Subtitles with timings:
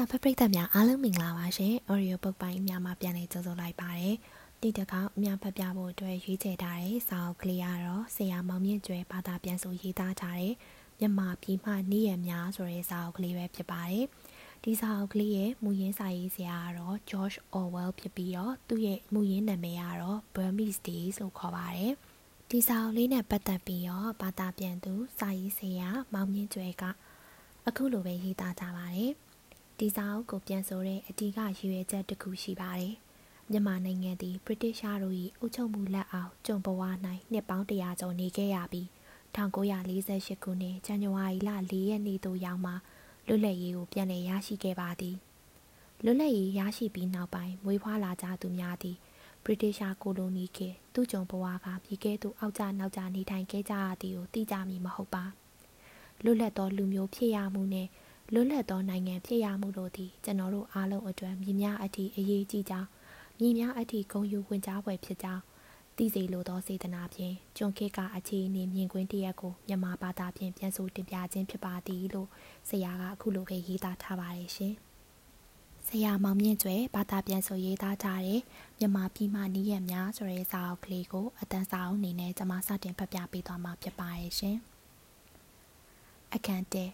[0.00, 4.14] စာဖတ်ပရိသတ်များအားလုံးမင်္ဂလာပါရှင်။ Audio Book ပိုင်းများမှာပြန်လည်ကြိုဆိုလိုက်ပါတယ်။
[4.60, 10.54] ဒီတစ်ခါအများဖတ်ပြဖို့အတွက်ရွေးချယ်ထားတဲ့စာအုပ်ကလေးကတော့ဆရာမောင်မြင့်ကျွဲဘာသာပြန်ဆိုရေးသားထားတဲ့
[10.98, 14.04] မြန်မာပြည်မှနေရများဆိုတဲ့စာအုပ်ကလေးပဲဖြစ်ပါတယ်။
[14.64, 21.92] ဒီစာအုပ်ကလေးရဲ့မူရင်းစာရေးဆရာကတော့ George Orwell ဖြစ်ပြီးတော့သူ့ရဲ့မူရင်းနာမည်ကတော့ Burmese Days လို့ခေါ်ပါတယ်။
[22.50, 26.84] ဒီစာအုပ်လေးနဲ့ပတ်သက်ပြီးတော့ဘာသာပြန်သူစာရေးဆရာမောင်မြင့်ကျွဲက
[27.66, 29.14] အခုလိုပဲရေးသားထားပါတယ်။
[29.82, 32.94] ဒီစာအုပ်ကိုပြန်ဆိုတဲ့အတီးကရည်ရွယ်ချက်တစ်ခုရှိပါတယ်။
[33.50, 36.82] မြန်မာနိုင်ငံသည်ဗြိတိရှားတို့၏အုပ်ချုပ်မှုလက်အောက်ကျုံဘဝ၌
[37.32, 38.86] နှစ်ပေါင်းတရာကျော်နေခဲ့ရပြီး
[39.36, 42.72] 1948ခုနှစ်ဇန်နဝါရီလ4ရက်နေ့သို့ရောက်မှ
[43.26, 45.16] လွတ်လပ်ရေးကိုပြန်လည်ရရှိခဲ့ပါသည်။
[46.04, 48.96] လွတ်လပ်ရေးရရှိပြီးနောက်ပိုင်းမွေးဖွားလာကြသူများသည်
[49.44, 55.24] ဗြိတိရှားကိုလိုနီခေသူ့ကျုံဘဝကပြည်ကဲသို့အောက်ကျနောက်ကျနေထိုင်ခဲ့ကြရသည်ကိုသိကြမည်မဟုတ်ပါ။
[56.24, 57.90] လွတ်လပ်သောလူမျိုးဖြစ်ရမှုနှင့်
[58.32, 62.88] လွတ်လပ်သောနိုင်ငံဖြစ်ရမှုတို့သည်ကျွန်တော်တို့အားလုံးအတွက်မြင်များအထိအရေးကြီးကြောင်း
[63.40, 65.42] မြင်များအထိဂုဏ်ယူဝင်ကြားပွဲဖြစ်ကြောင်း
[65.96, 72.28] သိစေလိုသောစေတနာဖြင့်ကျွန်းခေတ်ကအခြေအနေမြင်ကွင်းတရက်ကိုမြန်မာဘာသာဖြင့်ပြန်ဆိုတင်ပြခြင်းဖြစ်ပါသည်လို့
[72.68, 74.74] ဆရာကအခုလိုပဲရေးသားထားပါတယ်ရှင်။
[75.86, 78.40] ဆရာမောင်မြင့်ကျွဲဘာသာပြန်ဆိုရေးသားထားတဲ့
[78.78, 84.56] မြန်မာပြည်မှနီးရများဆိုတဲ့စာအုပ်ကလေးကိုအတန်းစာအုပ်အနေနဲ့ကျွန်မစတင်ဖတ်ပြပေးသွားမှာဖြစ်ပါတယ်ရှင်။
[86.34, 86.84] အခန်းတဲ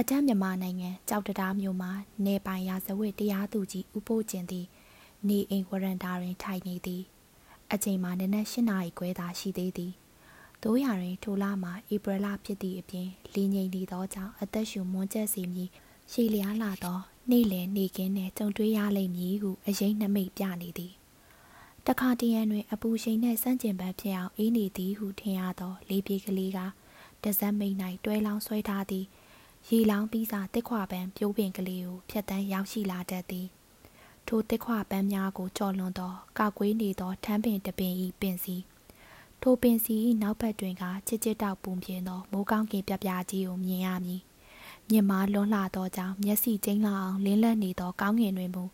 [0.00, 1.92] အတန်းမြန်မာနိုင်ငံကြောက်တရားမြို့မှာ
[2.24, 4.66] နေပိုင်ရာဇဝတ်တရားသူကြီးဥပိုးကျင်သည်
[5.28, 7.02] နေအိမ်ဝရန်တာတွင်ထိုင်နေသည်
[7.72, 9.92] အချိန်မှာနနက်၈နာရီခွဲသာရှိသေးသည်
[10.62, 15.68] တို့ရတွင်ထိုလမှာဧပြီလဖြစ်သည့်အပြင်လင်းငိမ့်နေသောကြောင့်အသက်ရှူမွန်းကျက်စေမည်
[16.12, 16.98] ရှည်လျားလာသော
[17.30, 20.92] နေ့လယ်နေကင်းနှင့်ကြုံတွေ့ရလိမ့်မည်ဟုအရင်နှမိတ်ပြနေသည်
[21.86, 26.58] တခါတရံတွင်အပူရှိန်နှင့်စန့်ကျင်ဘက်ဖြစ်အောင်အေးနေသည်ဟုထင်ရသော လေးပြေကလေးက
[27.22, 29.06] တဇက်မိန်၌တွဲလောင်းဆွဲထားသည်
[29.70, 33.46] ရေလောင်းပြီးစာတစ်ခွပန်းပြိုးပင်ကလေးကိုဖြတ်တန်းရောက်ရှိလာတတ်သည်
[34.26, 38.56] ထိုတစ်ခွပန်းများကိုကြော်လွန်သောကောက်ကွေးနေသောထမ်းပင်တပင်ဤပင်စီ
[39.42, 44.22] ထိုပင်စီ၏နောက်ဘက်တွင်ကချစ်ချစ်တောက်ပူပြင်းသောမိုးကောင်းကင်ပြပြကြီးကိုမြင်ရမည်
[44.88, 48.64] မြင်မာလွန်လှသောကြောင့်မျက်စိကျိန်းလာအောင်လင်းလက်နေသောကောင်းငင်တွင်မူ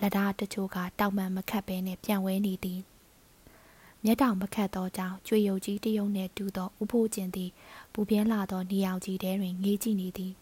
[0.00, 2.80] လက်ဓာတချို့ကတောက်မှန်မခတ်ဘဲနှင့်ပြန်ဝဲနေသည်
[4.04, 7.50] မျက်တောင်မခတ်သောကြောင့်ကျွေရုပ်ကြီးတယုံနှင့်တူသောဥဖိုးကျင်သည်
[7.94, 10.32] ပူပြင်းလာသောနေအောင်ကြီးထဲတွင်ငေးကြည့်နေသည်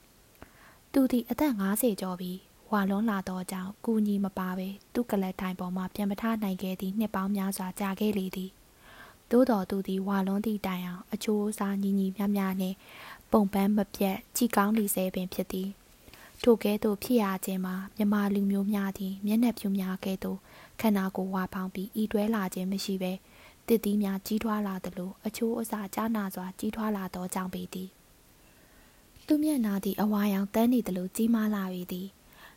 [0.93, 2.39] သူသည်အသက်50ကျော်ပြီး
[2.73, 8.51] ဝါလွန်လာသောကြောင့်ကူညီမပါပဲသူ့ကလပ်တိုင်ပေါ်မှပြန်မထနိုင်ခဲ့သည့်နှစ်ပေါင်းများစွာကြာခဲ့လေသည်
[9.31, 12.77] သို့တော်သူသည်ဝါလွန်သည့်တိုင်အောင်အချိုးအစားညီညီမျှမျှနှင့်
[13.33, 15.69] ပုံပန်းမပြတ်ကြည်ကောင်းလီဆဲပင်ဖြစ်သည်
[16.43, 20.39] ထိုကဲ့သို့ဖြစ်ရခြင်းမှာမြမလူမျိုးများသည်မျက်နှာပြူများကဲ့သို့
[20.81, 23.13] ခန္ဓာကိုယ်ဝါပေါင်းပြီးဤတွဲလာခြင်းမရှိဘဲ
[23.69, 27.89] တစ်သီးများကြီးထွားလာသလိုအချိုးအစာကြားနာစွာကြီးထွားလာသောကြောင့်ပေသည်
[29.27, 32.09] သူမျက်နာသည်အဝါရောင်တန်းနေသလိုကြီးမားလာ၏သည်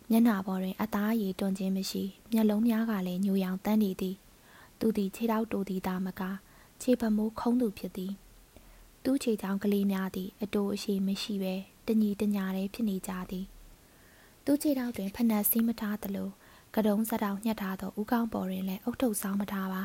[0.10, 4.16] မျက်နာပေါ်တွင်အသားရည်တွန်ခြင်းမရှိမျက်လုံးများကလည်းညူရောင်တန်းနေသည်
[4.80, 6.22] သူသည်ခြေထောက်တိုသည်သာမက
[6.82, 8.12] ခြေပမိုးခုံးသူဖြစ်သည်
[9.04, 11.56] သူ့ခြေချောင်းကလေးများသည်အတိုးအရှိမရှိဘဲ
[11.88, 13.46] တညီတညာတည်းဖြစ်နေကြသည်
[14.46, 16.30] သူ့ခြေထောက်တွင်ဖနက်စီးမထားသလို
[16.76, 19.84] ကတုံးစတောင်ညှက်ထားသောဥကောင်းပေါ်တွင်လည်းအုတ်ထုတ်ဆောင်မထားပါ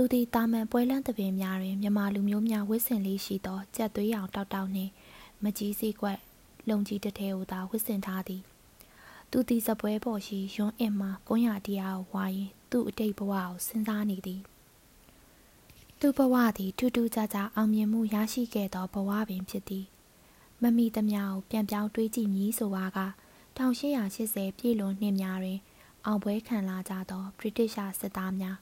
[0.00, 4.92] သူသည်တာမန်ပွဲလန်းသပင်များတွင်မြမလူမျိုးများဝစ်စင်လေးရှိသောကြက်သွေးရောင်တောက်တောက်နှင့်
[5.42, 6.18] မကြီးစီကွက်
[6.68, 8.42] လုံကြီးတစ်ထဲကိုသာဝစ်စင်ထားသည်
[9.30, 14.40] သူသည်စပွဲပေါ်ရှိယွန်းအင်မှကွန်ရတရားကိုဝါရင်သူ့အတိတ်ဘဝကိုစဉ်းစားနေသည်
[16.00, 19.86] သူ့ဘဝသည်ထူးထူးခြားခြားအောင်မြင်မှုရရှိခဲ့သောဘဝပင်ဖြစ်သည်
[20.62, 22.98] မမီသမျှကိုပြန်ပြောင်းတွေးကြည့်မည်ဆိုပါက
[23.58, 25.58] 1880ပြည်လွန်နှစ်များတွင်
[26.04, 28.58] အောင်ပွဲခံလာကြသောဗြိတိရှစစ်သားများ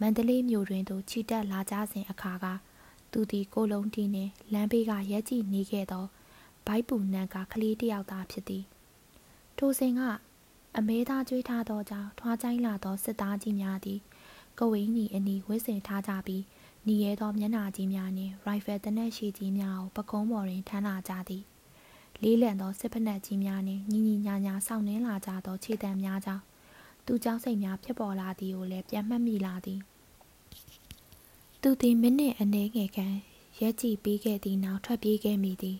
[0.00, 2.46] မန္တလေးမြို့တွင်သို့ခြိတက်လာကြစဉ်အခါက
[3.12, 6.04] သူသည်ကိုလုံးတီနှင့်လမ်းဘေးကရက်ကြည့်နေခဲ့သော
[6.66, 8.64] ဘိုက်ပူနန်းကကလေးတယောက်သားဖြစ်သည်
[9.58, 10.00] ထိုစဉ်က
[10.78, 14.00] အမဲသားကျွေးထားသောကြောင့်ထွားချိုင်းလာသောစစ်သားကြီးများသည်
[14.58, 16.44] ကဝင်းကြီးအနီးဝစ်စင်ထားကြပြီး
[16.86, 21.42] နီရဲသောမျက်နှာကြီးများနှင့်ရိုင်ဖယ်တနက်ရှိကြီးများကိုပကုံးပေါ်တွင်ထမ်းလာကြသည်
[22.22, 26.42] လေးလံသောစစ်ဖက်နှက်ကြီးများနှင့်ညီညီညာညာဆောင်းနှင်းလာကြသောခြေတံများကြောင့်
[27.06, 29.80] သူကြောက်စိတ်များဖြစ်ပေါ်လာသည်ကိုလည်းပြန်မှတ်မိလာသည်
[31.62, 33.16] သူသည်မိနစ်အနည်းငယ်ခန့်
[33.60, 35.78] ရက်ကြည့်ပြီးခဲ့သည့်နောက်ထွက်ပြေးခဲ့မိသည်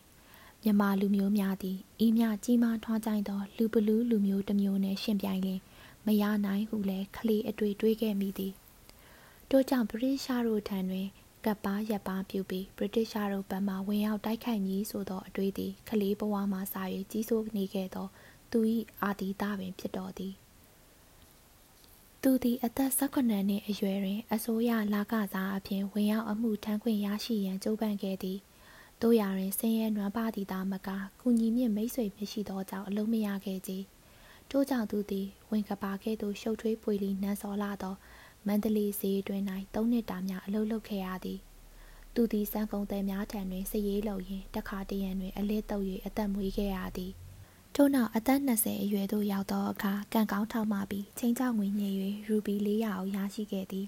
[0.62, 5.61] မြန်မာလူမျိုးများသည်ဤမြကြီးမားထွားကြိုင်သော လူပလူလူမျိုးတစ်မျိုးနှင့်ရှင်ပြိုင်လျင်
[6.06, 8.52] မရနိုင်ဟုလည်းခလီအတွေ့တွေးခဲ့မိသည်
[9.50, 11.06] တို့ကြောင့်ဗြိတိရှတို့ထံတွင်
[11.44, 16.75] ကပ်ပါရပ်ပါပြုပြီးဗြိတိရှတို့ဘက်မှဝင်ရောက်တိုက်ခိုက်ကြီးဆိုသောအတွေ့သည်ခလေးဘဝမှစ၍
[17.11, 18.06] ကြီးစိုးနေခဲ့သော
[18.50, 18.58] သူ၏
[19.02, 20.34] အာတီတာပင်ဖြစ်တော်သည်
[22.28, 28.38] သူသည်အသက်18နှစ်အရွယ်တွင် အစိုးရလာကစားအဖြစ်ဝင်ရောက်အမှုထမ်းခွင့်ရရှိရန်ကြိုးပမ်းခဲ့သည်
[29.02, 30.88] တို့ရတွင်ဆင်းရဲနွမ်းပါသည့်သားမက
[31.20, 33.73] ကုညီမြင့်မိတ်ဆွေမရှိသောကြောင့်အလုံးမရခဲ့ကြ
[34.50, 37.94] ထို့ကြောင့်သူသည်ဝင်ကပါကဲ့သို့ရှုပ်ထွေးပွေလီနန်းစောလာသော
[38.46, 39.43] မန္တလေးဈေးတွင်၌
[39.75, 41.38] သုံးနှစ်တာများအလုပ်လုပ်ခဲ့ရသည်
[42.14, 47.12] သူသည်စံကုန်သည်များထံတွင်စည်ရေးလုပ်ရင်းတခါတရံတွင်အလစ်တုပ်၍အသက်မွေးခဲ့ရသည်
[47.78, 51.90] ထို့နောက်အသက်20အရွယ်သို့ရောက်သောအခါကံကောင်းထောက်မှပြီးချင်းချောက်ငွေညှိ၍
[52.26, 53.87] ရူပီ400အောင်ရရှိခဲ့သည်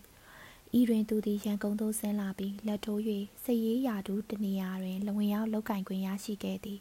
[0.79, 3.01] ဤတွင်သူသည်ရန်ကုန်သို့ဆင်းလာပြီးလက်ထိုး၍
[3.45, 6.81] စည်ရေးရာထူးတနေရာတွင်လဝင်ရောက်လောက်ကင်ခွင့်ရရှိခဲ့သည်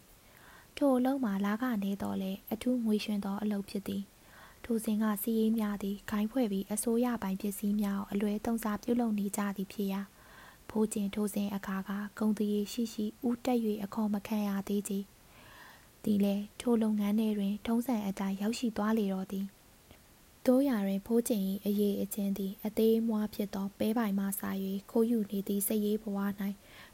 [0.78, 4.04] ထိုအလုံးမှာလာကနေတော့လဲအထူးငွေရွှင်သောအလုပ်ဖြစ်သည်
[4.66, 10.02] ထိုစဉ်ကစီးရေးများသည်ခိုင်းဖွဲ့ပြီးအစိုးရပိုင်ပစ္စည်းများကိုအလွဲသုံးစားပြုလုပ်နေကြသည်ဖြစ်ရာ
[10.70, 14.96] ဖိုးကျင်ထိုစဉ်အခါကဂုံတရီရှိရှိဥတက်၍အခေါ်မခံရသေးကြ
[16.08, 19.46] သည်လဲထိုလုပ်ငန်းထဲတွင် ထုံးစံအတိုင်းရောက်ရှိသွားလေတော့သည်
[20.46, 24.50] တို့ရာတွင်ဖိုးကျင်၏အရေးအချင်းသည်အသေးမွားဖြစ်သောပဲပိုင်မှစာ၍
[24.92, 26.18] ခိုးယူနေသည့်စရေးဘဝ၌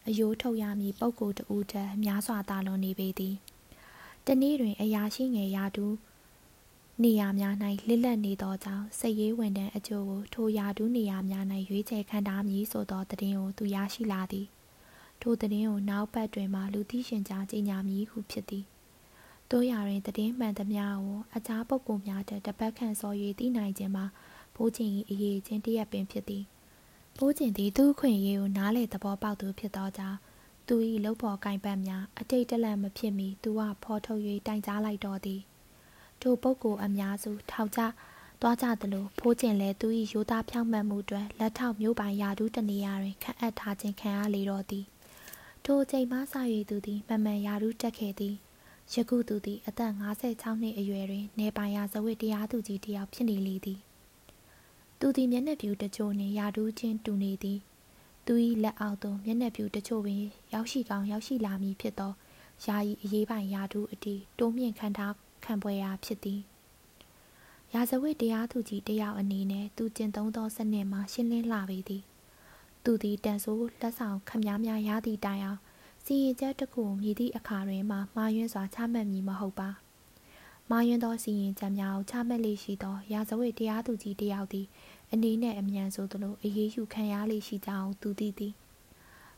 [0.08, 3.36] အယိုးထုတ်ရမည်ပုဂ္ဂိုလ်တဦးတည်းများစွာသာလွန်နေပေသည်
[4.28, 5.86] တနေ့တွင် အရာရှိငယ်ရာတူ
[7.04, 7.56] နေရာများ၌
[7.88, 14.48] လစ်လက်နေသောကြောင့်စိတ်ရေးဝန်တန်းအကျိုးကိုထိုရာတူးနေရာများ၌ရွေးချယ်ခံထားမည်ဆိုသောသတင်းကိုသူရရှိလာသည်
[15.22, 18.66] ထိုသတင်းကိုနောက်ပတ်တွင်မှလူသိရှင်ကြားကြေညာမည်ဟုဖြစ်သည်
[19.56, 24.06] တို့ရာတွင်သတင်းမှန်သမျှကိုအခြားပုဂ္ဂိုလ်များတပတ်ခန့်စော၍သိနိုင်ခြင်းမှာ
[24.56, 26.44] ဘိုးကျင်၏အရေးချင်းတရက်ပင်ဖြစ်သည်
[27.18, 30.18] ဘိုးကျင်သည်သူ့ခွင့်ရေးကိုနားလေသဘောပေါက်သူဖြစ်သောကြောင့်
[30.68, 35.42] သူ၏လုပ်ဖော်ကင်ပတ်များအတိတ်တလန့်မဖြစ်မီသူကဖော်ထုတ်၍တိုင်ကြားလိုက်တော်သည်
[36.22, 37.82] ထိုပုဂ္ဂိုလ်အများစုထောက်ကြ
[38.42, 44.86] သွားကြသလိုဖိုးကျင်လည်းသူ၏ရိုးသားဖြောင့်မတ်မှုအတွက်လက်ထောက်မျိုးပိုင်ယာဒူးတနေရာတွင်ခန့်အပ်ထားခြင်းခံရလေတော့သည်
[45.66, 46.22] ထိုအချိန်မှစ၍
[46.70, 48.36] သူသည်မမှန်ယာဒူးတက်ခဲ့သည်
[48.92, 53.80] ယခုသူသည်အသက်56နှစ်အရွယ်တွင်နေပိုင်ရာဇဝတ်တရားသူကြီးတစ်ယောက်ဖြစ်နေလေသည်
[55.00, 57.60] သူသည်မျက်နှာပြူတချို့နှင့်ယာဒူးချင်းတူနေသည်
[58.26, 58.34] သူ၏
[58.64, 60.22] လက်အောက်သို့မျက်နှာပြူတချို့ပင်
[60.54, 62.12] ရောက်ရှိကောင်းရောက်ရှိလာမည်ဖြစ်သော
[62.66, 65.14] ယာယီအရေးပိုင်ယာဒူးအတီတိုးမြင့်ခံထား
[65.46, 66.42] ခံပွဲရာဖြစ်သည်
[67.74, 72.04] ရာဇဝတ်တရားသူကြီးတယောက်အနေနဲ့သူကျင့်သုံးသောစနစ်မှာရှင်းလင်းလာပေသည်
[72.84, 75.60] သူသည်တန်ဆိုးလက်ဆောင်ခမည်းများရသည့်တိုင်အောင်
[76.06, 79.70] စီရင်ချက်တစ်ခုမြည်သည့်အခါတွင်မှမှားယွင်းစွာချမှတ်မည်မဟုတ်ပါ
[80.70, 84.68] မှားယွင်းသောစီရင်ချက်များကိုချမှတ်လေရှိသောရာဇဝတ်တရားသူကြီးတယောက်သည်
[85.12, 88.54] အနေနဲ့အမြန်ဆိုသလိုအရေးယူခံရလေရှိကြောင်းသူသိသည်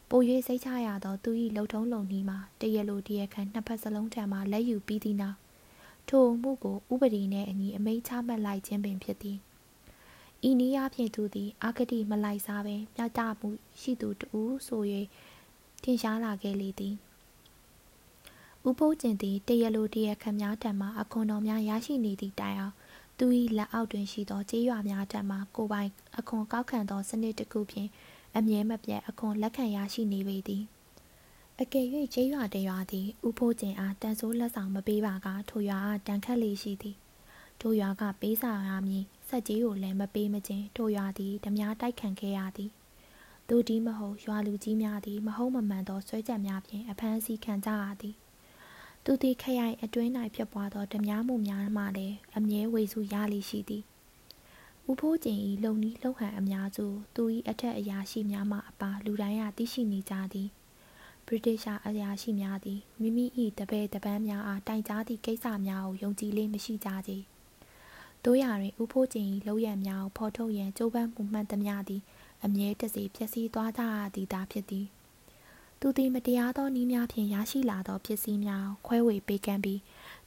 [0.09, 5.37] ပို၍စိတ်ချရသောသူ၏လှုပ်ထုံးလုံနှီးမှာတရလိုတရခန့်နှစ်ဖက်စလုံးထံမှလက်ယူပြီးသည့်နောက်
[6.09, 9.37] ထိုမှုကိုဥပဒေနှင့်အညီအမိန့်ချမှတ်လိုက်ခြင်းပင်ဖြစ်သည်
[10.49, 13.49] ဤနည်းအားဖြင့်သူသည်အာဂတိမလိုက်စားပင်မြတ်တမှု
[13.81, 14.83] ရှိသူတူဆို၍
[15.85, 16.95] ထင်ရှားလာခဲ့လေသည်
[18.69, 22.75] ဥပုပ်ကျင်သည်တရလိုတရခန့်များထံမှအခွန်တော်များရရှိနေသည့်တိုင်အောင်
[23.17, 23.25] သူ၏
[23.57, 27.89] လက်အောက်တွင်ရှိသောကြေးရွာများထံမှကိုပိုင်အခွန်ကောက်ခံသောစနစ်တစ်ခုဖြင့်
[28.37, 30.63] အမြဲမပြတ်အခွန်လက်ခံရရှိနေပေသည်
[31.61, 36.97] အကယ်၍ကျေးရွာတရွာသည်ဥဖိုးကျင်အားတန်ဆိုးလက်ဆောင်မပေးပါကထိုရွာအားတန်ခတ်လေးရှိသည်
[37.61, 42.71] ထိုရွာကပေးစာရမည်ဆက်ကြီးကိုလည်းမပေးမချင်းထိုရွာသည်ဓမြတိုက်ခံခဲ့ရသည်
[43.49, 48.15] တို့ဒီမဟုတ်ရွာလူကြီးများသည်မဟုတ်မမှန်သောဆွဲချက်များဖြင့်အဖမ်းဆီးခံကြရသည်
[49.03, 53.83] သူသည်ခရိုင်အတွင်း၌ဖြစ်ပွားသောဓမြမှုများမှလည်းအမြဲဝေစုရလိရှိသည်
[54.89, 60.49] ဥဖိုးကျင်၏လုံနီးလှုပ်ဟန်အများစုသူ၏အထက်အရာရှိများမှအပါလူတိုင်းကသိရှိနေကြသည်
[61.27, 63.25] ဗြိတိရှားအရာရှိများသည်မိမိ၏
[63.59, 67.13] တပည့်တပန်းများအားတိုင်ကြားသည့်ကိစ္စများကိုယုံကြည်လေးမရှိကြကြ။
[68.25, 72.01] တို့ရတွင်ဥဖိုးကျင်၏လောက်ရများကိုဖော်ထုတ်ရန်ကြိုးပမ်းမှုမှန်သမျှသည်
[72.45, 74.87] အမြဲတစေဖြစ်စည်းသွားကြရသည်သာဖြစ်သည်။
[75.79, 79.81] သူသည်မတရားသောနည်းများဖြင့်ရရှိလာသောဖြစ်စည်းများခွဲဝေပေးကမ်းပြီး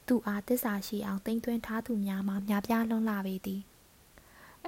[0.07, 3.61] သူအားတစ္ဆာရှိအောင်တင်သွင်းထားသူများမှများပြားလွန်းလာပေသည်။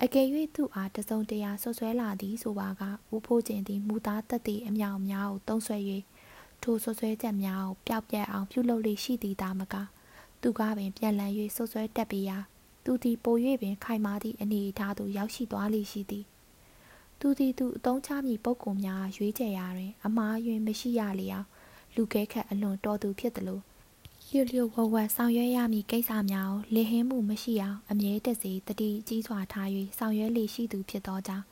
[0.01, 2.81] အကယ်၍သူအားတစုံတရာဆွဆွဲလာသည်ဆိုပါက
[3.15, 5.77] ဥဖိုးကျင်သည်မူသားတက်သည့်အမြောင်များကိုတုံးဆွဲ၍
[6.63, 9.75] ထိုဆွဆွဲချက်များကိုပျောက်ပြက်အောင်ပြုလုပ်လေရှိသည်သာမက
[10.41, 12.37] သူကပင်ပြန်လည်၍ဆွဆွဲတက်ပြီးရာ
[12.85, 16.25] သူသည်ပို၍ပင်ခိုင်မာသည့်အနေအထားသို့ရောက်ရှိသွားလေရှိသည်
[17.23, 21.47] သူသည်သူအသုံးချမည့်ပုံကုများရွေးချယ်ရာတွင် အမားယွင်းမရှိရလျောက်
[21.95, 23.59] လူကဲခတ်အလွန်တော်သူဖြစ်သလို
[24.27, 31.45] လျှို့လျှို့ဝဝဆောင်ရွက်ရမည့်ကိစ္စများကိုလေဟင်းမှုမရှိအောင်အမြဲတစေတတိကြီးစွာထား၍ဆောင်ရွက်လေရှိသူဖြစ်သောကြောင့်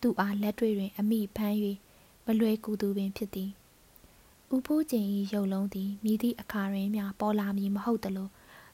[0.00, 1.56] သူအားလက်တွေ့တွင် အမိဖမ်း၍
[2.26, 3.50] မလွယ်ကူသူပင်ဖြစ်သည်
[4.54, 8.28] ဦးဖိုးကျင်၏ရုပ်လုံးသည်မြည်သည့်အခါတွင်မျှပေါ်လာမည်မဟုတ်သလို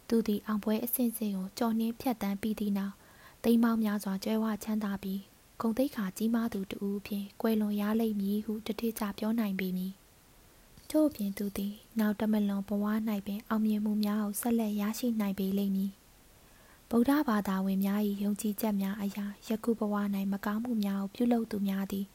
[0.09, 2.95] သူသည်အောင်ပွဲအဆင့်ဆင့်ကိုကြော်နှင်းဖြတ်တန်းပြီးသည့်နောက်
[3.45, 5.21] တိမ်မောင်းများစွာကျွဲဝချမ်းသာပြီး
[5.61, 9.93] ဂုံတိတ်ခါကြီးမားသူတူဖြင့်ကွယ်လွန်ရလိမ့်မည်ဟုတတိကျပြောနိုင်ပေမည်
[10.91, 12.85] ထို့အပြင်သူသည်နောက်တမလွန်ဘဝ၌
[13.27, 15.91] ပင်အောင်မြင်မှုများကိုဆက်လက်ရရှိနိုင်ပေလိမ့်မည်
[16.91, 19.95] ဗုဒ္ဓဘာသာဝင်များ၏ယုံကြည်ချက်များအရာယခုဘဝ၌
[20.33, 22.07] မကောင်းမှုများကိုပြုလုပ်သူများသည်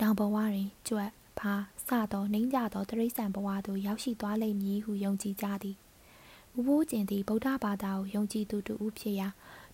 [0.00, 1.54] နောက်ဘဝတွင်ကြွက်ဖာ
[1.86, 5.76] စသောနှိမ့်ကြသောတရိษံဘဝသို့ရောက်ရှိသွားလိမ့်မည်ဟုယုံကြည်ကြသည်
[6.58, 9.28] ဥပိုးကျင်သည်ဗုဒ္ဓဘာသာကိုယုံကြည်သူတူဦးဖြစ်ရာ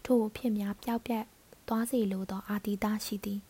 [0.05, 1.25] ထို့အဖြစ်များပျောက်ပြက်
[1.69, 3.40] သွားစေလိုသော အာတိတရှိသည်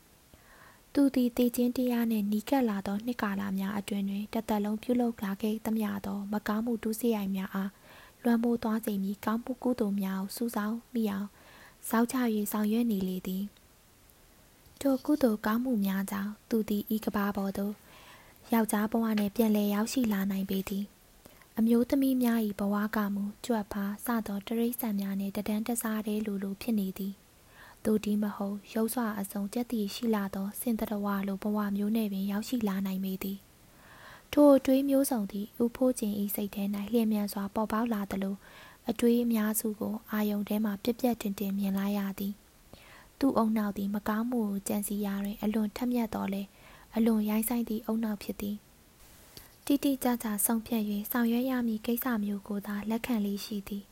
[0.94, 7.70] သူသည်တည်ခြင်းတရားနှင့်နီးကပ်လာသောနှစ်ကာလများအတွင်းတွင်တသက်လုံးပြုလုပ်လာခဲ့သမျှသောမကောင်းမှုဒုစရိုက်များအား
[8.22, 11.28] လွှမ်းမိုးသွားစေမည်ကောင်းမှုကုသိုလ်များကိုစူးစောင်းမိအောင်
[11.88, 12.16] စောက်ချ၍
[12.52, 13.44] ဆောင်ရွက်နေလေသည်
[14.80, 17.74] ထိုကုသိုလ်ကောင်းမှုများကြောင့်သူသည်ဤကဘာပေါ်သို့
[18.52, 20.84] ယောက်ျားဘဝနှင့်ပြန်လည်ရောက်ရှိလာနိုင်ပေသည်
[21.58, 27.14] အမျိုးသမီးများ၏ဘဝကမူကြွက်ဖားစသောတရိษံများနှင့်တဒန်းတစားတဲ့လူလိုဖြစ်နေသည်
[27.84, 33.38] သို့ဒီမဟုတ်ရုပ်စွာအစုံကြက်တည်ရှိလာသောစင်တရဝလိုဘဝမျိုးနှင့်ပင်ရောက်ရှိလာနိုင်ပေသည်
[34.32, 36.62] ထိုအတွေးမျိုးစုံသည်ဥဖိုးခြင်းဤစိတ်ထဲ၌
[36.92, 38.36] လျင်မြန်စွာပေါ်ပေါက်လာသလို
[38.88, 42.34] အတွေးအများစုကိုအာယုန်ထဲမှပြက်ပြက်တင်တင်မြင်လာရသည်
[43.18, 46.42] သူ့အုံနောက်သည်မကောင်းမှုကိုကြံစီရာတွင် အလွန်ထက်မြက်တော်လဲ
[46.96, 48.56] အလွန်ရိုင်းဆိုင်သည့်အုံနောက်ဖြစ်သည်
[49.66, 53.84] တိတိကျကျဆုံးဖြတ်၍ဆောင်ရွက်ရမည့်ကိစ္စမျိုးကိုသာလက်ခံလေးရှိသည်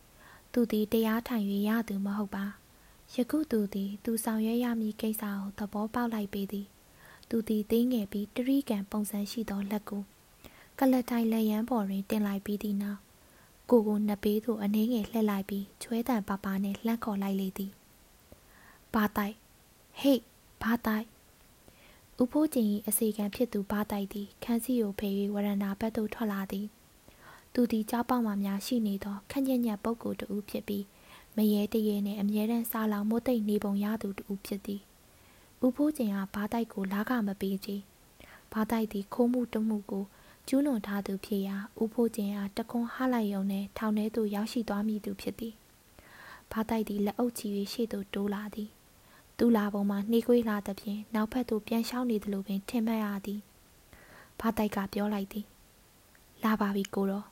[0.52, 2.44] သူသည်တရားထိုင်၍ရသူမဟုတ်ပါ
[3.14, 6.66] ယခုသူသည် သူဆောင်ရွက်ရမည့်ကိစ္စကိုသဘောပေါက်လိုက်ပေသည်
[7.28, 10.02] သူသည်သေးငယ်ပြီးတရိကန်ပုံစံရှိသောလက်ကို
[10.78, 13.00] ကလတိုင်လက်ရန်ပေါ်တွင်တင်လိုက်ပြီးသည့်နောက်
[13.70, 17.72] ကိုကိုနှစ်ပေးသို့အနှင်းငယ်လှည့်လိုက်ပြီးချွဲတံပါပါနှင့်လှမ်းခေါ်လိုက်လေသည်
[18.94, 19.34] ဘာတိုက်
[20.00, 20.20] ဟေ့
[20.62, 21.06] ဘာတိုက်
[22.22, 26.66] ဥဖိုးကျင်၏အစီကံဖြစ်သူဘာတိုက်သည်ခန်းစီကိုဖေ၍ဝရဏာဘက်သို့ထွက်လာသည်
[27.54, 30.84] သူသည်ကြောက်ပေါက်မှများရှိနေသောခန့်ညံ့ညံ့ပုဂ္ဂိုလ်တူဖြစ်ပြီး
[31.36, 34.80] မရေတရေနှင့်အမြဲတမ်းစားလောင်မိုးသိမ့်နေပုံရသူတူဖြစ်သည်
[35.64, 37.76] ဥဖိုးကျင်ကဘာတိုက်ကိုလာကမပေးချေ
[38.52, 40.04] ဘာတိုက်သည်ခိုးမှုတမှုကို
[40.48, 45.54] ကျူးလွန်ထားသူဖြစ်ရာဥဖိုးကျင်အားတကွန်းဟလိုက်ယုံနဲ့ထောင်ထဲသို့ရောက်ရှိသွားမိသူဖြစ်သည်
[46.52, 48.70] ဘာတိုက်သည်လက်အုပ်ချီ၍ရှေ့သို့တိုးလာသည်
[49.38, 53.40] သူလာပုံမှာနှေးကွေးလာသဖြင့်နောက်ဖက်သို့ပြန်လျှောင်းနေသလိုပင်ထင်မှတ်ရသည်
[54.40, 55.46] ဘာတိုက်ကပြောလိုက်သည်
[56.44, 57.26] လာပါပြီကိုတော့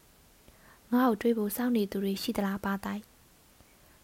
[0.93, 3.03] ငါ့ကိုတွေးဖို့စောင့်နေသူတွေရှိသလားဘာတိုက်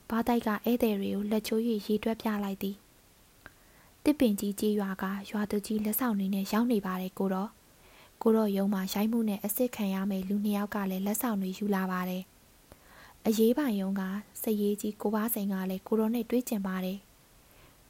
[0.09, 2.77] ဘာတိုက်ကဧည့်သည်တွေကိုလက်ချိုး၍ရေတွက်ပြလိုက်သည်
[4.05, 7.51] တစ်ပင်ကြီးကြီးရွာကရွာသူကြီးလက်ဆောင်တွေနဲ့ရောက်နေပါတယ်ကိုတော့
[8.23, 12.23] ကိုတော့ယုံမှာရိုက်မှုနဲ့အစ်စ်ခံရမယ့်လူနှစ်ယောက်ကလည်းလက်ဆောင်တွေယူလာပါတယ်
[13.27, 14.03] အရေးပိုင်ယုံက
[14.43, 16.99] စရေးကြီးကိုပါစိန်ကလည်းကိုတော့နဲ့တွေ့ကျင်ပါတယ်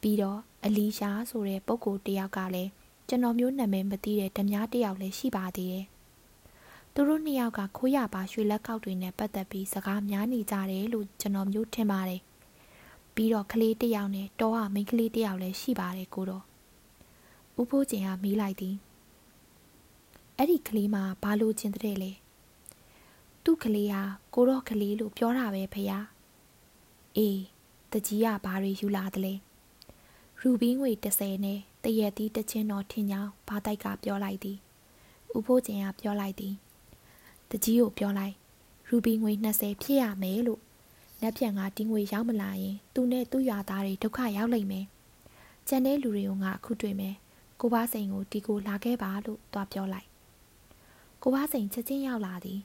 [0.00, 2.70] ပြီးတော့အလီရှာဆိုတဲ့ပုဂ္ဂိုလ်တယောက်ကလည်း
[3.08, 5.86] ကျွန်တော်မျိုးနာမည်မသိတဲ့ဓမြတယောက်လည်းရှိပါသေးတယ်
[6.96, 12.22] သူတို့နှစ်ယောက်ကခိုးရပါရွှေလက်ကောက်တွေနဲ့ပတ်သက်ပြီးစကားများနေကြတယ်လို့ကျွန်တော်မျိုးထင်ပါတယ်
[13.14, 16.44] ပြီးတော့ကလေးတယောက်နဲ့တောဟာမိန်းကလေးတယောက်လည်းရှိပါတယ်ကိုတော့
[17.60, 18.74] ဥဖိုးကျင်ကမီးလိုက်သည်
[20.36, 22.10] အဲ့ဒီကလေးမဘာလို့ချင်းတဲ့လဲ
[23.44, 24.02] သူ့ကလေးဟာ
[24.34, 26.06] ကိုတော့ကလေးလို့ပြောတာပဲဖေယား
[27.16, 27.40] အေး
[27.92, 29.34] တကြီးကဘာတွေယူလာသလဲ
[30.40, 34.58] ရူဘီငွေ30နဲ့တရက်သီးတချင်းတော်ထင်ကြောင်းဘာတိုက်ကပြောလိုက်သည်
[35.36, 36.54] ဥဖိုးကျင်ကပြောလိုက်သည်
[37.50, 38.34] တကြီးကိုပြောလိုက်
[38.88, 40.60] ရူဘီငွေ20ဖြစ်ရမယ်လို့
[41.20, 44.86] လက်ပြန်ကဒီငွေရောက်မလာရင်သူနဲ့သူ့ရွာသားတွေဒုက္ခရောက်လိမ့်မယ်
[45.68, 47.14] ကျန်တဲ့လူတွေကိုငါအခုတွေ့မယ်
[47.60, 50.08] ကိုဘစိန်ကိုဒီကိုလာခဲ့ပါလို့သွားပြောလိုက်
[51.22, 52.60] ကိုဘစိန်ချက်ချင်းရောက်လာသည်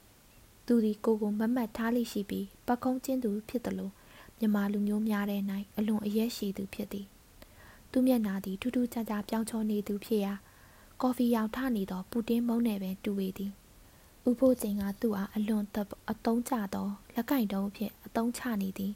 [0.66, 3.92] သူသည်ကိုကိုမမတ်ထားလိရှိပြီးပကုံးကျင်းသူဖြစ်သလို
[4.40, 5.42] မြမလူမျိုးများတဲ့၌
[5.78, 7.08] အလွန်အရက်ရှိသူဖြစ်သည်
[7.92, 10.34] သူမျက်နာသည်ထူးထူးခြားခြားပြောင်းချောနေသူဖြစ်ရာ
[11.02, 13.52] ကော်ဖီရောင်ထနေသောပူတင်းမုံနဲ့ပင်တူဝေသည်
[14.28, 15.64] ဥဖို့ကျင်ကသူ့အားအလွန်
[16.10, 18.94] အတုံးချသောလက်ကင်တုံးဖြင့်အတုံးချနေသည်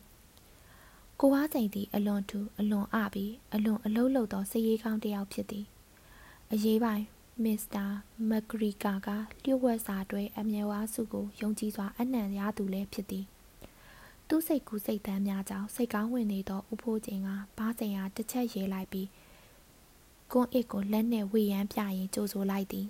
[1.19, 5.65] ကိုဝါကျင်သည်အလွန်ထူအလွန်အပြီးအလွန်အလုံးလုံးသောစည်ရေးကောင်းတစ်ယောက်ဖြစ်သည်
[6.51, 7.05] အရေးပိုင်း
[7.43, 7.85] မစ္စတာ
[8.29, 9.07] မက်ဂရီကာက
[9.43, 13.25] လျှို့ဝှက်စာတွဲအမြဲဝါစုကိုယုံကြည်စွာအနံ့ရသူလည်းဖြစ်သည်
[14.27, 19.07] သူ့စိတ်ကူးစိတ်တမ်းများကြောင့်စိတ်ကောင်းဝင်နေသောဥဖိုးကျင်ကဘားစိန်အားတစ်ချက်ရေးလိုက်ပြီး
[20.31, 22.87] ကွန်အစ်ကိုလက်နဲ့ဝေရမ်းပြရင်ကြိုးဆိုလိုက်သည်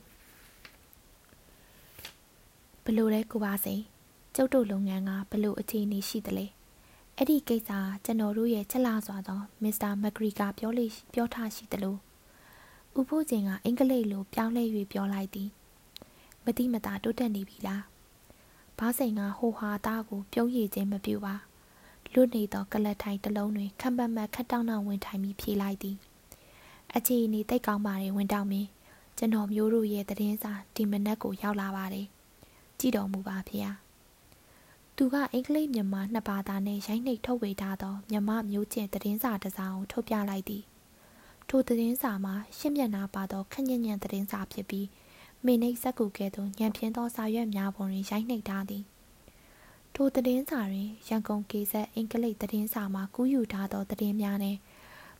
[2.85, 3.81] ဘလို့လဲကိုပါစိန်
[4.35, 6.45] ကျုပ်တို့လုပ်ငန်းကဘလို့အခြေအနေရှိသလဲ
[7.17, 7.71] အဲ့ဒီကိစ္စ
[8.05, 11.95] ကျွန်တော်တို့ရဲ့ချက်လာစွာသောမစ္စတာမက်ဂရီကာပြောလေပြောထားရှိသလို
[12.99, 15.49] ဥဖိုးကျင်ကအင်္ဂလိပ်လိုပြောင်းလဲ၍ပြောလိုက်သည်
[16.45, 17.83] မတိမတာတိုးတက်နေပြီလား
[18.77, 21.35] ဘားစိန်ကဟိုဟာသားကိုပြုံးရည်ခြင်းမပြုပါ
[22.13, 25.97] လွတ်နေသောကလတ်ထိုင်တစ်လုံးတွင်ခပ်ပတ်ပတ်ခတ်တောင်းတောင်းဝင်ထိုင်ပြီးဖြေလိုက်သည်
[26.95, 28.69] အခြေအနေတိတ်ကောင်းပါတယ်ဝင်တောင်းမင်း
[29.17, 32.07] ကျွန်တော်မျိုးတို့ရဲ့တည်င်းစာဒီမနက်ကိုရောက်လာပါတယ်
[32.83, 33.59] ကြည့်တော်မူပါဖေ။
[34.97, 40.63] သူကအင်္ဂလိပ်မြန်မာနှစ်ဘာသာနဲ့ရိုက်နှိပ်ထုတ်ဝေထားသောမြန်မာမျိုးကျင့်တည်င်းစာတစ်စောင်ထုတ်ပြလိုက်သည်။
[41.49, 44.87] ထိုတည်င်းစာမှာရှင်းမျက်နှာပါသောခက်ညံ့ညံ့တည်င်းစာဖြစ်ပြီး
[45.45, 48.83] မိနိတ်ဇက်ကူကဲ့သို့ညံပြင်းသောစာရွက်များပေါ်တွင်ရိုက်နှိပ်ထားသည်။
[49.95, 54.59] ထိုသတင်းစာတွင်ရန်ကုန်ကေဆက်အင်္ဂလိပ်သတင်းစာမှကူးယူထားသောသတင်းများနှင့်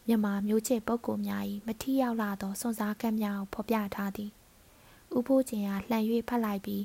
[0.08, 4.30] မြန်မာမျိုးချစ်ပုဂ္ဂိုလ်များ၏မထီရောက်လာသောစွန်စားကမ်းများကိုဖော်ပြထားသည်။
[5.16, 6.84] ဥဦးဖိုးကျင်ကလှန်၍ဖတ်လိုက်ပြီး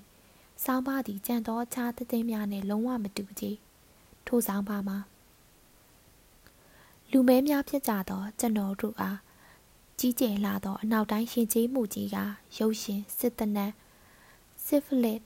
[0.65, 3.45] ဆောင်းပါးသည်ကြံသောအခြားသတင်းများနှင့်လုံးဝမတူကြ
[4.27, 4.99] ထိုဆောင်းပါးမှာ
[7.11, 9.19] လူမဲများဖြစ်ကြသောကျွန်တော်တို့အား
[9.99, 12.17] ကြီးကျယ်လာသောအနောက်တိုင်းရှင်ကျေးမှုကြီးက
[12.59, 13.73] ရုပ်ရှင်စစ်တနတ်
[14.67, 15.21] စစ်ဖလစ်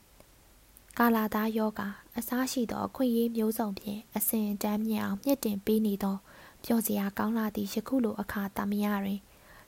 [0.98, 1.80] ကာလာသားယောဂ
[2.18, 6.16] အစားရှိသောအခွင့်အရေးမျိုးစုံဖြင့်အစဉ်တန်းမြင့်အောင်မြင့်တင်ပေးနေသော
[6.64, 9.20] ပျော်စရာကောင်းလာသည့်ယခုလိုအခါတမယတွင်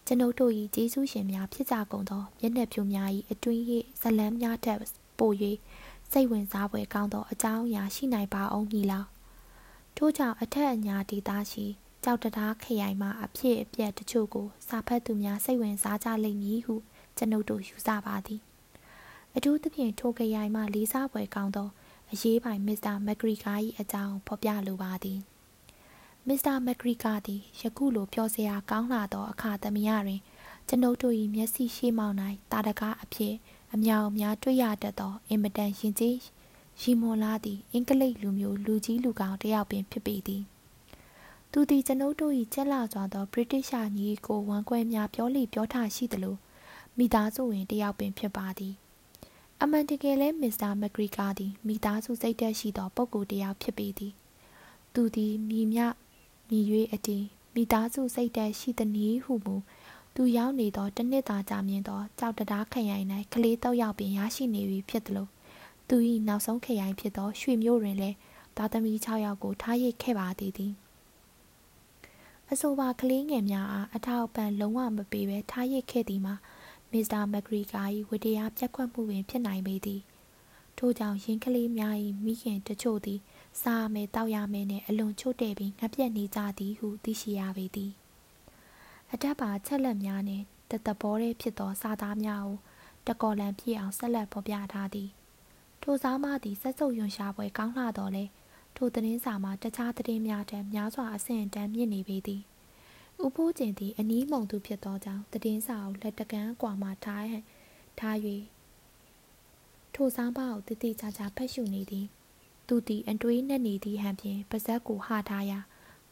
[0.07, 3.63] ကျွန်ုပ်တို့၏ဂျေဆုရှင်များဖြစ်ကြကုန်သောမျက်နှာဖြူများ၏အတွင်း၏
[4.01, 4.79] ဇလန်းများထက်
[5.19, 5.33] ပို၍
[6.11, 9.07] စိတ်ဝင်စားဖွယ်ကောင်းသောအကြောင်းအရာရှိနိုင်ပါအောင်မည်လား
[9.97, 11.67] ထို့ကြောင့်အထက်အညာဒေသရှိ
[12.05, 16.75] ကြောက်တရားခရိုင်မှအဖြစ်အပျက်တချို့ကိုစာဖတ်သူများစိတ်ဝင်စားကြလိမ့်မည်ဟု
[17.17, 18.41] ကျွန်ုပ်တို့ယူဆပါသည်
[19.37, 21.69] အထူးသဖြင့်ထိုခရိုင်မှလေးစားဖွယ်ကောင်းသော
[22.13, 25.19] အရေးပိုင်မစ္စတာမက်ဂရီကာ၏အကြောင်းဖော်ပြလိုပါသည်
[26.29, 30.21] မစ္စတာမက်ဂရီကာသည်ယခုလိုပြောစရာကောင်းလာသောအခါသမယတွင်
[30.69, 32.17] ကျွန်ုပ်တို့၏မျက်စိရှိမောင်း၌
[32.53, 33.35] တာတကားအဖြစ်
[33.75, 36.17] အမြောင်များတွေ့ရတတ်သောအင်မတန်ရင်ကျေး
[36.81, 40.43] ရီမွန်လာသည့်အင်္ဂလိပ်လူမျိုးလူကြီးလူကောင်တယောက်ပင်ဖြစ်ပေသည်
[41.53, 46.37] သူသည်ကျွန်ုပ်တို့၏ကျက်လာစွာသော British ညီကိုဝမ်းကွဲများပြောလိပြောထားရှိသလို
[46.97, 48.75] မိသားစုဝင်တယောက်ပင်ဖြစ်ပါသည်
[49.61, 54.13] အမှန်တကယ်လဲမစ္စတာမက်ဂရီကာသည်မိသားစုစိတ်သက်ရှိသောပုဂ္ဂိုလ်တယောက်ဖြစ်ပေသည်
[54.95, 55.81] သူသည်မိမြ
[56.49, 56.61] မိ၍
[56.93, 59.55] အတီးမိသားစုစိတ်သက်ရှိသည်နည်းဟုမူ
[60.15, 65.29] သူရောက်နေသောတနှစ်သာကြာမြင့်သောကြောက်တရားခရိုင်၌ကလေးတော့ရောက်ပင်ရရှိနေပြီဖြစ်သလို
[65.89, 65.97] သူ၏
[66.29, 68.17] နောက်ဆုံးခရိုင်ဖြစ်သောရွှေမြို့တွင်လည်း
[68.57, 70.73] သားသမီး6ယောက်ကိုထားရိတ်ခဲ့ပါသေးသည်
[72.51, 76.35] အဆိုပါကလေးငယ်များအားအထောက်ပံ့လုံးဝမပေးဘဲထားရိတ်ခဲ့သည်မှာ
[76.91, 80.01] မစ္စတာမက်ဂရီကာ၏ဝတ္တရားပြတ်ခွတ်မှုပင်ဖြစ်နိုင်ပေသည်
[80.79, 81.95] ထို့ကြောင့်ရင်းကလေးများ၏
[82.25, 83.21] မိခင်တချို့သည်
[83.63, 87.93] စားမယ်တောက်ရမယ်နှင့်အလွန်ချို့တဲ့ပြီးငှက်ပြက်နေကြသည်ဟုသိရှိရပေသည်
[89.17, 92.57] အထက်ပါချက်လက်များနှင့်တသဘောတည်းဖြစ်သောစာသားများကို
[93.07, 95.11] တကော်လံပြည့်အောင်ဆက်လက်ဖော်ပြထားသည်
[95.83, 98.25] ထိုစားမသည်ဆက်စုပ်ယွန်ရှာပွဲကောင်းလှတော်လဲ
[98.77, 102.43] ထိုသတင်းစာမှာတခြားသတင်းများထက်များစွာအဆင့်အတန်းမြင့်နေပေသည်
[103.25, 107.45] ဥဖိုးကျင်သည်အနီးမုံသူဖြစ်သောကြောင့်သတင်းစာကိုလက်တကမ်းကွာမှထားဟန်
[107.99, 108.17] ထား၍
[109.95, 112.07] ထိုစားမကိုတတိချာချာဖတ်ရှုနေသည်
[112.69, 115.59] သူသည်အတွေးနဲ့နေသည့်ဟန်ဖြင့်ပါဇက်ကိုဟထားရာ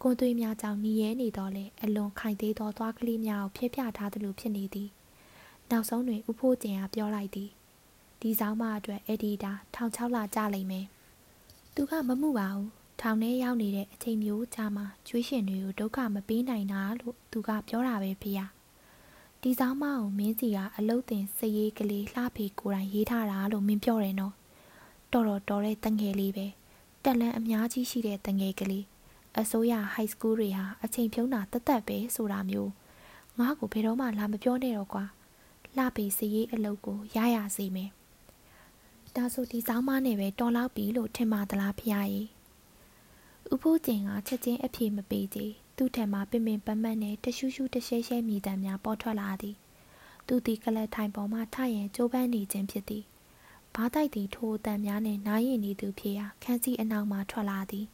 [0.04, 4.88] ကွန်သွေးများကြောင့်ညီရဲနေတော့လေအလွန်ခိုင်သေးသောသွားကလေးများကိုဖျက်ပြထားသလိုဖြစ်နေသည်
[5.70, 7.50] နောက်ဆုံးတွင်ဥဖိုးကျင်ကပြောလိုက်သည်
[8.20, 10.86] ဒီဆောင်မအတွက်အက်ဒီတာထောင်6လကြာလိမ့်မယ်
[11.74, 12.68] သူကမမှုပါဘူး
[13.00, 18.40] ထောင်ထဲရောက်နေတဲ့အချိန်မျိုးကြာမှကျွေးရှင်တွေကိုဒုက္ခမပေးနိုင်တာလို့သူကပြောတာပဲဖေရ
[19.42, 24.34] ဒီဆောင်မအောင်မင်းစီကအလုတ်တင်စရေးကလေးလှဖေကိုယ်တိုင်ရေးထားတာလို့မင်းပြောတယ်နော်
[25.12, 26.46] တော်တော်တော်တဲ့တငယ်လေးပဲ
[27.04, 28.84] တက်လန်းအများကြီးရှိတဲ့တငယ်ကလေး
[29.38, 32.70] အစိုးရ high school တွေဟာအချိန်ဖြုံးတာတသက်ပဲဆိုတာမျိုး
[33.38, 35.04] ငါ့ကိုဘယ်တော့မှလာမပြောနဲ့တော့ကွာ
[35.76, 37.90] လှပေစရေးအလုပ်ကိုရရစေမယ်
[39.16, 42.28] ဒါဆိုဒီစောင်းမနဲ့ပဲတော်လောက်ပြီလို့ထင်ပါသလားဖျားကြီး
[43.52, 45.38] ဥဖိုးကျင်ကချက်ချင်းအဖြေမပေးကြ
[45.76, 49.56] သူ့ထံမှာပင်ပင်ပန်းပန်းနဲ့တရှူးရှူးတရှဲရှဲမြည်တမ်းများပေါ်ထွက်လာသည်
[50.26, 53.04] သူသည်ကလတ်ထိုင်ပေါ်မှထရင်ကြိုးပမ်းနေခြင်းဖြစ်သည်
[53.74, 57.86] ဘားတိုက်သည်ထိုအတန်များနဲ့နားရင်နေသူဖြစ်ရာခန်းစီအနောက်မှထွက်လာသည်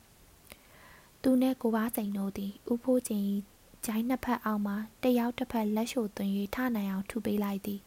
[1.22, 3.22] သူနဲ့ကိုပါစိန်တို့သည်ဥဖိုးကျင်၏
[3.84, 7.80] ဂျိုင်းနှစ်ဖက်အောက်မှတယောက်တစ်ဖက်လက်ရှို့သွင်း၍ထနိုင်အောင်ထုပေးလိုက်သည်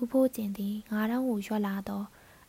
[0.00, 2.02] ဥဖိုးကျင်သည်ငါးတောင်းကိုရွက်လာသော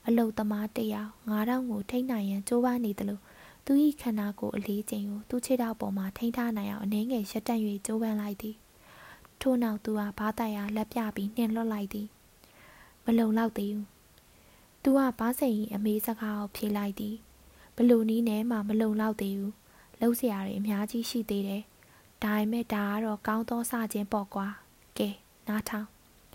[0.07, 3.19] အလုတ်သမားတယောက်ငါးတောင်းကိုထိန်းနိုင်ရန်ကြိုးပမ်းနေသလို
[3.65, 8.55] သူ၏ခန္ဓာကိုယ်အလေးချိန်ကိုသူ့ခြေထောက်ပေါ်မှထိန်းထားနိုင်အောင်အနှဲငယ်ရက်တန့်၍ကြိုးပမ်းလိုက်သည်
[9.41, 12.07] ထို့နောက်သူဟာဘားတိုက်အားလက်ပြပြီးနှင်လွတ်လိုက်သည်
[13.05, 13.87] မလုံလောက်သေးဘူး
[14.83, 17.15] သူကဘားစိန်၏အမေစကားကိုဖြေလိုက်သည်
[17.75, 19.53] ဘလူနီးနဲ့မှမလုံလောက်သေးဘူး
[20.03, 21.63] လှုပ်ရှားတွေအများကြီးရှိသေးတယ်။
[22.23, 24.47] ဒါပေမဲ့ဒါကတော့ကောင်းသောစခြင်းပေါ့ကွာ။
[24.97, 25.09] ကဲ
[25.47, 25.87] နားထောင်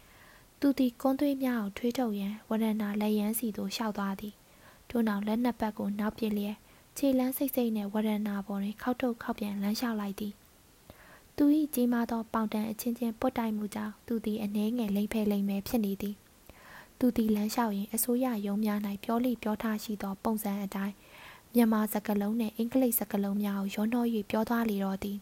[0.61, 4.35] ။သူသည်ကွန်သွေးများကိုထွေးထုတ်ရန်ဝရဏလက်ရန်စီသို့လျှောက်သွားသည်။
[4.89, 6.57] ထို့နောက်လက်နှစ်ပတ်ကိုနောက်ပြစ်လျက်
[6.97, 10.33] ခြေလန်းစိတ်စိတ်နဲ့ဝရဏပေါ်တွင်ခောက်ထုတ်ခောက်ပြန်လမ်းလျှောက်လိုက်သည်။
[11.37, 16.17] သူ၏ကြီးမားသောပေါင်တန်အချင်းချင်းပွတ်တိုက်မှုကြောင့်သူသည်အနှဲငယ်လိမ့်ဖဲလိမ့်မဲဖြစ်နေသည်။
[16.99, 20.95] သူသည်လမ်းလျှောက်ရင်းအစိုးရရုံးများ၌ပြောလိပြောထားရှိသောပုံစံအတိုင်း
[21.55, 25.19] မြန်မာစကားလုံးနှင့်အင်္ဂလိပ်စကားလုံးများကိုရောနှော၍ပြောသွားလေတော့သည်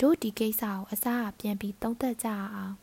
[0.00, 2.74] တို့ဒီကိစ္စကိုအစားအပြန်ပြီးသုံးသပ်ကြအောင်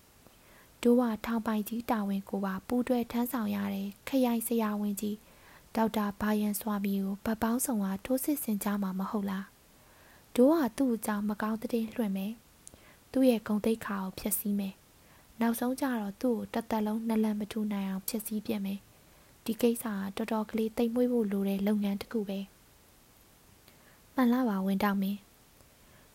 [0.84, 5.18] တို့ကထောင်ပိုင်ကြီးတာဝန်ကိုပါပူးတွဲထမ်းဆောင်ရတဲ့ခရိုင်ဆရာဝန်ကြီး
[5.76, 9.46] ဒေါက်တာဘာယန်စွာမီကိုဗတ်ပေါင်းဆောင်ကထိုးစစ်ဆင်ကြမှာမဟုတ်လား
[10.36, 12.34] တို့ကသူ့အကြောင်းမကောင်းတဲ့လွှင့်မယ်
[13.12, 14.74] သူ့ရဲ့ဂုံတိတ်ခါကိုဖျက်ဆီးမယ်
[15.40, 18.80] နောက်ဆုံးကြတော့သူ့ကိုတသက်လုံးနှလန်မထူနိုင်အောင်ဖျက်ဆီးပြစ်မယ်
[19.48, 19.86] ဒီကိစ္စ
[20.18, 22.40] ကတော်တော်ကလေးတိမ်မွေးဖို့လိုတဲ့လုပ်ငန်းတစ်ခုပဲ
[24.14, 25.20] မှန်လားပါဝင်တောင်းမင်း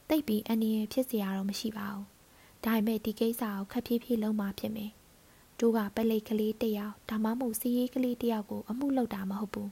[0.08, 2.06] တိတ်ပြီးအနည်းဖြစ်စရာတော့မရှိပါဘူး
[2.64, 4.90] ဒါပေမဲ့ဒီကိစ္စကိုခက်ဖြည်းဖြည်းလုံးမှဖြစ်မယ်
[5.60, 9.70] တို့ကပလိတ်ကလေးတယောက်ဒါမှမဟုတ်စီးရေးကလေးတယောက်ကိုအမှုလုပ်တာမဟုတ်ဘူး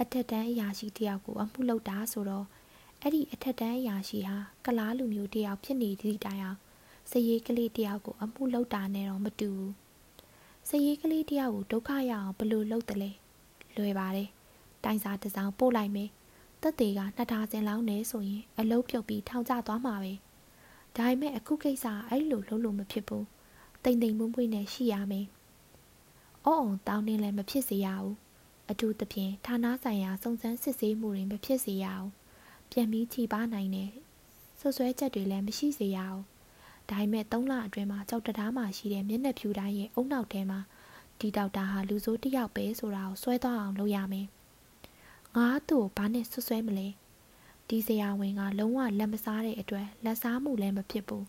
[0.00, 2.46] အထက်တန်းအရာရှိတယောက်ကိုအမှုလုပ်တာဆိုတော့
[3.00, 6.58] အဲ့ဒီအထက်တန်းအရာရှိဟာကလားလူမျိုးတယောက်ဖြစ်နေသည့်တိုင်အောင်
[7.10, 9.85] စရေးကလေးတယောက်ကိုအမှုလုပ်တာနဲ့တော့မတူဘူး
[10.68, 13.10] စရေးကလေးတယောက်ကိုဒုက္ခရအောင်ဘယ်လိုလုပ်တယ်လဲ
[13.76, 14.28] လွယ်ပါတယ်
[14.84, 16.10] တိုင်စာတစ်စောင်ပို့လိုက်မယ်
[16.62, 20.12] တက်သေးကနှစ်ထားစင်လောင်းနေဆိုရင်အလုံးပြုတ်ပြီးထောင်ကျသွားမှာပဲ
[20.96, 23.26] ဒါပေမဲ့အခုကိစ္စအဲ့လိုလုံးလို့မဖြစ်ဘူး
[23.84, 25.26] တိမ်တိမ်မွေ့မွေ့နဲ့ရှိရမယ်
[26.44, 28.14] အော်အောင်တောင်းနေလည်းမဖြစ်စေရဘူး
[28.70, 32.08] အထူးသဖြင့်ဌာနဆိုင်ရာစုံစမ်းစစ်ဆေးမှုတွေမဖြစ်စေရအောင်
[32.70, 33.90] ပြန်ပြီးခြိပါနိုင်တဲ့
[34.58, 36.20] ဆွဆွဲချက်တွေလည်းမရှိစေရအောင်
[36.90, 40.60] ဒါပေမဲ့၃လအတွင်းမှာကြောက်တရားမှရှိတဲ့မျက်နှာဖြူတိုင်းရဲ့အုံနောက်ထဲမှာ
[41.20, 44.26] ဒီဒေါက်တာဟာလူဆိုးတစ်ယောက်ပဲဆိုတာကိုစွဲသွားအောင်လုပ်ရမယ်
[45.36, 46.88] ငါသူ့ကိုဘာနဲ့ဆွဆွဲမလဲ
[47.68, 51.26] ဒီဆရာဝန်ကလုံးဝလက်မစားတဲ့အတွက်လက်စားမှုလည်းမဖြစ်ဘူး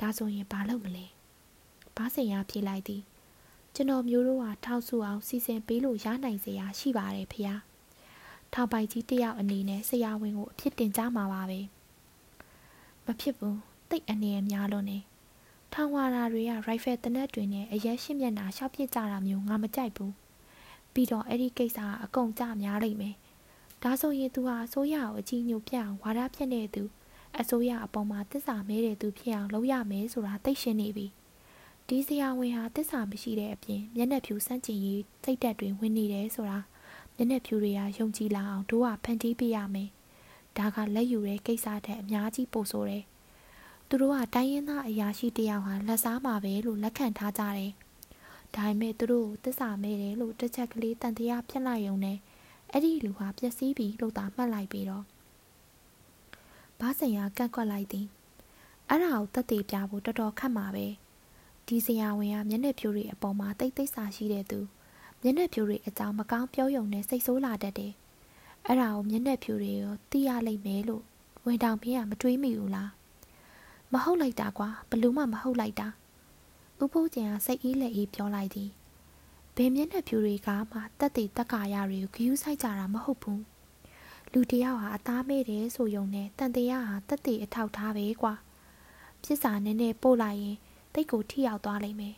[0.00, 1.06] ဒါဆိုရင်ဘာလုပ်မလဲ
[1.96, 3.02] ဘာစင်ရဖြေလိုက်သည်
[3.74, 7.54] ကျွန်တော်မျိုးတို့ဟာထောက်ဆူအောင်စီစဉ်ပေးလို့ရနိုင်စေရာရှိပါတယ်ဖေဟာ
[8.52, 11.60] ထောက်ပိုက်ကြီးတယောက်အနေနဲ့ဆရာဝန်ကိုအဖြစ်တင်ကြမှာပါပဲ
[13.06, 14.98] မဖြစ်ဘူး တိတ်အနေအများလို့နေ
[15.72, 20.14] ထောင်ဝါရာတွေကရိုက်ဖယ်တနက်တွေနဲ့အရက်ရှင်းမျက်နှာရှောက်ပြစ်ကြတာမျိုးငါမကြိုက်ဘူး
[20.92, 23.14] ပြီးတော့အဲ့ဒီကိစ္စကအကုန်ကြများလိမ့်မယ်
[23.82, 26.84] ဒါဆိုရင်သူဟာအစိုးရကိုအကြီးညိုပြအောင်ဝါဒဖြစ်နေသူ
[27.38, 31.06] အစိုးရအပေါ်မှာတစ္ဆာမဲတဲ့သူဖြစ်အောင်လုပ်ရမယ်ဆိုတာသိရှင်းနေပြီ
[31.88, 36.58] ဒီဆရာဝန်ဟာတစ္ဆာမရှိတဲ့အပြင်မျက်နှာဖြူစန့်ကျင်ရေးစိတ်တက်တွေဝင်နေတယ်ဆိုတာ
[37.14, 39.88] မျက်နှာဖြူတွေကယုံကြည်လာအောင်တို့ကဖန်တီးပေးရမယ်
[40.56, 43.04] ဒါကလက်ယူတဲ့ကိစ္စတဲ့အများကြီးပို့ဆိုတယ်
[43.92, 47.72] သူတို့ကတိုင်းရင်းသားအရာရှိတယောက်ဟာလက်စားမှာပဲလို့လက်ခံထားကြတယ်
[48.54, 52.18] ဒါပေမဲ့သူတို့ကိုတစ္ဆာမဲတယ်လို့တစ်ချက်ကလေးတန်တရားဖြစ်လိုက်ရုံနဲ့
[52.72, 55.04] အဲ့ဒီလူဟာပျက်စီးပြီလို့သာမှတ်လိုက်ပြီးတော့
[56.80, 58.06] ဘာစင်ရကန့်ကွက်လိုက်သည်
[58.88, 60.86] အဲ့ဒါကိုတက်သေးပြဖို့တော်တော်ခက်မှာပဲ
[61.66, 64.60] ဒီဆရာဝန်ကမျက်နှာဖြူတွေအပေါ်မှာတိတ်တိတ်ဆာရှိတဲ့သူ
[65.22, 67.92] မျက်နှာဖြူတွေအကြောင်းမကောင်းပြောယုံနဲ့စိတ်ဆိုးလာတတ်တယ်
[68.66, 71.02] အဲ့ဒါကိုမျက်နှာဖြူတွေရောသိရလိမ့်မယ်လို့
[71.44, 72.90] ဝင်တောင်ဖေးကမတွေးမိဘူးလား
[73.92, 75.88] မဟုတ်လိုက်တာကွာဘလို့မှမဟုတ်လိုက်တာ
[76.82, 78.70] ဥဖိုးကျင်ကစိတ်အေးလက်အေးပြောလိုက်သည်
[79.56, 83.42] ဘယ်မျက်နှာဖြူတွေကမှတက်တည်တက်ကာရတွေကိုဂယူးဆိုင်ကြတာမဟုတ်ဘူး
[84.32, 88.34] လူတယောက်ဟာအသားမဲတယ်ဆိုယုံနဲ့တန်တရားဟာတက်တည်အထောက်ထားပဲကွာ
[89.22, 90.56] ပြစ်စာနည်းနည်းပို့လိုက်ရင်
[90.94, 92.16] တိတ်ကိုထိရောက်သွားလိမ့်မယ်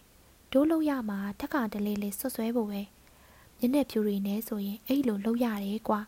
[0.52, 2.82] ဒိုးလို့ရမှာတက်ကတလေးလေးဆွဆွဲဖို့ပဲ
[3.58, 6.00] မျက်နှာဖြူတွေနဲ့ဆိုရင်အဲ့လိုလုပ်ရတယ်ကွာ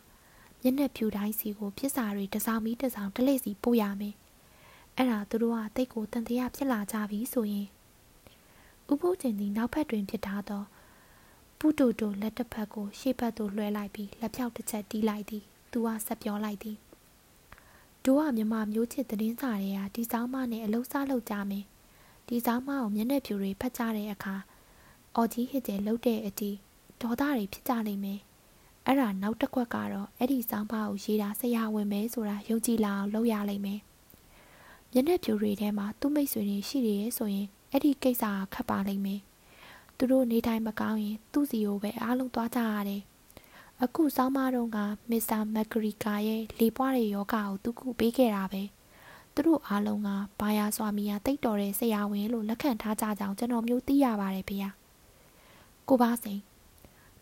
[0.61, 4.15] မျက်နှာဖြူတိုင်းစီကိုပြစ်စာတွေတစောင်းပြီးတစောင်းတလေးစီပို့ရမယ်
[4.97, 7.67] အဲ့ဒါသူတို့ကတိတ်ကိုတန်တရားဖြစ်လာကြပြီဆိုရင်
[8.91, 10.63] ဥပုပ်ကျင်သည်နောက်ဖက်တွင်ဖြစ်ထားသော
[11.59, 16.77] ပူတူတူလက်တစ်ဖက်ကိုရှေ့ဘက်သို့လွှဲလိုက်ပြီးလက်ဖြောက်တစ်ချက်တီးလိုက်သည်သူကဆက်ပြောလိုက်သည်
[18.05, 21.65] တို့ကမြမမျိုးချစ်သတင်းစာတွေကဒီဆောင်မနဲ့အလုံးစားလုပ်ကြမယ်
[22.27, 24.35] ဒီဆောင်မကိုမျက်နှာဖြူတွေဖတ်ကြတဲ့အခါ
[25.15, 26.51] အော်ကြီးဟစ်ကျဲလှုပ်တဲ့အတီ
[27.01, 28.19] ဒေါသတွေဖြစ်ကြလိမ့်မယ်
[28.85, 33.79] အဲ့ဒါနောက်တစ်ခွက်ကတော့အဲ့ဒီဆောင်မကိုရေးတာဆရာဝင်မယ်ဆိုတာယုံကြည်လာအောင်လုပ်ရလိမ့်မယ်
[34.97, 39.21] မျက်နှာဖြူတွေထဲမှာသူ့မိတ်ဆွေတွေရှိနေရဆိုရင်အဲ့ဒီကိစ္စကခက်ပါလိမ့်မယ်
[39.97, 43.01] သူတို့နေတိုင်းမကောင်းရင်သူ့စီကိုပဲအားလုံးသွားကြရတယ်
[43.83, 44.77] အခုဆောင်းမတော့က
[45.09, 48.63] မစ္စတာမက်ဂရီကာရဲ့လေပွားတဲ့ယောဂကိုသူကူပေးခဲ့တာပဲ
[49.33, 54.57] သူတို့အားလုံးကဘာယာဆွာမီယာတိတ်တော်တဲ့ဆရာဝန်လို့လက်ခံထားကြကြောင်းကျွန်တော်မျိုးသိရပါတယ်ဖေ။
[55.87, 56.41] ကိုပါစိန်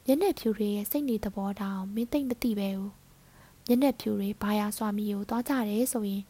[0.06, 2.92] မျက်နှာဖြူတွေရဲ့စိတ်နေသဘောတောင်မင်းသိမ့်မသိပဲဘူး။
[3.68, 6.24] မျက်နှာဖြူတွေဘာယာဆွာမီကိုသွားကြတယ်ဆိုရင်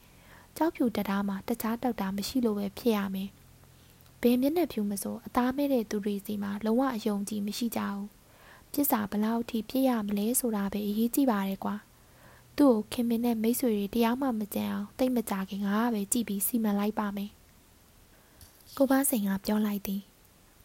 [0.57, 3.31] ကြောက်ဖြူတတားမှာတခြားတောက်တာမရှိလို့ပဲဖြစ်ရမယ်။
[4.23, 8.07] ဘယ်မျက်နှာဖြူမဆိုအသားမဲတဲ့သူတွေစီမှာလုံးဝအယုံကြည်မရှိကြဘူး
[8.71, 11.75] ပြစ်စာဘလောက်ထိပြည့်ရမလဲဆိုတာပဲအရေးကြီးပါတယ်ကွာ
[12.57, 17.31] သူ့ကိုခင်မင်းနဲ့မိတ်ဆွေတွေတရားမှမကြံအောင်တိတ်မကြခင်ငါကပဲကြည့်ပြီးစီမံလိုက်ပါမယ်
[18.77, 20.01] ကိုပါစိန်ကပြောလိုက်သည်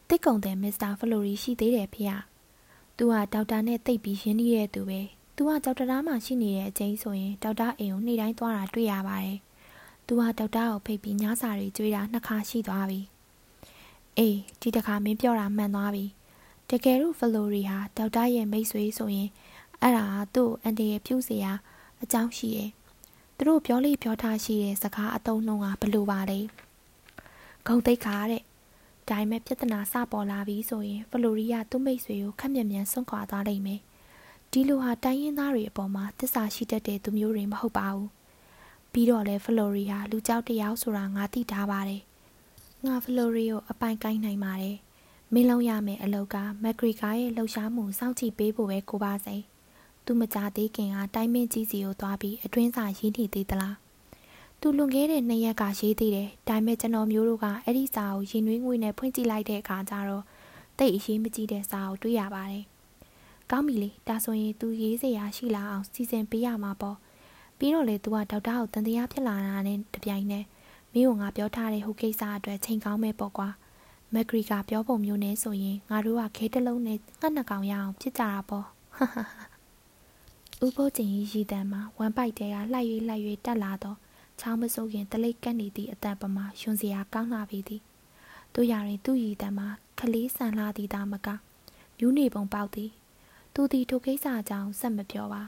[0.08, 2.04] တစ်ကုံတဲ့မစ္စတာဖလိုရီရှိသေးတယ်ဖေ။
[2.96, 5.00] သူကဒေါက်တာနဲ့တိတ်ပြီးရင်းနှီးတဲ့သူပဲ။
[5.36, 9.38] သူကကြောက်တရားမှရှိနေတဲ့အချိန်ဆိုရင်ဒေါက်တာအိမ်ကိုနေ့တိုင်းသွားတာတွေ့ရပါတယ်။
[10.08, 13.00] သူကဒေါက်တာကိုဖိတ်ပြီးညစာတွေကျွေးတာနှစ်ခါရှိသွားပြီ။
[14.18, 16.04] အေးဒီတခါမင်းပြောတာမှန်သွားပြီ
[16.70, 19.28] တကယ်လို့ဖလိုရီဟာဒေါက်တာရဲ့မိတ်ဆွေဆိုရင်
[19.82, 21.52] အဲ့ဒါသူ့အန်တီရဲ့ပြုစရာ
[22.02, 22.70] အကြောင်းရှိရဲ့
[23.36, 26.40] သူတို့ပြောလိပြောထားရှိတဲ့စကားအတုံးနှုံးကဘလို့ပါလဲ
[27.66, 28.42] ဂုံတိတ်ခါတဲ့
[29.08, 33.80] ဒါပေမဲ့ပြဿနာစပေါ်လာပြီဆိုရင်ဖလိုရီယာသူ့မိတ်ဆွေကိုခက်မြန်မြန်ဆွန့်ခွာသွားလိမ့်မယ်
[34.52, 38.17] ဒီလိုဟာတိုင်းရင်းသားတွေအပေါ်မှာတစ္ဆာရှိတတ်တဲ့သူမျိုးတွေမဟုတ်ပါဘူး
[38.92, 42.02] ပြီးတော့လဲဖလိုရီဟာလူကြောက်တယောက်ဆိုတာငါသိထားပါတယ်
[42.86, 44.76] ငါဖလိုရီကိုအပိုင်ကိုင်းနိုင်ပါတယ်
[45.32, 49.36] မင်းလုံးရမယ်အလောက်ကမက်ဂရီကာရဲ့လှုပ်ရှားမှုစောင့်ကြည့်ပေးဖို့ပဲကိုပါစိ
[50.04, 53.76] သူမကြသေးခင်ကတိုင်းမင်းကြီးစီကိုသွားပြီးအတွင်းစာရေးနေသေးသလား
[54.60, 60.24] သူလွန်ခဲ့တဲ့နှစ်ရက်ကရေးသေးတယ်ဒါပေမဲ့ကျွန်တော်မျိုးတို့ကအဲ့ဒီစာကိုရင်နှွေးငွေနဲ့ဖွင့်ကြည့်လိုက်တဲ့အခါကျတော့
[60.78, 62.64] တိတ်အရေးမကြီးတဲ့စာအုပ်တွေ့ရပါတယ်။
[63.50, 66.96] ကောင်းပြီလေဒါဆိုရင် तू ရေးစရာရှိလာအောင်စီစဉ်ပေးရမှာပေါ့။
[67.58, 70.44] ပြီးတော့လေ तू ကဒေါက်တာကိုတန်တရားဖြစ်လာတာနဲ့တပြိုင်နက်
[70.92, 73.48] မင်းကငါပြောထားတဲ့ဟိုကိစ္စအတွက်ချိန်ကောင်းမဲ့ပေါ့ကွာ။
[74.14, 78.66] မက်ဂရီကပြောပုံမျိုးနဲ့ဆိုရင်ငါတို့ကခဲတလုံးနဲ့ငှက်နှကောင်ရအောင်ဖြစ်ကြတာပေါ့။
[80.66, 83.98] ဥပိုးကျင်ကြီးရည်တမ်းမှာဝမ်ပိုက်တဲကလှိုက်၍လှိုက်၍တက်လာတော့
[84.40, 87.82] ချောင်းမစိုးခင်တလိတ်ကက်နေသည့်အတန်ပမာယွန်စရာကောင်းလာပြီသည်
[88.54, 89.68] တို့ရရင်သူ့ရည်တမ်းမှာ
[89.98, 91.28] ခလေးဆန်လာသည်သားမက
[91.98, 92.90] မြူးနေပုံပေါက်သည်
[93.54, 95.42] သူသည်ထိုကိစ္စအကြောင်းဆက်မပြောပါ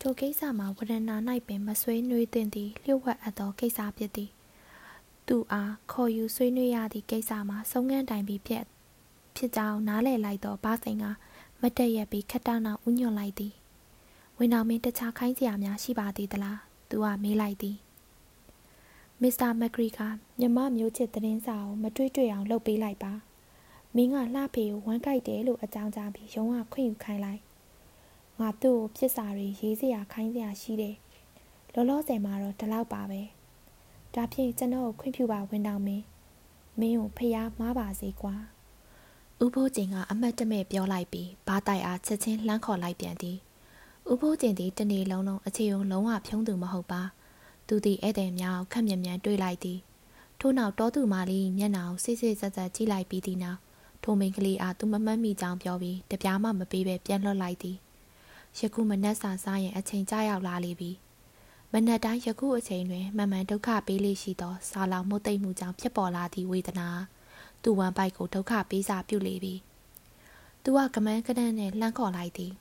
[0.00, 0.92] ထိုကိစ္စမှာဝရဏ၌
[1.48, 4.30] ပင်မဆွေးနွေးသင့်သည်လျှို့ဝှက်အပ်သောကိစ္စဖြစ်သည်
[5.28, 8.64] သူအားခေါ်ယူဆွေးနွေးရသည့်ကိစ္စမှာဆုံးခန်းတိုင်ပြီးဖြစ်
[9.36, 11.04] ဖြစ်ကြောင်းနားလည်လိုက်သောဘာစိန်က
[11.60, 13.52] မတ်တက်ရက်ပြီးခက်တောင်းနောက်ဥညွန်လိုက်သည်
[14.38, 17.76] ဝင်တော်မင်းတခြားခိုင်းစရာများရှိပါသေးသလားသူကမေးလိုက်သည်
[19.22, 20.00] မစ္စတာမက်ဂရီက
[20.40, 23.12] မြမမျိုးချစ်သတင်းစာကိုမတွေ့တွေ့အောင်လုပ်ပေးလိုက်ပါ
[23.94, 27.40] မင်းကလှဖေကိုဝမ်းကြိုက်တယ်လို့အကြောင်းကြားပြီးရုံးကခွင့်ယူခိုင်းလိုက်
[28.40, 30.96] ငါသူ့ကိုဖြစ်စာတွေရေးစရာခိုင်းစရာရှိတယ်
[31.74, 33.22] လောလောဆယ်မှာတော့ဒီလောက်ပါပဲ
[34.14, 36.04] ဒါဖြင့်ကျွန်တော်ကိုခွင့်ပြုပါဝင်တော်မင်း
[36.80, 38.34] မင်းကိုဖျားမားပါစေကွာ
[39.44, 43.36] ဥဖိုးကျင်ကအမတ်တမဲ့ပြောလိုက်ပြီးဘာတိုက်အားချက်ချင်းလှမ်းခေါ်လိုက်ပြန်သည်
[44.10, 47.02] ဥဖိုးကျင်သည်တနေ့လုံးလုံးအခြေုံလုံးဝဖြုံးသူမဟုတ်ပါ
[47.68, 49.78] သူသည်ဧည့်သည်များခက်မြမြန်တွေးလိုက်သည်
[50.40, 53.60] ထို့နောက်တောသူမာလီမျက်နှာကိုစိတ်စိတ်ဆက်ဆက်ကြည့်လိုက်ပြီးသည်နောက်
[54.02, 57.76] ထိုမိန်ကလေးအားသူမမှတ်မိကြောင်းပြောပြီးတပြားမှမပေးဘဲပြန်လွှတ်လိုက်သည်
[58.58, 60.90] ယခုမနက်စာစားရင်အချိန်ကြာရောက်လာလေပြီ
[61.72, 66.88] မနက်တိုင်းယခုအချိန်တွင်မမှန်ဒုက္ခပေးလေးရှိသောစာလောင်မှုသိမ့်မှုကြောင့်ဖြစ်ပေါ်လာသည့်ဝေဒနာ
[67.62, 69.54] သူဝမ်ပိုက်ကိုဒုက္ခပေးစာပြုလေပြီ
[70.62, 72.52] သူကကမန်းကနန်းနဲ့လှမ်းခေါ်လိုက်သည်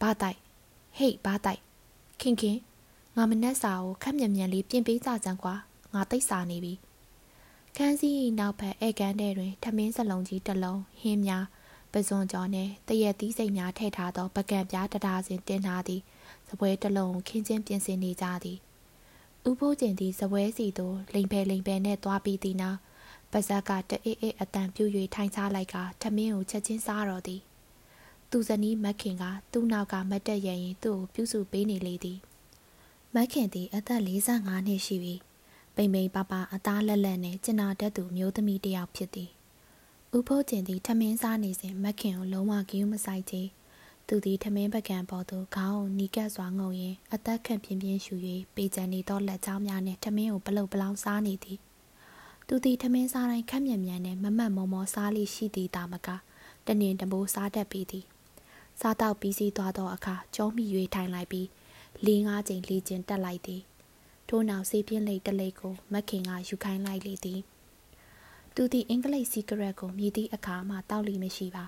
[0.00, 0.38] ဘာတိုက်
[0.98, 1.60] ဟေ့ဘာတိုက်
[2.20, 2.58] ခင်ခင်
[3.16, 5.54] ငါမနှက်စာကိုခက်မြန်မြန်လေးပြင်ပေးကြစမ်းကွာ
[5.94, 6.74] ငါတိတ်စာနေပြီ
[7.76, 11.44] ခန်းစည်းနောက်ဘက်ဧကန်ထဲတွင်ထမင်းစလုံးကြီးတစ်လုံးဟင်းများ
[11.92, 16.00] ပဇွန်ကြော်နှင့်တရက်သီးစိမ်များထည့်ထားသောပကံပြားတဒါစင်တင်ထားသည်
[16.48, 18.58] စပွဲတစ်လုံးခင်းချင်းပြင်ဆင်နေကြသည်
[19.48, 22.78] ဥဖိုးကျင်သည်စပွဲစီသို့လိန်ဖဲလိန်ဖဲနှင့်သွားပြီးသည်နောက်
[23.32, 27.40] ပါဇက်ကတအေးအေးအတန်ပြူ၍ထိုင်ချလိုက်ကထမင်းကိုချက်ချင်းစားတော်သည်
[28.30, 32.18] သူဇနီးမက်ခင်ကသူ့နောက်ကမတ်တက်ရရင်သူ့ကိုပြုစုပေးနေလေသည်
[33.14, 35.14] မက်ခင်သည်အသက်45နှစ်ရှိပြီ
[35.74, 39.30] ပိန်ပိန်ပါပါအသားလက်လက်နဲ့ကျင်နာတတ်သူမျိုးသမီးတစ်ယောက်ဖြစ်သည်
[40.16, 43.42] ဥဖိုးကျင်သည်ထမင်းစားနေစဉ်မက်ခင်ကိုလုံးဝဂိမ်းမဆိုင်ချေ
[44.08, 48.14] သူသည်ထမင်းပကံပေါ်သို့ခေါင်းကိုနီးကပ်စွာငုံရင်းအသက်ခန့်ပြင်းပြင်းရှူ၍
[48.54, 51.58] ပေကြံနေသောလက်ချောင်းများနှင့်ထမင်းကိုပလုတ်ပလောင်စားနေသည်
[52.48, 56.08] သူသည်ထမင်းစားတိုင်းခက်မြန်မြန်နဲ့မမတ်မောမောစားလိရှိသည်တာမက
[56.66, 58.04] တနင်တမိုးစားတတ်ပြီးသည်
[58.80, 61.48] စားတော့ပြီးစီးသွားသောအခါကျုံးမိ၍ထိုင်လိုက်ပြီး
[62.04, 63.62] လေးငါးချိန်လေ့ကျင့်တက်လိုက်သည်
[64.28, 67.40] ထို့နောက်စေးပြင်းလိတ်တလိတ်ကိုမက်ခင်ကယူခိုင်းလိုက်လေသည်
[68.60, 71.64] သူသည်အင်္ဂလိပ်စီကရက်ကိုမြည်သည့်အခါမှတောက်လီမရှိပါ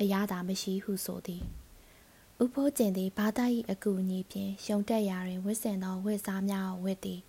[0.00, 1.42] အရသာမရှိဟုဆိုသည်
[2.42, 7.20] ဥဖိုးကျင်သည်ဘာသာ၏အကူအညီဖြင့်ရှုံတက်ရာတွင်ဝစ်စင်သောဝစ်စားများကိုဝစ်သည်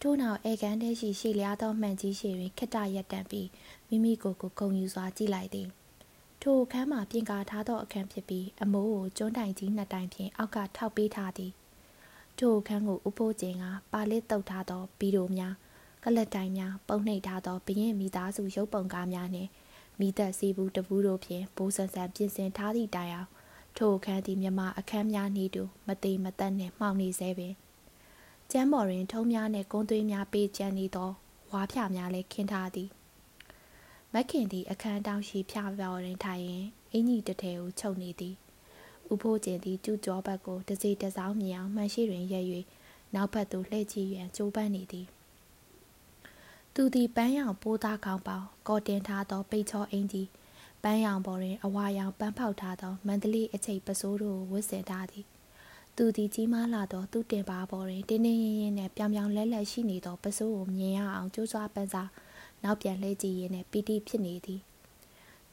[0.00, 3.48] ထို့နောက်အေကန်တဲရှိရှေ့လျားသောမှန်ကြီးရှေတွင်ခက်တရက်တန်ပြီး
[3.88, 5.68] မိမိကိုယ်ကိုဂုံယူစွာကြည့်လိုက်သည်
[6.42, 11.52] ထိုအခန်းမှာပြင်ကာထားသောအခန်းဖြစ်ပြီးအမိုးကိုကျွန်းတိုင်ကြီးနှစ်တိုင်ဖြင့်အောက်ကထောက်ပေးထားသည်
[12.38, 15.54] ထိုအခန်းကိုဥပိုးကျင်ကပါလစ်တုတ်ထားသောဘီဒိုများ
[16.04, 19.50] ကလတ်တိုင်များပုံနှိပ်ထားသောဘရင်မိသားစုရုပ်ပုံကားများနှင့်
[20.00, 23.30] မိသက်စီဘူးတပူးတို့ဖြင့်ဘိုးဆန်ဆန်ပြင်ဆင်ထားသည့်တိုင်အောင်
[23.76, 27.54] ထိုအခန်းသည်မြမအခန်းများနေတူမသေးမသက်နှင့်မှောင်နေစေပင်
[28.50, 31.10] ကျမ်းပေါ်တွင်ထုံးများနှင့်ကုန်းသွေးများပေးကျန်နေသော
[31.50, 32.88] ဝါးဖြာများလည်းခင်းထားသည်
[34.12, 38.34] မက်ခင်သည်အခန်းတောင်ရှိဖြာပေါ်တွင်ထိုင်ရင်အင်ကြီးတထဲကိုချုပ်နေသည်
[39.12, 42.46] ဥဖိုးကျင်သည်ကျူကြောဘက်ကိုတစီတစောင်းမြေအောင်မှန်ရှိတွင်ရက်၍
[43.14, 45.08] နောက်ဘက်သို့လှည့်ကြည့်ရန်ကြိုးပမ်းနေသည်
[46.76, 50.28] သူသည်ပန်းရောင်ပိုးသားကောင်းပေါကော်တင်ထားသောပိတ်ချောအင်ကြီး
[50.82, 55.24] ပန်းရောင်ပေါ်တွင်အဝါရောင်ပန်းဖောက်ထားသောမန္တလေးအချိတ်ပစိုးတို့ကိုဝတ်ဆင်ထားသည်
[55.96, 62.10] သူသည်ကြီးမားလာသောသူ့တင်ပါပေါ်တွင်တင်းတင်းရင်းရင်းနဲ့ပြောင်ပြောင်လဲလဲရှိနေသောပစိုးကိုမြင်ရအောင်ကြိုးစားပန်းစား
[62.62, 64.60] နောက်ပြန်လှည့်ကြည့်ရင်းနဲ့ပီတိဖြစ်နေသည်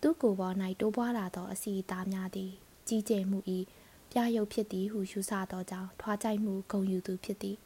[0.01, 2.51] သူ့ကိုယ်ပေါ်၌တိုးပွားလာသောအစီအသားများသည်
[2.88, 3.39] ကြီးကျယ်မှု၏
[4.12, 7.58] ပြရုပ်ဖြစ်သည်ဟုယူဆသောကြောင့်ထွားကြိုက်မှုဂုံယူသူဖြစ်သည်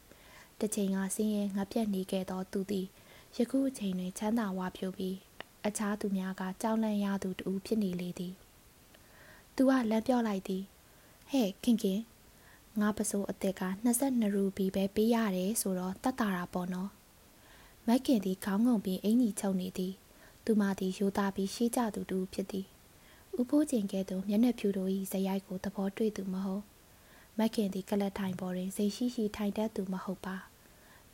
[0.60, 2.86] တစ်ချိန်ကဆင်းရဲငါပြက်နေခဲ့သောသူသည်
[3.36, 5.16] ယခုအချိန်တွင်ချမ်းသာဝါဖြိုပြီး
[5.66, 8.34] အခြားသူများကကြောက်လန့်ရသူတူဖြစ်နေလေသည်
[9.54, 10.62] သူကလမ်းပြောလိုက်သည်
[11.30, 12.00] ဟဲ့ခင်ခင်
[12.80, 13.62] ငါပစိုးအစ်စ်က
[14.00, 16.90] 22ရူပီပဲပေးရတယ်ဆိုတော့တတ်တာတာပေါ့နော်
[17.86, 19.92] မက်ခင်သည်ခေါင်းငုံပြီးအင်ကြီးချုပ်နေသည်
[20.44, 22.66] သူမသည်ရိုးသားပြီးရှိကြသူတူဖြစ်သည်
[23.40, 26.62] ဥဖိုးကျင်ကဲ့သို့မျက်နှာဖြူတို့၏ဇယိုက်ကိုသဘောတွေ့သူမဟုတ်
[27.38, 30.36] မက်ခင်သည်ကလတ်ထိုင်ပေါ်တွင်စိတ်ရှိရှိထိုင်တတ်သူမဟုတ်ပါ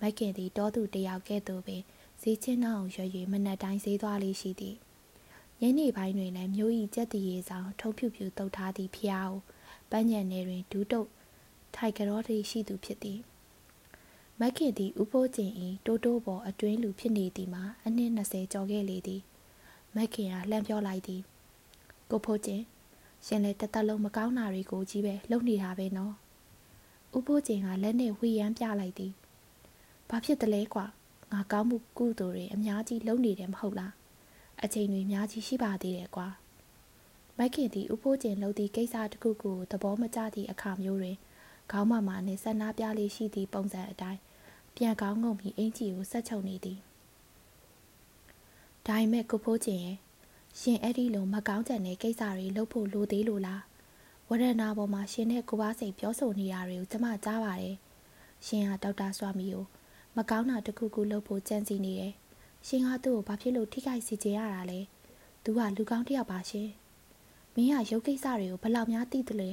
[0.00, 1.82] မက်ခင်သည်တောသူတယောက်ကဲ့သို့ပင်
[2.22, 4.76] ဈေးချင်းနှောင်းရွရွမနက်တိုင်းဈေးသွားလေးရှိသည်
[5.60, 9.40] ညနေပိုင်းတွင်လည်းမြို့၏ကြက်တီရီဆောင်ထုံဖြူဖြူတုတ်ထားသည့်ဖျားကို
[9.90, 11.08] ပန်းညံနယ်တွင်ဒူးတုတ်
[11.74, 13.20] ထိုက်ကြောတိရှိသူဖြစ်သည်
[14.40, 15.52] မက်ခင်သည်ဥပိုးကျင်၏
[15.86, 19.22] တိုးတိုးပေါ်အတွင်းလူဖြစ်နေသည်မှာအနှစ်20ကျော်ခဲ့လေသည်
[19.94, 21.22] မက်ခင်ကလှမ်းပြောလိုက်သည်
[22.10, 22.62] ကိုဖိုးကျင်
[23.26, 26.14] ရှင်လည်းတသက်လုံးမကောင်းတာတွေကိုကြီးပဲလုပ်နေတာပဲနော်
[27.16, 29.12] ဥပိုးကျင်ကလက်နဲ့ဝှီရမ်းပြလိုက်သည်
[30.08, 30.86] ဘာဖြစ်တလဲကွာ
[31.32, 33.92] ငါကောင်းမှုကုသိုလ်တွေအများကြီးလုပ်နေတယ်မဟုတ်လား
[34.62, 36.28] အချိန်တွေအများကြီးရှိပါသေးတယ်ကွာ
[37.36, 41.16] မိုက်ခင်သည်ဥဖိုးကျင်လှုပ်သည့်ကိစ္စတစ်ခုကိုသဘောမကျသည့်အခါမျိုးတွင်
[41.70, 44.20] ခေါင်းမမနှင့်ဆက်နာပြလေးရှိသည့်ပုံစံအတိုင်း
[44.76, 46.78] ပြန်ကောင်းငုံပြီးအင်ကြီးကိုဆက်ချုပ်နေသည်
[48.86, 49.98] ဒါပေမဲ့ကိုဖိုးကျင်ရဲ့
[50.60, 53.62] ရှင်အဲ့ဒီလိုမကောင်းကြတဲ့ကိစ္စတွေလုပ်ဖို့လိုသေးလို့လား
[54.28, 57.76] ဝရဏပေါ်မှာရှင်နဲ့ကိုပါစိတ်ပြောဆိုနေတာတွေကိုကျမကြားပါတယ်
[58.46, 59.64] ရှင်ဟာဒေါက်တာစွာမီကို
[60.16, 62.12] မကောင်းတာတစ်ခုခုလုပ်ဖို့ကြံစီနေတယ်
[62.66, 64.80] ရှင်ကသူ့ကိုဘာဖြစ်လို့ထိခိုက်စေချင်ရတာလဲ
[65.44, 66.68] သူကလူကောင်းတစ်ယောက်ပါရှင်
[67.54, 69.50] မင်းကရုပ်ကိစ္စတွေကိုဘယ်လောက်များသိသလဲ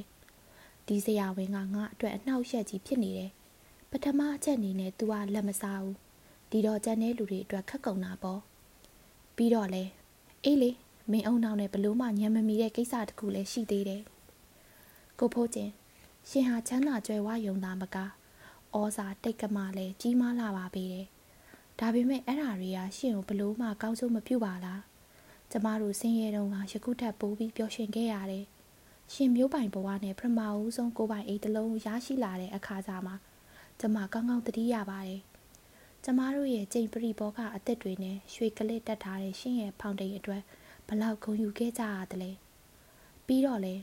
[0.86, 3.30] ဒီဆရာဝန်ကငါအတွက်အနှောက်အယှက်ကြီးဖြစ်နေတယ်
[3.90, 5.96] ပထမအချက်အနေနဲ့ तू ကလက်မစားဘူး
[6.50, 8.40] ဒီတော့ကြံတဲ့လူတွေအတွက်ခက်ကုန်တာပေါ့
[9.36, 9.84] ပြီးတော့လဲ
[10.44, 10.70] အေးလေ
[11.10, 14.02] မင်းအုံနောက်နဲ့ဘလို့မှညံမမီတဲ့ကိစ္စတခုလည်းရှိသေးတယ်
[15.18, 15.70] ကိုဖိုးကျင်
[16.28, 18.10] ရှင်ဟာချမ်းသာကြွယ်ဝယုံသားမကား
[18.76, 21.06] ဩဇာတိတ်ကမလည်းကြီးမားလာပါပေတယ်
[21.78, 24.82] ဒါပေမဲ့အဲ့ဓာတွေကရှင်ကိုဘလို့မှကောင်းဆုံးမပြုပါလား
[25.50, 28.44] ကျမတို့ဆင်းရဲတုန်းကယခုထက်ပိုပြီးပျော်ရွှင်ခဲ့ရတယ်
[29.12, 33.12] ရှင်မျိုးပိုင်ဘဝနဲ့ပထမဦးဆုံးကိုပိုင်အိတ်တလုံးရရှိလာတဲ့အခါကျမှ
[33.80, 35.20] ကျမကောင်းကောင်းသတိရပါတယ်
[36.04, 40.42] ကျမတို့ရဲ့ကြိမ်ပရိဘောကအသက်တွေနဲ့ရွှေကလစ်တက်ထားတဲ့ရှင်ရဲ့ဖောင်တိန်အတွက်
[40.88, 42.30] ဘလောက်ဂုဏ်ယူခဲ့ကြရသလဲ
[43.26, 43.74] ပြီးတော့လေ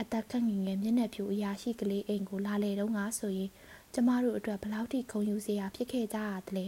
[0.00, 3.50] အသက်ခန့်ငင်ငယ်မျက်နှာဖြူအရာရှိကလေးအိမ်ကိုလာလေတော့ငါဆိုရင်
[3.98, 6.66] ကျမတို့အတွက်ဘလောက်ထိဂုဏ်ယူစရာဖြစ်ခဲ့ကြရသလဲ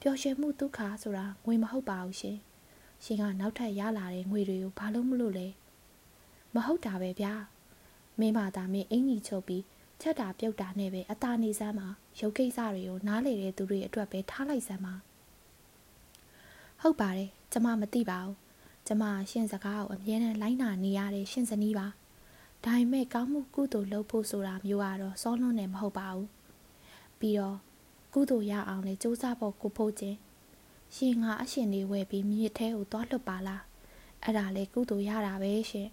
[0.00, 2.38] ပျော်ရွှင်မှုဒုက္ခဆိုတာငွေမဟုတ်ပါဘူးရှင်
[3.04, 5.48] ရှင်ကနောက်ထပ်ရလာတဲ့ငွေတွေကိုဘာလို့မလို့လဲ
[6.54, 7.34] မဟုတ်တာပဲဗျာ
[8.20, 9.64] မင်းမသာမင်းအင်ကြီးချုပ်ပြီး
[10.00, 11.88] ချက်တာပြုတ်တာနဲ့ပဲအသာနေစမ်းမှာ
[12.20, 14.94] ရုပ်ကိစ္စတွေကိုနားလေတဲ့သူတွေအတွက်ပဲထားလိုက်စမ်းပါ
[16.82, 18.36] ဟုတ်ပါတယ်ကျမမသိပါဘူး
[18.86, 21.86] ကျမရှင်စကားကိုအမြဲတမ်းလိုက်နာနေရတဲ့ရှင်စနီးပါ
[22.65, 26.27] ဒါပေမဲ့ကောင်းမှုကုသိုလ်လုပ်ဖို့ဆိုတာမျိုးကတော့စောလွန်းနေမဟုတ်ပါဘူး
[27.19, 27.57] ပြီးတော့
[28.13, 30.17] ကုသိုလ်ရအောင်လေစူးစမ်းဖို့ကိုဖို့ချင်း
[30.95, 33.63] ရှင်ငါအရှင်လေးဝယ်ပြီးမြစ်ထဲကိုသွားလွတ်ပါလား
[34.23, 35.89] အဲ့ဒါလေကုသိုလ်ရတာပဲရှင်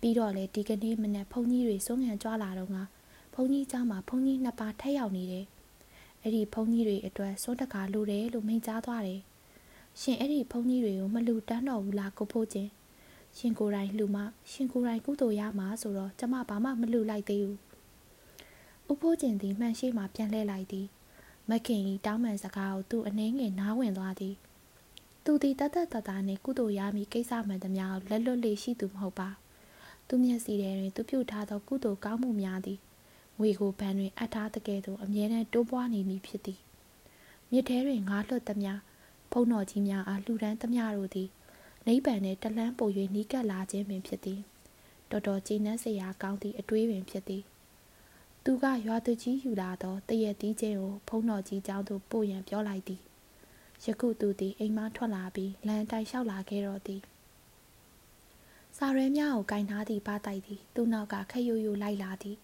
[0.00, 2.82] ပြီးတော့လေဒီကနေ့မနေ့ဘုန်းကြီးတွေစုံငံကြွားလာတော့ငါ
[3.34, 5.46] ဘုန်းကြီးเจ้าမှာဘုန်းကြီးနှစ်ပါးထက်ရောက်နေတယ်
[6.22, 9.20] အဲ့ဒီဘုန်းကြီးတွေအတွက်စွန့်တကာလိုတယ်လို့မိန့်ကြားသွားတယ်
[10.00, 12.70] ရှင်အဲ့ဒီဘုန်းကြီးတွေကိုမလူတန်းတော်ဘူးလားကိုဖို့ချင်း
[13.37, 14.17] ရှင်ကိုယ်တိုင်လူမ
[14.51, 17.59] ရှင်ကိုယ်တိုင်ကုသိုလ်ရမှာဆိုတော့ကျမဘာမှမလူလိုက်သေးဘူး
[18.91, 20.87] ဥဖိုးကျင်သည်မှန်ရှိမှပြန်လှည့်လိုက်သည်
[21.49, 24.35] မခင်ဤတောင်းပန်စကားကိုသူ့အနှင်းငယ်နားဝင်သွားသည်
[25.25, 29.29] သူသည်တသက်တသားနှင့်ကုသိုလ်ရမည်ကိစ္စမှန်သမျှကိုလက်လွတ်လေးရှိသူမဟုတ်ပါ
[30.07, 32.79] သူမျက်စီထဲတွင်သူပြုထားသောကုသိုလ်ကောင်းမှုများသည်
[33.39, 36.59] ငွေကိုဘဏ်တွင်အပ်ထားတဲ့ကဲ့သို့အမြဲတမ်းတိုးပွားနေမည်ဖြစ်သည်
[37.51, 38.73] မြစ်ထဲတွင်ငါးလွတ်သမျှ
[39.31, 41.29] ဖုံတော်ကြီးများအားလှူဒန်းသမျှတို့သည်
[41.87, 44.41] နိဗ္ဗာန်နှင့်တလန်းပို၍နီးကပ်လာခြင်းပင်ဖြစ်သည်
[45.09, 47.43] တော်တော်ကြည်နပ်စရာကောင်းသည့်အတွေးပင်ဖြစ်သည်
[48.43, 53.01] သူကရွာသူကြီးယူလာသောတရက်တီးခြင်းကိုဖုံးတော်ကြီးကျောင်းသို့ပို့ရန်ပြောလိုက်သည်
[53.85, 57.01] ယခုသူသည်အိမ်မှထွက်လာပြီးလမ်းတိုင်လျှောက်လာခဲ့တော့သည်
[58.77, 62.37] စာရဲများကိုကင်ထားသည့်ပါတိုက်သည်သူ့နောက်ကခက်ရွရွလိုက်လာသည်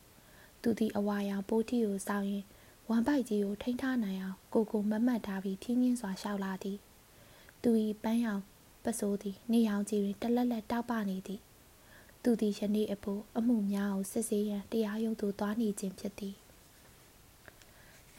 [0.61, 2.45] သူသည်အဝါရောင်ပိုးတီကိုစောင်းရင်
[2.89, 6.77] ဝမ်ပိုက်ကြီးကိုထိန်းထားနိုင်အောင်ကိုကိုမမတ်ထားပြီးဖြင်းချင်းစွာလျှောက်လာသည်
[7.61, 7.69] သူ၏
[8.03, 8.43] ပန်းရောင်
[8.87, 11.41] ပစိုးသည်နေရောင်ကြီးတွင်တလက်လက်တောက်ပနေသည်
[12.23, 16.35] သူသည်ယနေ့အဖို့အမှုများကိုစစ်ဆေးရန်တရားရုံးသို့သွားနေခြင်းဖြစ်သည်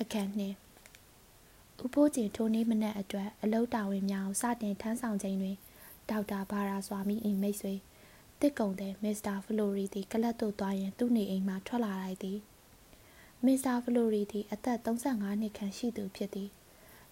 [0.01, 0.57] အခန်းနှင့်
[1.85, 5.57] ဥပိုးကျင်ထိုနေ့မနက်အတွက်အလုတာဝန်များကိုစတင်ထမ်းဆောင်ခြင်းတွင်
[6.11, 7.75] ဒေါက်တာဘာရာစွာမီ၏မိတ်ဆွေ
[8.41, 12.39] တစ်ကုံတဲ့မစ္စတာဖလိုရီသည်ကလပ်သို့သွားရန်သူ့နေအိမ်မှထွက်လာလိုက်သည်
[13.45, 16.49] မစ္စတာဖလိုရီသည်အသက်35နှစ်ခန့်ရှိသူဖြစ်သည်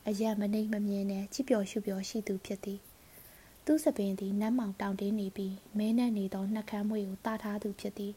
[0.08, 2.80] အရက်မနှိမ်မမြင်နဲ့ချစ်ပျော်ရှုပျော်ရှိသူဖြစ်သည်
[3.66, 8.12] သူ့စပင်သည်နတ်မောင်တောင်တင်းနေပြီးမဲနဲ့နေသောနှက်ခမ်းမွေကိုတားထားသူဖြစ်သည်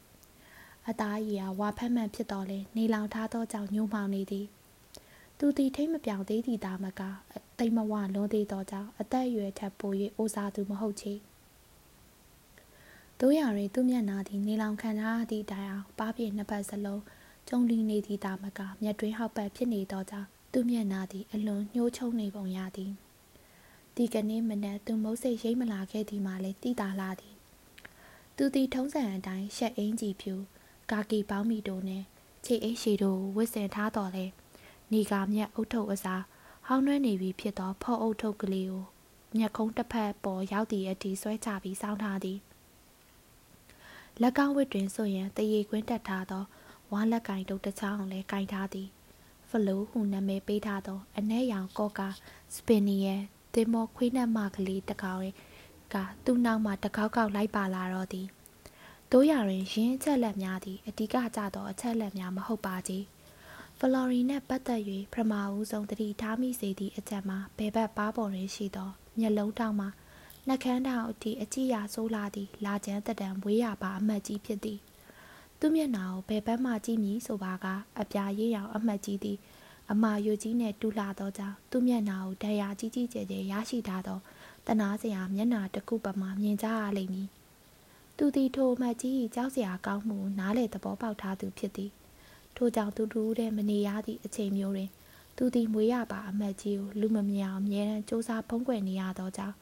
[0.90, 4.46] အသားရည်ဟာဝါဖက်မှန်ဖြစ်တော်လဲနေလောင်ထားသောကြောင့်ညှိုးမှောင်နေသည်
[5.40, 7.02] သူသည်ထိမ့်မပြောင်သေးသည့်သားမက
[7.60, 11.14] တိမ်မဝလွန်သေးသောကြောင့်အသက်အရွယ်ထက်ပို၍အိုစားသူမဟုတ်ချေ
[13.20, 17.04] တို့ရတွင်သူ့မျက်နာသည်နေလောင်ခံထားသည့်တိုင်အောင်ပါးပြည့်နှစ်ပတ်စလုံး
[17.48, 22.92] ကျုံလီနေသည့်သားမကမျက်တွင်းဟောက်ပတ်ဖြစ်နေသောကြောင့်သူ့မျက်နာသည်အလွန်ညှိုးချုံနေပုံရသည်
[24.02, 27.36] ဒီကနေ့မနက်သူမုတ်စိတ်ရိတ်မလာခဲ့သည်မှလည်းတိတာလာသည်
[28.38, 30.34] သူသည်ထုံးစံအတိုင်းရှက်အင်းကြီးဖြူ
[30.92, 32.04] ကာကီပေါင်းမီတို့နဲ့
[32.46, 34.26] ခြေအိတ်ရှည်တို့ဝစ်ဆင်ထားတော်လဲ
[34.94, 36.24] နေကာမြက်အုတ်ထုတ်အစား
[36.68, 38.84] ဟောင်းနှွဲနေပြီဖြစ်သောဖော့အုတ်ထုတ်ကလေးကို
[39.38, 42.40] မျက်ခုံးတစ်ဖက်ပေါ်ရောက်သည့်အထိဆွဲချပြီးစောင်းထားသည်
[44.22, 46.44] လက်ကောက်ဝတ်တွင်ဆိုရင်တရေခွင်းတက်ထားသော
[46.92, 48.88] ဝါလက်ကင်တုတ်တစ်ချောင်းလည်းကင်ထားသည်
[49.50, 52.10] ဖလိုဟုနာမည်ပေးထားသောအ내ရောင်ကော့ကာ
[52.54, 55.20] စပင်နီရဲ့သ င်္ဘောခွေးနှက်မကလေးတစ်ကောင်
[55.94, 55.96] က
[56.26, 58.28] သူ့နောက်မှတကောက်ကောက်လိုက်ပါလာတော့သည်
[59.12, 63.06] တို့ရရင်ရင်းချက်လက်များသည်အဓိကကျသောအချက်လက်များမဟုတ်ပါကြီး
[63.80, 64.82] ဖလော်ရီနှင့်ပတ်သက်၍
[65.14, 68.90] ပထမဦးဆုံးတတိထားမိစေသည့်အချက်မှာဘယ်ဘက်ပါပေါ်တွင်ရှိသော
[69.20, 69.90] မျက်လုံးတောင်မှာ
[70.48, 74.80] နှကန်းတောင်အထိအကြည့်ရဆိုးလာသည့်လာကျန်းတတံဝေးရပါအမတ်ကြီးဖြစ်သည်
[75.60, 77.66] သူမျက်နှာကိုဘယ်ဘက်မှကြည့်မည်ဆိုပါက
[78.00, 79.38] အပြာရေးရောင်အမတ်ကြီးသည်
[79.92, 84.20] အမာယိုကြီးနှင့်တူလာသောကြောင့်သူမျက်နှာကိုတရားကြီးကြီးကျယ်ကျယ်ရရှိထားသော
[84.68, 87.30] တနာစရာမျက်နှာတစ်ခုပမာမြင်ကြရလိမ့်မည်
[88.18, 91.92] သူသည်ထိုအမတ်ကြီး၏ကြောက်စရာကောင်းမှုနားလေသဘောပေါက်ထားသူဖြစ်သည်
[92.56, 94.90] ထို့ကြောင့်သူတူတဲ့မနေရသည့်အချိန်မျိုးတွင်
[95.38, 99.56] သူသည်မွေးရပါအမတ်ကြီးကိုလူမမြအောင်အမြဲတမ်းစူးစမ်းဖုံးကွယ်နေရသောကြောင့်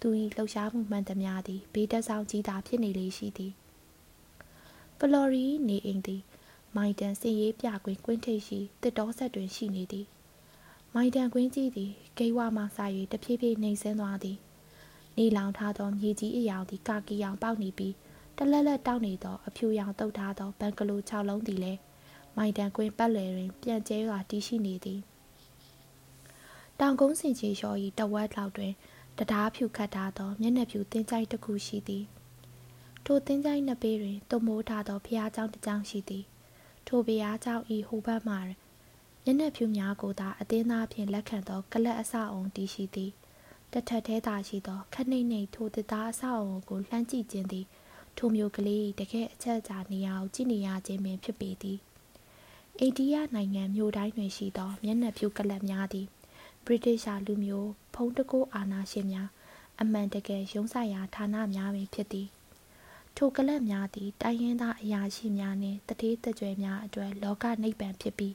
[0.00, 3.52] သူ၏လှုပ်ရှားမှုမှန်သမျှသည်ဘေးတက်ဆောင်ကြီးသာဖြစ်နေလေရှိသည်
[4.98, 6.22] ဖလော်ရီနေအိမ်သည်
[6.75, 10.07] မိုင်တန်စင်ရေးပြကွင်းကွင်းထိပ်ရှိတစ်တော်ဆက်တွင်ရှိနေသည်
[10.93, 12.65] မိုင်တန်ကွင်းကြီးသည်ဂိဝါမှစ၍
[13.11, 14.37] တဖြည်းဖြည်းနှိမ်ဆင်းသွားသည်
[15.17, 17.93] နေလောင်ထားသောမြေကြီးအယောင်သည်ကာကီရောင်ပေါက်နေပြီး
[18.37, 21.79] တလက်လက်တောက်နေသောအဖြူရောင်တုတ်ထားသောဘန်ကလို6လုံးသည်လည်း
[22.35, 24.99] မိုင်တန်ကွင်းပတ်လည်တွင်ပြန့်ကျဲစွာတည်ရှိနေသည်
[26.79, 28.73] တောင်ကုန်းစင်ချေလျှော်၏တဝက်လောက်တွင်
[29.17, 32.03] တရားဖြူခတ်ထားသောမျက်နှာဖြူတင်းကြိုက်တစ်ခုရှိသည်
[33.05, 36.23] ထိုတင်းကြိုက်နှစ်ပေတွင်တုံမိုးထားသောဖျားเจ้าတစ်ကြောင်ရှိသည်
[36.92, 38.36] ထိုဘုရားကျောင်းဤဟိုဘက်မှ
[39.24, 43.10] ညနေဖြူများကိုသာအတင်းသားဖြင့်လက်ခံသောကလပ်အဆောက်အုံတည်ရှိသည်
[43.72, 47.66] တထက်သေးသာရှိသောခနှိမ့်နှိမ့်ထိုသစ်သားအဆောက်အုံကိုလှမ်းကြည့်ခြင်းသည်
[48.16, 51.78] ထိုမျိုးကလေးတကယ်အချက်အချာနေရာကိုကြည့်နေရခြင်းပင်ဖြစ်ပေသည်
[52.78, 56.06] အိန္ဒိယနိုင်ငံမြို့တိုင်းတွင်ရှိသောမျက်နှာဖြူကလပ်များသည်
[56.64, 59.28] ဗြိတိရှာလူမျိုးဖုံးတကိုးအာဏာရှင်များ
[59.80, 62.28] အမှန်တကယ်ရုံးဆိုင်ရာဌာနများပင်ဖြစ်သည်
[63.16, 68.34] ထိုကလပ်များသည်တိုင်းရင်းသားအရာရှိများနှင့်တတိတကြွယ်များအတွက်လောကနိဗ္ဗာန်ဖြစ်ပြီး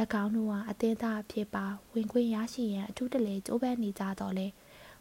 [0.22, 4.46] ၎င်းတို့ဟာအသင်းသားအဖြစ်ပါဝင်ခွင့်ရရှိရန်အထူးတလေကြိုးပမ်းနေကြတော့လေ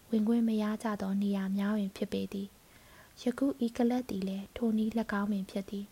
[0.10, 2.48] ဝင်ခွင့်မရကြသောနေရာများတွင်ဖြစ်ပေသည်
[3.22, 4.92] ယခုဤကလပ်သည်လည်းထိုနည်း၎
[5.22, 5.86] င်းပင်ဖြစ်သည်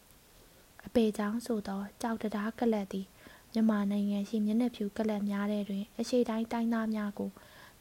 [0.85, 3.05] အပေချောင်းဆိုသောကြောက်တရားကလပ်သည်
[3.53, 7.31] မြန်မာနိုင်ငံရှိမျက်နှာဖြူကလပ်များထဲတွင်အရှိတိုင်းတိုင်းသားများကို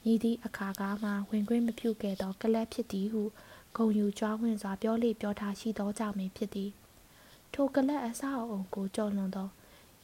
[0.03, 3.23] မြည်သည့်အခါကားမှဝင်ခွင့်မပြုခဲ့သောကလပ်ဖြစ်သည်ဟု
[3.77, 6.71] ဂုံယူကြွားဝင်စွာပြောလေပြောထားရှိသောကြောင့်ပင်ဖြစ်သည်
[7.53, 9.49] ထိုကလပ်အဆောက်အုံကိုကြော်လွန်သော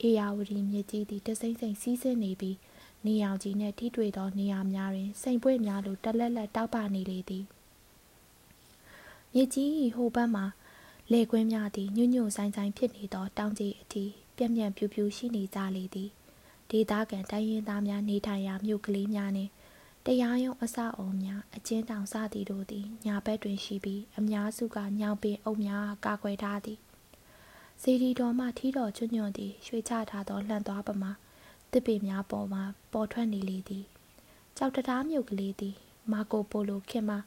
[0.01, 2.57] အေယာဝတီမြစ်ကြီးသည်တစိမ့်စိမ့်စီးဆင်းနေပြီး
[3.05, 7.43] နေရောင်ကြီးနှင့်ထိတွေ့သောနေရာများတွင်စိန်ပွေ့များလိုတလက်လက်တောက်ပနေလေသည်
[9.33, 10.43] မြစ်ကြီးဟိုဘက်မှ
[11.11, 14.03] လေကွင်းများသည်ညွညွဆိုင်ဆိုင်ဖြစ်နေသောတောင်ကြီးအထိ
[14.35, 16.09] ပြန့်ပြန့်ပြူပြူရှိနေကြလေသည်
[16.71, 19.51] ဒေသခံတိုင်းရင်းသားများနေထိုင်ရာမြို့ကလေးများနှင့်
[20.05, 26.79] တရားရုံးအဆောက်အုံများအကျဉ်းတောင်စသည်တို့သည်ညာဘက်တွင်ရှိပြီးအများစုကညောင်ပင်အုပ်များကာကွယ်ထားသည်
[27.81, 31.11] စေဒီတော်မှထီးတော်ချွညွန့်သည်ရွှေချထားသောလှန်သွားပမာ
[31.71, 32.61] တစ်ပေများပေါ်မှ
[32.93, 33.85] ပေါ်ထွက်နေလေသည်
[34.57, 35.75] ကြောက်တရားမြုပ်ကလေးသည်
[36.11, 37.17] မာကိုပိုလိုခင်မှ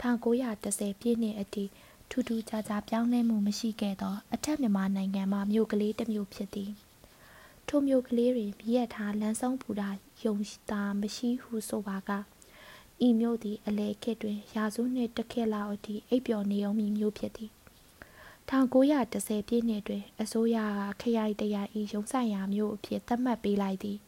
[0.00, 1.64] 1910ပြည့်နှစ်အထိ
[2.10, 6.70] ထူးထူးခြားခြားပြောင်းလဲမှုမရှိခဲ့သော အထက်မြန်မာနိုင်ငံမှမြို့ကလေးတစ်မြို့ဖြစ်သည်
[7.68, 9.88] ထိုမြို့ကလေးတွင်မြည်ရထားလမ်းဆုံးဘူတာ
[10.24, 10.34] ယုံ
[10.70, 12.10] တာမရှိဟုဆိုပါက
[13.06, 17.50] ဤမြို့သည်အလေခေတ်တွင် ရာစုနှင့်တစ်ခေတ်လောက်အထိအိပ်ပျော်နေအောင်မည်မြို့ဖြစ်သည်
[18.50, 23.98] 1910ပြည့်နှစ်တွင် အစိုးရကခရိုင်တရာဤရုံးဆိုင်ရာမြို့အဖြစ်သတ်မှတ်ပေးလိုက်သည်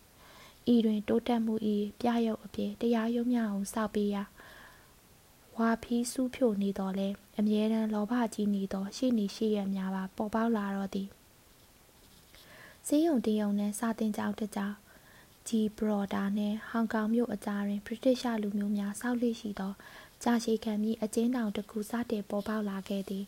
[0.75, 1.55] ဤတွင်တိုးတက်မှု၏
[2.01, 4.23] ပြရုပ်အဖြစ်တရားရုံးများကိုစောက်ပေးရာ
[5.57, 7.09] ဝါဖီးစုဖြိုနေတော်လဲ
[7.39, 11.09] အမြဲတမ်းလောဘကြီးနေသောရှိနေရှိရများပါပေါ်ပေါက်လာတော့သည်
[12.87, 14.75] ဈေးရုံတရုံနှင့်စာတင်ကြောင်တကြောင်
[15.51, 19.73] ဂျီဘရော်ဒါနှင့်ဟောင်ကောင်မြို့အကြားတွင်ဗြိတိရှလူမျိုးများစောက်လိရှိသော
[20.23, 23.25] ကြာရှည်ခံပြီးအကျဉ်းတောင်တစ်ခုစတင်ပေါ်ပေါက်လာခဲ့သည်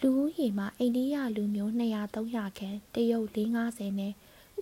[0.00, 4.12] လူဦးရေမှာအိန္ဒိယလူမျိုး200-300ခန့်တရုတ်450နဲ့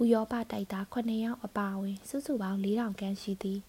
[0.01, 3.61] ဥရောပတိုက်သား9ယောက်အပါအဝင်စုစုပေါင်း4000ခန့်ရှိသည်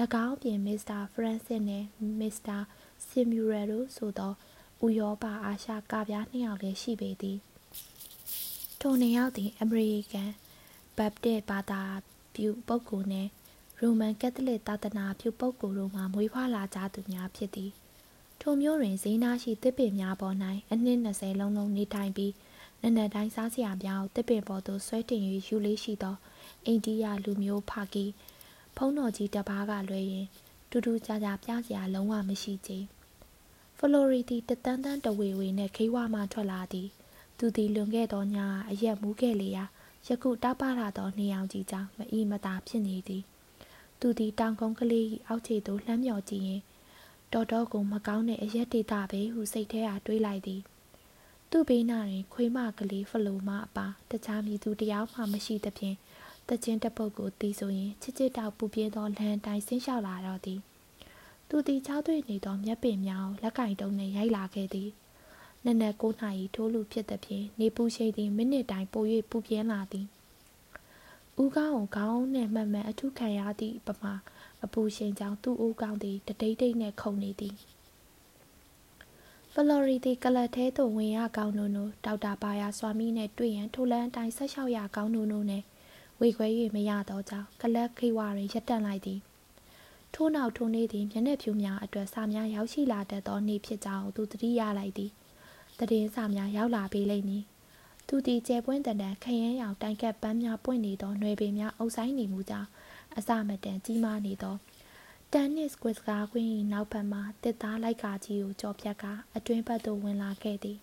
[0.26, 1.86] ၎င်းပြင်မစ္စတာဖရန့်စစ်နှင့်
[2.20, 2.58] မစ္စတာ
[3.06, 4.32] ဆင်မြူရယ်တို့ဆိုသော
[4.86, 7.38] ဥရောပအာရှကပြားနှစ်ယောက်လည်းရှိပေသည်
[8.80, 10.30] ထိုနှစ်ယောက်သည်အမေရိကန်
[10.96, 11.82] ဘပ်တစ်ဘာသာ
[12.34, 13.30] ပြုပုဂ္ဂိုလ်နှင့်
[13.80, 17.70] ရိုမန်ကက်သလစ်သာသနာပြုပုဂ္ဂိုလ်တို့မှမွေးဖွားလာကြသူများဖြစ်သည်
[18.40, 20.36] ထိုမျိုးတွင်ဈေးနာရှိတစ်ပင်များပေါ်၌
[20.72, 22.32] အနှစ်20လုံးလုံးနေထိုင်ပြီး
[22.82, 26.16] နနက်တိုင်းစားစရာများကိုတစ်ပင်ပေါ်သို့ဆွဲတင်၍ယူလေးရှိသော
[26.66, 28.06] အိန္ဒိယလူမျိုးဖာကီ
[28.76, 30.26] ဖုံးတော်ကြီးတပားကလွဲရင်
[30.70, 32.72] တူတူကြကြပြစရာလုံးဝမရှိကြ
[33.78, 36.88] ဖလိုရီတီတတန်းတန်းတဝေဝေနှင့်ခိဝါမှထွက်လာသည်
[37.38, 38.36] သူသည်လွန်ခဲ့သောည
[38.70, 39.64] အရက်မူးခဲ့လေရာ
[40.06, 43.22] ယခုတောက်ပလာသောနေအောင်ကြီးကြောင့်မအီမသာဖြစ်နေသည်
[44.00, 46.60] သူသည်တောင်ကုန်းကလေး၏အောက်ခြေသို့လှမ်းမြော်ကြည့်ရင်
[47.32, 50.60] တော်တော်ကိုမကောင်းတဲ့အရက်ဒေတာပဲဟုစိတ်ထဲအားတွေးလိုက်သည်
[51.50, 55.96] သူ့ဘေးနာတွင် ခွေးမကလေးဖလိုမအပါတခြားမည်သူတယောက်မှမရှိသဖြင့်
[56.48, 60.60] တချင်းတပုတ်ကိုတီးဆိုရင်ချစ်ချစ်တောက်ပူပြင်းသောလမ်းတိုင်းဆင်းလျှောက်လာတော့သည်
[61.48, 64.88] သူသည်ချောက်သွေ့နေသောမျက်ပင်များကိုလက်ကင်တုံးနှင့်ရိုက်လာခဲ့သည်
[65.64, 70.06] နက်နက်9နာရီထိုးလူဖြစ်သဖြင့်နေပူရှိန်သည်မိနစ်တိုင်းပို၍ပူပြင်းလာသည်
[71.42, 74.14] ဦးကောင်းကိုခေါင်းနှင့်မှန်မှန်အထုခံရသည့်ပမာ
[74.64, 77.54] အပူရှိန်ကြောင့်သူ့ဦးကောင်းသည်တတိတ်တိတ်နှင့်ခုန်နေသည်
[79.54, 85.64] ဖလော်ရီတီကလတ်သေးသို့ဝင်ရကောင်းနိုနိုဒေါက်တာဘာယာဆွာမီနှင့်တွေ့ရန်ထိုလန်းအတိုင်းဆက်လျှောက်ရကောင်းနိုနိုနှင့်
[86.20, 89.20] ဝေခွဲ၍မရသောကြောင့်ကလတ်ခိဝါတွင်ရပ်တန့်လိုက်သည်
[90.14, 95.10] ထို့နောက်ထိုနေ့သည်မျက်နှာဖြူများအတွက်စာများရောက်ရှိလာတတ်သောနေ့ဖြစ်ကြောင်းသူသတိရလိုက်သည်
[95.90, 97.44] တည်င်းစာများရောက်လာပေလိမ့်မည်
[98.06, 102.68] သူသည်ကျဲပွင့်တန်တန်ခရမ်းရောင်တိုင်ကက်ပန်းများပွင့်နေသောຫນွေပင်များအုပ်ဆိုင်နေမှုကြောင့်
[103.16, 104.56] အစမတန်ကြီးမားနေသော
[105.32, 109.04] တန်နစ်ကွစ်စကားကွင်း၏နောက်ဘက်မှတစ်သားလိုက်ကာကြီးကိုကြော်ပြက်က
[109.36, 110.78] အတွင်းဘက်သို့ဝင်လာခဲ့သည်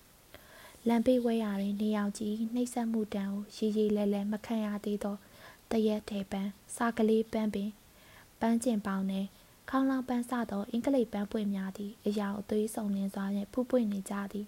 [0.87, 5.15] လမ်းဘေးဝဲရာတွင်နေအောင်ကြီးနှိပ်စက်မှုတံကိုရီရီလဲလဲမခံရသေးသော
[5.71, 7.69] တရက်ထဲပန်းစာကလေးပန်းပင်
[8.39, 9.25] ပန်းကျင်ပေါင်းနဲ့
[9.69, 14.47] ခေါင်းလောင်ပန်းစသောအင်္ဂလိပ်ပန်းပွင့်များသည်အရာအသွေးစုံလင်းစွာဖြင့်ဖူးပွင့်နေကြသည်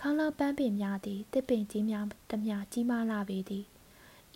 [0.00, 3.64] ခေါင်းလောင်ပန်းပင်များသည်တစ်ပင်ကြီးများတမျှကြီးမားလာပေသည်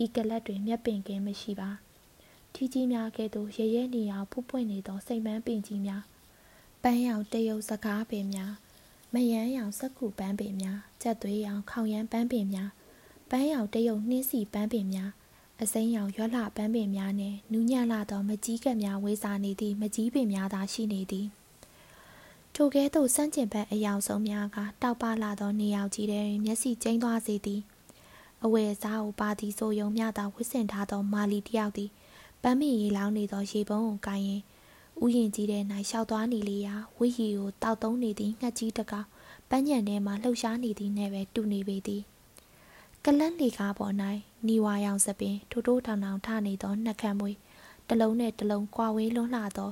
[0.05, 1.71] ဤကလတ်တွင်မျက်ပင်ကင်းမရှိပါ
[2.55, 6.03] ထီကြီးများကဲ့သို့ရရဲနေအောင်ဖူးပွင့်နေသောစိတ်မန်းပင်ကြီးများ
[6.83, 8.53] ပန်းရောင်တရုပ်စကားပင်များ
[9.15, 12.71] မယမ်းရောင်စက်ကူပန်းပင်များကြက်သွေးရောင်ခေါင်ရမ်းပန်းပင်များ
[13.31, 15.11] ပန်းရောင်တရုပ်နှင်းစီပန်းပင်များ
[15.63, 21.27] အစိမ်းရောင်ရွက်လှပန်းပင်များနှင့်နူးညံ့လာသောမကြီးကပ်များဝေးစားနေသည့်မကြီးပင်များသာရှိနေသည်
[22.63, 27.61] ထိုကဲ့သို့စန့်ကျင်ဘက်အယောင်ဆုံးများကတောက်ပလာသောနေရောက်ကြီးထဲတွင်မျက်စိကျိန်းသွားစေသည်
[28.45, 31.91] အဝယ်စားကိုပါသည်ဆိုယုံမျှသာဝစ်စင်ထားသောမာလီတယောက်သည်
[32.43, 34.43] ပန်းမီရေလောင်းနေသောရေပုံးကိုကိုင်းရင်
[35.03, 35.59] ဥယျင်ကြီးထဲ၌
[35.91, 39.07] ရှောက်သွားနေလေရာဝိဟီကိုတောက်သုံးနေသည့်ငှက်ကြီးတကောင်
[39.49, 42.03] ပန်းညံထဲမှလှုပ်ရှားနေသည်နှင့်ပဲတူနေပေသည်
[43.05, 43.95] ကလန့်လီကားပေါ်၌
[44.47, 47.37] နီဝါရောင်စပင်ထိုးထိုးထောင်ထောင်ထနေသောနှက်ခမ်းမွေး
[47.89, 49.71] တလုံးနဲ့တလုံးကွာဝေးလွန်းလှသော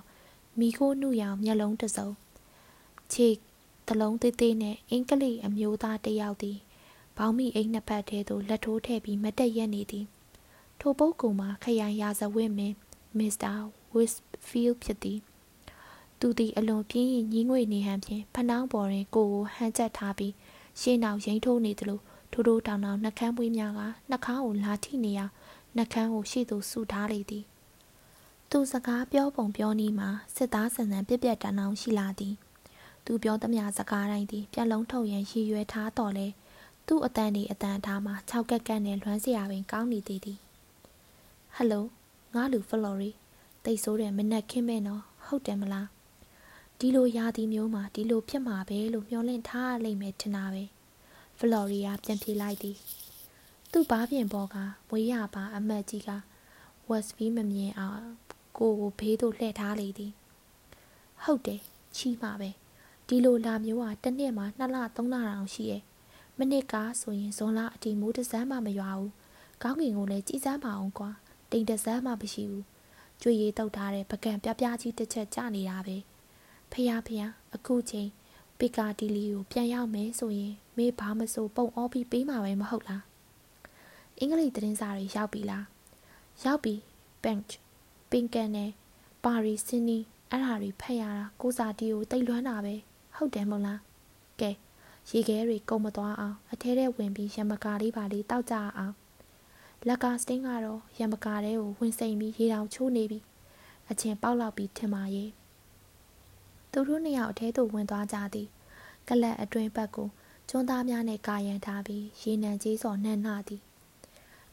[0.59, 2.09] မိခိုးနှုရောင်မျက်လုံးတစ်စုံ
[3.15, 3.29] ခြေ
[3.89, 6.59] တလုံးသေးသေးနဲ့အင်္ဂလိပ်အမျိုးသားတစ်ယောက်သည်
[7.17, 10.07] ဘောင်းမီအိမ်နှစ်ဖက်ထဲသို့လက်ထိုးထည့်ပြီးမတက်ရက်နေသည်
[10.81, 12.77] ထိုပုဂ္ဂိုလ်မှာခရိုင်ရာဇဝတ်မင်း
[13.19, 13.53] မစ္စတာ
[13.95, 14.13] ဝစ်
[14.47, 15.19] ဖီးလ်ဖြစ်သည်
[16.21, 20.35] သူသည်အလွန်ပြင်းရင်ညီးငွေနေဟန်ဖြင့်ဖနှောင်းပေါ်တွင်ကိုကိုဟန်ချက်ထားပြီး
[20.81, 22.01] ရှေ့နောက်ရင်ထိုးနေသလို
[22.33, 23.81] ထိုးထိုးတောင်တောင်နှကန်းပွေးများက
[24.11, 25.25] နှာခေါင်းကိုလာထိနေရာ
[25.77, 27.45] နှကန်းကိုရှေ့သို့ဆူထားလေသည်
[28.51, 32.35] သူစကားပြောပုံပြောနည်းမှာစစ်သားဆန်ဆန်ပြက်ပြက်တန်းတောင်ရှိလာသည်
[33.11, 36.27] သူပြောသမျှစကားတိုင်းသည်ပြက်လုံးထုတ်ရန်ရည်ရွယ်ထားတော်လဲ
[36.87, 40.39] သူ့အတန်ဒီအတန်ထားမှာ၆ကက်ကက်နဲ့လွမ်းစရာပင်ကောင်းနေသေးသည်
[41.55, 41.85] ဟယ်လို
[42.35, 43.11] ငါလူဖလော်ရီ
[43.65, 45.89] တိတ်ဆိုးတဲ့မနက်ခင်းမဲ့နော်ဟုတ်တယ်မလား
[46.79, 50.65] ဒီလိုရာသီမျိုးမှာဒီလိုဖြစ်မှာပဲလို့မျှော်လင့်ထားလိမ့်မယ်ထင်တာပဲ
[51.39, 52.77] ဖလော်ရီယာပြန်ပြေးလိုက်သည်
[53.73, 54.57] သူ့ဘားပြင်ပေါ်က
[54.89, 56.11] မွေးရပါအမတ်ကြီးက
[56.89, 58.03] ဝက်စ်ဘီမမြင်အောင်
[58.59, 60.13] ကိုကိုဘေးသို့လှည့်ထားလေသည်
[61.23, 61.61] ဟုတ်တယ်
[61.97, 62.51] ချီးမှာပဲ
[63.11, 65.83] ဒီလိုလာမျိုးဟာတစ်နှစ်မှာ2လ3လတောင်ရှိရဲ့
[66.39, 69.13] မနစ်ကဆိုရင်ဇွန်လအတီမိုးတစ်စမ်းမှမရွာဘူး
[69.63, 71.11] ကောင်းကင်ကိုလည်းကြည်စမ်းပါအောင်ကွာ
[71.51, 72.65] တိမ်တစမ်းမှမရှိဘူး
[73.23, 75.97] ကျွေရည်တုတ်ထားတဲ့ပကံပြပြကြီးတစ်ချက်ကျနေတာပဲ
[76.73, 77.23] ဖះဖះ
[77.55, 78.09] အခုချိန်
[78.59, 83.03] ပီကာဒီလီကိုပြန်ရောက်မယ်ဆိုရင်မေးဘာမဆိုပုံအောပြီးပေးမှာပဲမဟုတ်လား
[84.19, 85.65] အင်္ဂလိပ်သတင်းစာတွေရောက်ပြီလား
[86.45, 86.75] ရောက်ပြီ
[87.23, 87.41] ဘန့်
[88.11, 88.71] ပင်ကန်နဲ့
[89.25, 89.99] ပါရီစင်နီ
[90.31, 92.75] အဲ့ဟာတွေဖတ်ရတာကိုစာတီကိုတိတ်လွမ်းတာပဲ
[93.19, 93.81] ဟုတ်တယ်မဟုတ်လား
[94.41, 94.51] ကဲ
[95.11, 98.95] ရေခဲတွေကုန်မသွားအောင်အထဲထဲဝင်ပြီးရမကာလေးပါလေးတောက်ကြအောင်
[99.87, 103.19] လက်ကစတင်းကတော့ရမကာတဲကိုဝင်စိန်ပြီးရေတောင်ချိုးနေပြီ
[103.91, 105.31] အချင်းပေါက်လောက်ပြီးထင်ပါရဲ့
[106.73, 108.49] သူတို့နှစ်ယောက်အထဲသို့ဝင်သွားကြသည်
[109.09, 110.09] ကလပ်အတွင်းဘက်ကို
[110.49, 113.63] ကျွန်းသားများနှင့်ကာရန်ထားပြီးရေနံကြီးစော်နှံ့နှသည်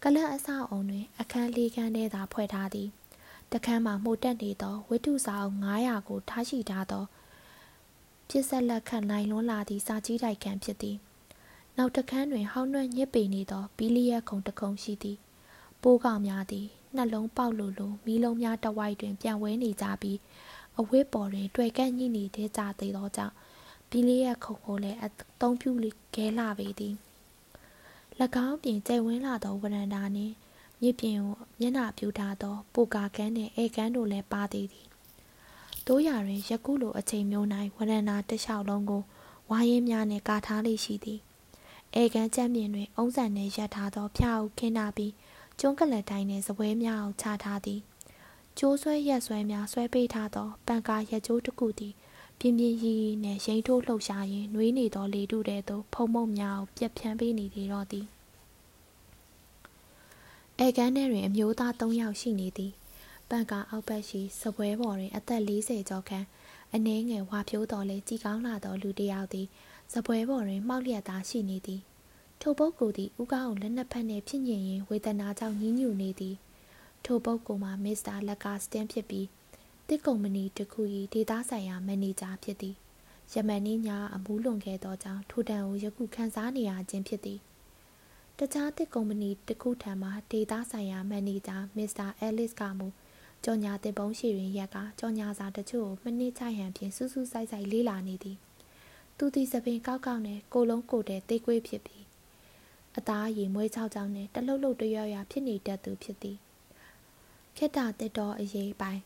[0.04, 2.90] ကလပ်အဆောက်အုံတွင် အခန်းလေးခန်းထဲသာဖွဲ့ထားသည်
[3.52, 7.04] တခန်းမှာမှုတ်တက်နေသောဝိတုစာအုပ်900ကိုထားရှိထားသော
[8.30, 10.98] ပြစ်ဆက်လက်ခန့်နိုင်လွန်းလာသည့်စာကြီးတိုက်ခန်းဖြစ်သည်
[11.78, 15.18] နောက်တခန်းတွင်ဟောင်းနှွက်ညစ်ပေနေသောဘီလီယက်ခုံတစ်ခုံရှိသည်
[15.82, 16.66] ပိုးကောင်များသည်
[16.96, 20.18] နှလုံးပေါက်လိုလိုမီးလုံးများတဝိုက်တွင်ပြန်ဝဲနေကြပြီး
[20.80, 23.34] အဝတ်ပေါ်တွင်တွေ့ကန့်ညိနေတဲ့ကြသေးသောကြောင့်
[23.90, 25.10] ဘီလီယက်ခုံကိုလည်းအ
[25.42, 25.72] သုံးပြု
[26.16, 26.96] ခဲလာပေသည်၎
[28.46, 30.34] င်းပြင်ကျိတ်ဝင်းလာသောဝရန်တာနှင့်
[30.82, 34.88] မြစ်ပြင်ကိုမျက်နှာပြူထားသောပိုကာကန်းနှင့်အေကန်းတို့လည်းပါသေးသည်
[35.88, 39.04] တို့ရတွင်ယခုလိုအချိန်မျိုး၌ဝရန်တာတစ်လျှောက်လုံးကို
[39.50, 41.20] ဝါရင်များနှင့်ကာထားလေးရှိသည်
[41.96, 45.14] အေကန်းကျမ်းပြင်တွင်အုံးဆန်နှင့်ရပ်ထားသောဖျားအုပ်ခင်းနာပြီး
[45.60, 47.80] ကျွန်းကလတ်တိုင်းနှင့်စပွဲများအောင်ချထားသည်
[48.58, 51.94] ကျိုးဆွဲရက်ဆွဲများဆွဲပေးထားသောပန်ကာရက်ကျိုးတစ်ခုသည်
[52.40, 58.06] ပြင်းပြင်းရီရီနှင့်ရိန်ထိုးလှုပ်ရှားရင်းနှွေးနေသောလေတုတဲ့သို့ဖုံမုံများကိုပြက်ဖြန်းပေးနေသေးတော့သည်
[60.60, 62.72] အဲကန်းထဲတွင်အမျိုးသား၃ယောက်ရှိနေသည်
[63.30, 66.26] ပန်ကာအောက်ဘက်ရှိစပွဲပေါ်တွင် အသက်40ကျော်ခန့်
[66.74, 69.48] အနှဲငယ်ဝါဖြိုးတော်လဲကြည်ကောင်းလာသောလူတစ်ယောက်သည်
[69.94, 71.82] စပွဲပေါ်တွင်မှောက်လျက်သားရှိနေသည်
[72.42, 76.36] ထိုပုဂ္ဂိုလ်သည်ဥကောင်းကိုလက်နက်ဖက်နှင့်ဖြစ်ညင်ရင်ဝေဒနာကြောင့်ညှဉ်းညူနေသည်
[77.06, 79.28] ထိုပုဂ္ဂိုလ်မှာမစ္စတာလက်ကာစတင်ဖြစ်ပြီး
[79.88, 80.82] တစ်ကုမ္ပဏီတစ်ခု၏
[81.14, 82.76] ဒေသဆိုင်ရာမန်နေဂျာဖြစ်သည်
[83.34, 87.40] ယမန်နေ့ညအမူးလွန်ခဲ့သောကြောင့်ထိုတန်ကိုယခုခန်းစားနေရခြင်းဖြစ်သည်
[88.40, 92.88] တခြားတစ်ကုမ္ပဏီတစ်ခုထံမှဒေသဆိုင်ရာမန်နေဂျာမစ္စတာအဲလစ်ကမူ
[93.46, 98.38] ကြော်ညာတင်ပုံးရှိတွင်ရက်ကကြော်ညာစာတချို့ကိုမနစ်ချိုင်ဟန်ဖြင့်စူးစူးဆိုင်ဆိုင်လေးလာနေသည်
[99.18, 102.04] သူသည်သပင်ကောက်ကောက်နဲ့ကိုလုံးကိုတဲ့တိတ်ကွေးဖြစ်ပြီး
[102.98, 106.38] အသားရည်မွေးချောက်ချောက်နဲ့တလှုပ်လှုပ်တရွရွဖြစ်နေတတ်သူဖြစ်သည်
[107.58, 109.02] ခေတ္တတစ်တော်အရေးပိုင်း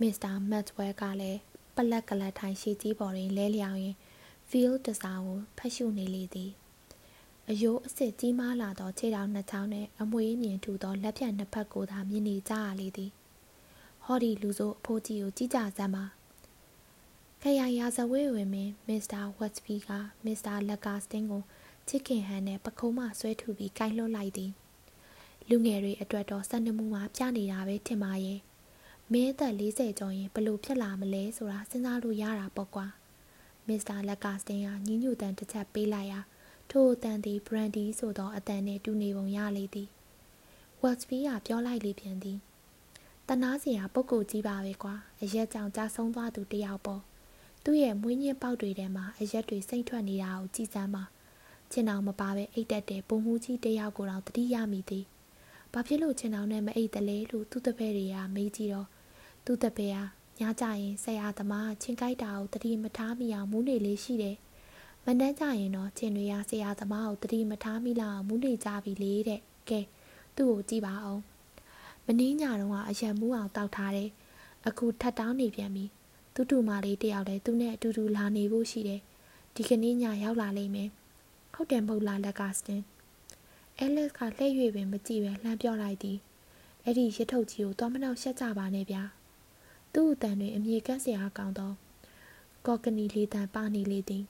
[0.00, 1.40] မစ္စတာမတ်ဝဲကလည်း
[1.76, 3.96] ပလက်ကလတ်ထိုင်ရှိကြီးပေါ်တွင်လဲလျောင်းရင်
[4.48, 6.50] field တစားကိုဖတ်ရှုနေလေသည်
[7.48, 13.10] အယိုးအစ်စ်ကြီးမားလာသောခြေထောက်နှစ်ချောင်းနှင့်အမွှေးမြင်ထူသောလက်ဖြတ်နှစ်ဖက်ကိုသာမြင်နေကြရလေသည်
[14.04, 16.04] ဟောဒီလူဆိုအဖိုးကြီးကိုကြည့်ကြစမ်းပါ
[17.42, 19.88] ခရိုင်ရာဇဝဲဝင်မင်းမစ္စတာဝက်စပီက
[20.24, 21.42] မစ္စတာလက်ကာစတင်ကို
[21.88, 24.50] ချစ်ခင်ဟန်နဲ့ပခုံးမဆွဲထူပြီးကိုင်းလွှတ်လိုက်သည်
[25.48, 28.40] လူငယ်တွေအတွက်တော့စံနမှုမှာပြနေတာပဲထင်ပါရဲ့
[29.12, 32.86] မင်းသက်40ကျော်ရင်ဘလို့ဖြစ်လာမလဲဆိုတာစဉ်းစားလို့ရတာပေါ့ကွာ
[33.66, 36.20] မစ္စတာလက်ကာစတင်ကညှဉ်းညူတန်တစ်ချက်ပေးလိုက်ရာ
[36.70, 39.88] ထိုအတန်သည်ဘရန်ဒီဆိုသောအတန်နှင့်တူနေပုံရလေသည်
[40.82, 42.38] ဝက်စပီကပြောလိုက်လေပြန်သည်
[43.32, 47.02] တနာစရာပုဂ္ဂိုလ်ကြီးပါပဲကွာအရက်ကြောင်ကြာဆုံးသွားသူတယောက်ပေါ့
[47.64, 51.04] သူ့ရဲ့မွေးညင်းပေါက်တွေထဲမှာအရက်တွေစိမ့်ထွက်နေတာကိုကြည်စမ်းပါ
[51.72, 55.04] ချင်အောင်မပါပဲအိတ်တက်တဲ့ပုံမှုကြီးတယောက်ကိုတော့တတိယမိသည်
[55.72, 58.88] ဘာဖြစ်လို့ချင်အောင်နဲ့မအိတ်တလဲလို့သူ့တပည့်တွေကမေးကြည့်တော့
[59.44, 60.04] သူ့တပည့်ဟာ
[60.38, 64.36] ညကြရင်ဆရာသမားချင်းကြိုက်တာကိုတတိမထားမိအောင်မူးနေလေးရှိတယ်
[65.04, 69.80] မနှမ်းကြရင်တော့ချင်းတွေကဆရာသမားကိုတတိမထားမိလောက်အောင်မူးနေကြပြီလေတဲ့ကဲ
[70.36, 71.22] သူ့ကိုကြည့်ပါအောင်
[72.18, 74.10] မင်းညတော့ကအရံမူးအောင်တောက်ထားတယ်
[74.66, 75.84] အခုထပ်တောင်းနေပြန်ပြီ
[76.34, 79.00] သူ့တူမလေးတယောက်လည်းသူနဲ့အတူတူလာနေဖို့ရှိတယ်
[79.54, 80.88] ဒီကနေ့ညရောက်လာလိမ့်မယ်
[81.52, 82.82] ဟုတ်တယ်မဟုတ်လားလက်ကစတင်
[83.78, 86.18] အဲလက်ကလှည့်၍ပင်မကြည့်ပဲလှမ်းပြောလိုက်သည်
[86.84, 89.02] အဲ့ဒီရထုတ်ကြီးကိုသွားမနောက်ရှက်ကြပါနဲ့ဗျာ
[89.94, 91.72] သူ့အတန်တွင်အမြေကန့်စရာကောင်းသော
[92.66, 94.24] ကော်ကနီလေးတန်ပါနေလေသည်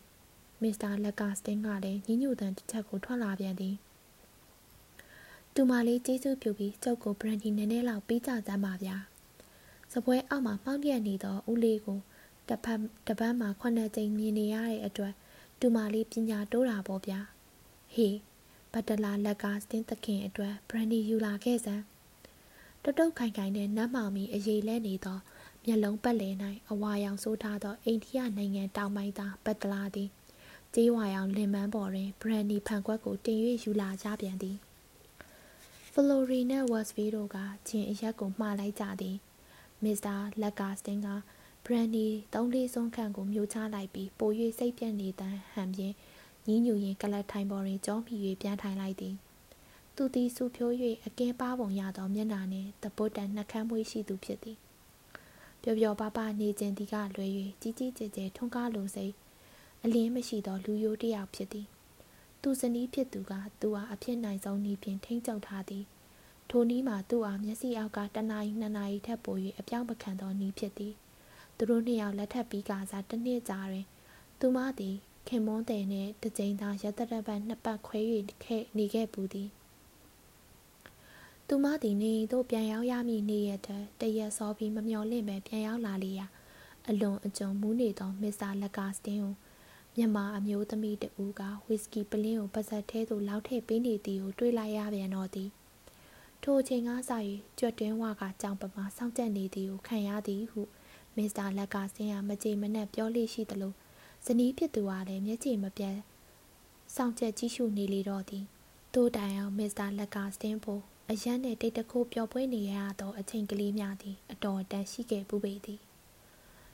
[0.62, 3.74] မစ္စတာလက်ကာစတင်ကလည်းညညူတန်တစ်ချက်ကိုထွက်လာပြန်သည်
[5.54, 8.96] တူမလေးကျေးဇူးပြုပြီးကျုပ်ကိုဘရန်ဒီနည်းနည်းလောက်ပေးကြစမ်းပါဗျာ
[9.92, 11.98] စပွဲအောက်မှာမှောက်ရက်နေသောဦးလေးကို
[12.48, 15.14] တစ်ဖက်တစ်ပတ်မှာခုနှစ်ကြိမ်မြင်နေရတဲ့အတွက်
[15.60, 17.20] တူမလေးပညာတိုးတာပေါ့ဗျာ
[17.94, 18.16] ဟေး
[18.72, 21.84] ဘတ်တလာလက်ကစတင်းသခင်အတွက်ဘရန်ဒီယူလာခဲ့စမ်း
[22.82, 25.18] တုတ်တုတ်ခိုင်ခိုင်နဲ့နတ်မောင်မီအရေးလဲနေသော
[25.64, 26.34] မျက်လုံးပတ်လည်၌
[26.70, 30.08] အဝါရောင်ဆိုးထားသောအိန္ဒိယနိုင်ငံတောင်ပိုင်းသားဘတ်တလာသည်
[30.74, 34.58] ကြေးဝါရောင်လင်မန်းပေါ်တွင်ဘရန်ဒီဖန်ခွက်ကိုတင်၍ယူလာကြပြန်သည်
[35.94, 37.36] ဖလိုရီနှင့်ဝက်စ်ဗီတို့က
[37.68, 39.16] ချင်းအရက်ကိုမှားလိုက်ကြသည်
[39.82, 41.08] မစ္စတာလက်ကာစတင်က
[41.64, 45.94] ဘရန်ဒီသုံးလေးစွန်းခန့်ကိုမျိုးချလိုက်ပြီးပို၍စိတ်ပြတ်နေတမ်းဟန်ဖြင့်
[46.46, 49.14] ညီးညူရင်ကလတ်ထိုင်ပေါ်တွင်ကြောမိ၍ပြန်ထိုင်လိုက်သည်
[49.96, 50.74] သူသည်စူဖြိုး၍
[51.06, 54.56] အကဲပါပုံရသောမျက်နှာနှင့်တပုတ်တန်နှကမ်းမွေးရှိသူဖြစ်သည်
[55.62, 57.30] ပျော်ပျော်ပါးပါးနေခြင်းသည်ကလွယ်၍
[57.60, 59.12] ကြီးကြီးကျယ်ကျယ်ထွန်းကားလိုစိတ်
[59.84, 61.66] အလင်းမရှိသောလူယိုတစ်ယောက်ဖြစ်သည်
[62.42, 65.84] သူဇနီးဖြစ်သူကသူ့အားအဖြစ်နိုင်ဆုံးနည်းဖြင့်ထိမ့်ချုပ်ထားသည်
[66.50, 70.94] ထိုနည်းမှာသူ့အားမျက်စိအောက်ကတနာရီနှစ်နာရီထက်ပို၍အပြောင်းမခံသောနည်းဖြစ်သည်
[71.56, 73.86] သူတို့နှစ်ယောက်လက်ထပ်ပြီးကစားတစ်နှစ်ကြာတွင်
[74.40, 74.96] သူမသည်
[75.28, 78.00] ခင်မွန်းတဲ့နှင့်တကြိမ်သာရတရပတ်နှစ်ပတ်ခွဲ၍
[78.44, 79.48] ခဲ့နေခဲ့ပူသည်
[81.48, 86.26] သူမသည်နေတို့ပြန်ရောက်ရမည်နေ့ရက်တည်းတရက်စောပြီးမမျော်လင့်ပဲပြန်ရောက်လာလေရာ
[86.88, 89.34] အလွန်အကျွံမူးနေသောမစ္စတာလက်ကာစတင်ကို
[90.02, 95.48] မြန်မာအမျိုးသမီးတဦးကဝီစကီပလင်းကိုပါဇက်ထဲသို့လောက်ထည့်ပေးနေသည်ကိုတွေ့လိုက်ရပြန်တော့သည်
[96.42, 96.94] ထိုအချိန်ကစ၍
[97.58, 100.60] ကြွတ်တွင်းဝကကြောင်ပမာစောင့်ကြက်နေသည်ကိုခံရသည်ဟု
[101.16, 103.72] မစ္စတာလက်ကစင်းရမကြေမနက်ပြောလိရှိသလို
[104.26, 105.96] ဇနီးဖြစ်သူကလည်းမျက်ခြေမပြတ်
[106.94, 108.44] စောင့်ကြက်ကြည့်ရှုနေလေတော့သည်
[108.94, 115.80] တိုးတိုင်အောင်မစ္စတာလက်ကစင်းဖို့အရန်နှင့်တိတ်တခိုးပျော်ပွဲနေရသောအချိန်ကလေးများသည်အတော်တန်ရှိခဲ့ပူပေသည်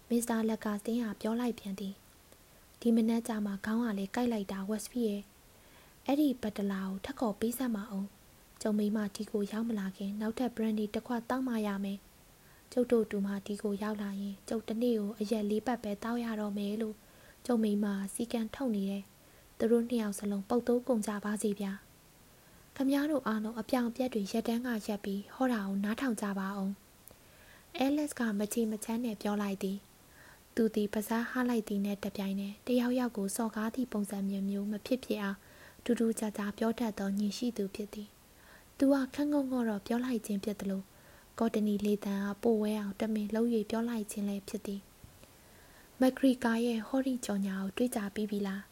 [0.08, 1.94] မစ္စတာလက်ကစင်းဟာပြောလိုက်ပြန်သည်
[2.80, 5.22] ဒီမနက်ကြမှာခေါင်းကလေးကိုက်လိုက်တာဝက်စဖီရဲ့
[6.06, 8.08] အဲ့ဒီပတ်တလာကိုထက်ခေါ်ပေးစမ်းမအောင်
[8.62, 11.98] ကျုံမိမဒီကိုရောက်မလာခင်နောက်ထပ် brandy တစ်ခွက်တောင်းမှရမယ်
[12.72, 16.96] ကျုပ်တို့တူမဒီကိုရောက်လာရင်ကျုပ်တနေ့ကိုအရက်လေးပတ်ပဲတောက်ရတော့မယ်လို့
[17.46, 19.04] ကျုံမိမစီကံထုတ်နေတယ်
[19.58, 21.72] သူတို့နှစ်ယောက်စလုံးပုတ်တိုးကုန်ကြပါစေဗျာ
[22.76, 26.72] ခမည်းတော်အားလုံးအပြောင်ပြက်တွေရက်တန်းကရက်ပြီးဟောတာကိုနားထောင်ကြပါအောင်
[27.78, 29.78] အဲလက်စ်ကမချေမချမ်းနဲ့ပြောလိုက်သည်
[30.59, 35.38] သူသည်ပါးစားဟလိုက်သည်နဲ့တပြိုင်နက်တယောက်ယောက်ကိုစော်ကားသည့်ပုံစံမျိုးမျိုးမဖြစ်ဖြစ်အောင်
[35.84, 38.09] တူတူကြကြပြောတတ်သောညီရှိသူဖြစ်သည်
[38.78, 40.82] သူကခန့်ငုံငေါတော့ပြောလိုက်ခြင်းဖြစ်သလို
[41.38, 44.80] ကော်တနီလေးတန်အားပိုဝဲအောင်တမင်လှုပ်၍ပြောလိုက်ခြင်းလည်းဖြစ်သည်
[46.00, 48.62] မက်ဂရီကာရဲ့ဟော်ရီကြော်ညာကိုတွေးကြပြီးပြီလား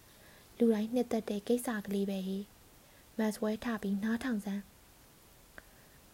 [0.58, 2.38] လူတိုင်းနှစ်သက်တဲ့ကိစ္စကလေးပဲဟိ
[3.18, 4.62] မတ်ဝဲထပြီးနားထောင်စမ်း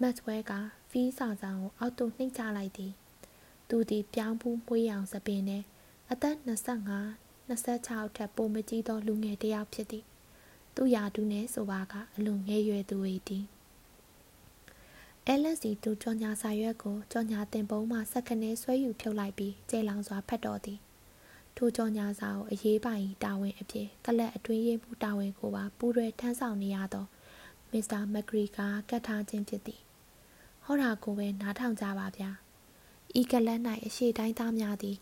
[0.01, 0.53] မတ်ဝဲက
[0.91, 2.93] ဖီးဆောင်ဆောင်ကိုအောက်သို့နှိမ့်ချလိုက်သည်
[3.71, 5.63] သူသည်ပြောင်းဖူးမွှေးအောင်စပင်နဲ့
[6.11, 10.05] အသက်25 26ထက်ပိုမကြီးသောလူငယ်တစ်ယောက်ဖြစ်သည်
[10.75, 12.97] သူရာတူနဲ့ဆိုပါကအလွန်ငယ်ရွယ်သူ၏
[13.29, 13.45] သည်
[15.27, 20.79] အဲလက်စီသူကြောညာစာရွက်ကိုကြောညာတင်ပုံးမှစက္ကနဲဆွဲယူဖြုတ်လိုက်ပြီးကျဲလောင်စွာဖတ်တော်သည်
[21.57, 27.07] ထိုကြောညာစာကိုအရေးပိုင်တာဝန်အဖြစ်ကလပ်အတွင်းရေးမှုတာဝန်ကိုပါပူးရဲထမ်းဆောင်နေရသော
[27.71, 29.81] မစ္စတာမက်ဂရီကာကတ်ထားခြင်းဖြစ်သည်
[30.65, 32.31] ဟောတာကိုပဲနားထောင်ကြပါဗျာ
[33.21, 34.97] ဤကလပ်၌အရှိတိုင်းသားများသည်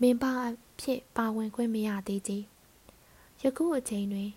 [0.00, 2.32] မင်းပါအဖြစ်ပါဝင်ခွင့်မရသေးကြ
[3.42, 4.30] ယခုအချိန်တွင်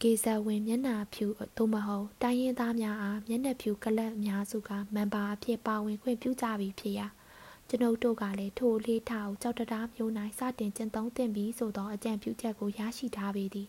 [0.00, 1.26] ကေဇဝင်မျက်နှာဖြူ
[1.56, 7.06] သို့မဟုတ်တိုင်းရင်းသားများအားမျက်နှာဖြူကလပ်အများစုကမန်ပါအဖြစ်ပါဝင်ခွင့်ပြုကြပြီဖြစ်ရာ
[7.68, 13.68] ကျွန်ုပ်တို့ကလည်းထိုအလေးထားကိုကြောက်တရားမျိုး၌စတင်ကျင့်သုံးသင့်ပြီဆိုသောအကြံပြုချက်ကိုရရှိထားပေသည်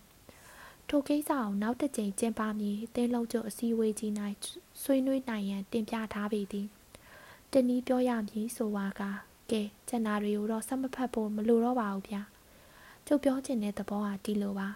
[0.90, 4.12] ထိုကိစ္စကိုနောက်တစ်ကြိမ်ကျင်းပမည်အသင်းလုံးချုပ်အစည်းအဝေးကြီး၌
[4.82, 6.68] ဆွေးနွေးနိုင်ရန်တင်ပြထားပေသည်
[7.54, 9.02] တနည်းပြောရမည်ဆိုပါက
[9.52, 12.22] ကဲကျန်တာတွေကိုတော့ဆက်မဖက်ဖို့မလိုတော့ပါဘူးဗျာ
[13.08, 14.70] ကျုပ်ပြောချင်တဲ့သဘောကဒီလိုပါ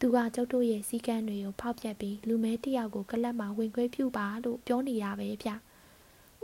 [0.00, 5.50] သူကကျုပ်တို့ရဲ့စီကံတွေကိုဖောက်ပြက်ပြီးလူမဲတယောက်ကိုကလပ်မှာဝင်ခွေးပြုပါလို့ပြောနေရပဲဗျ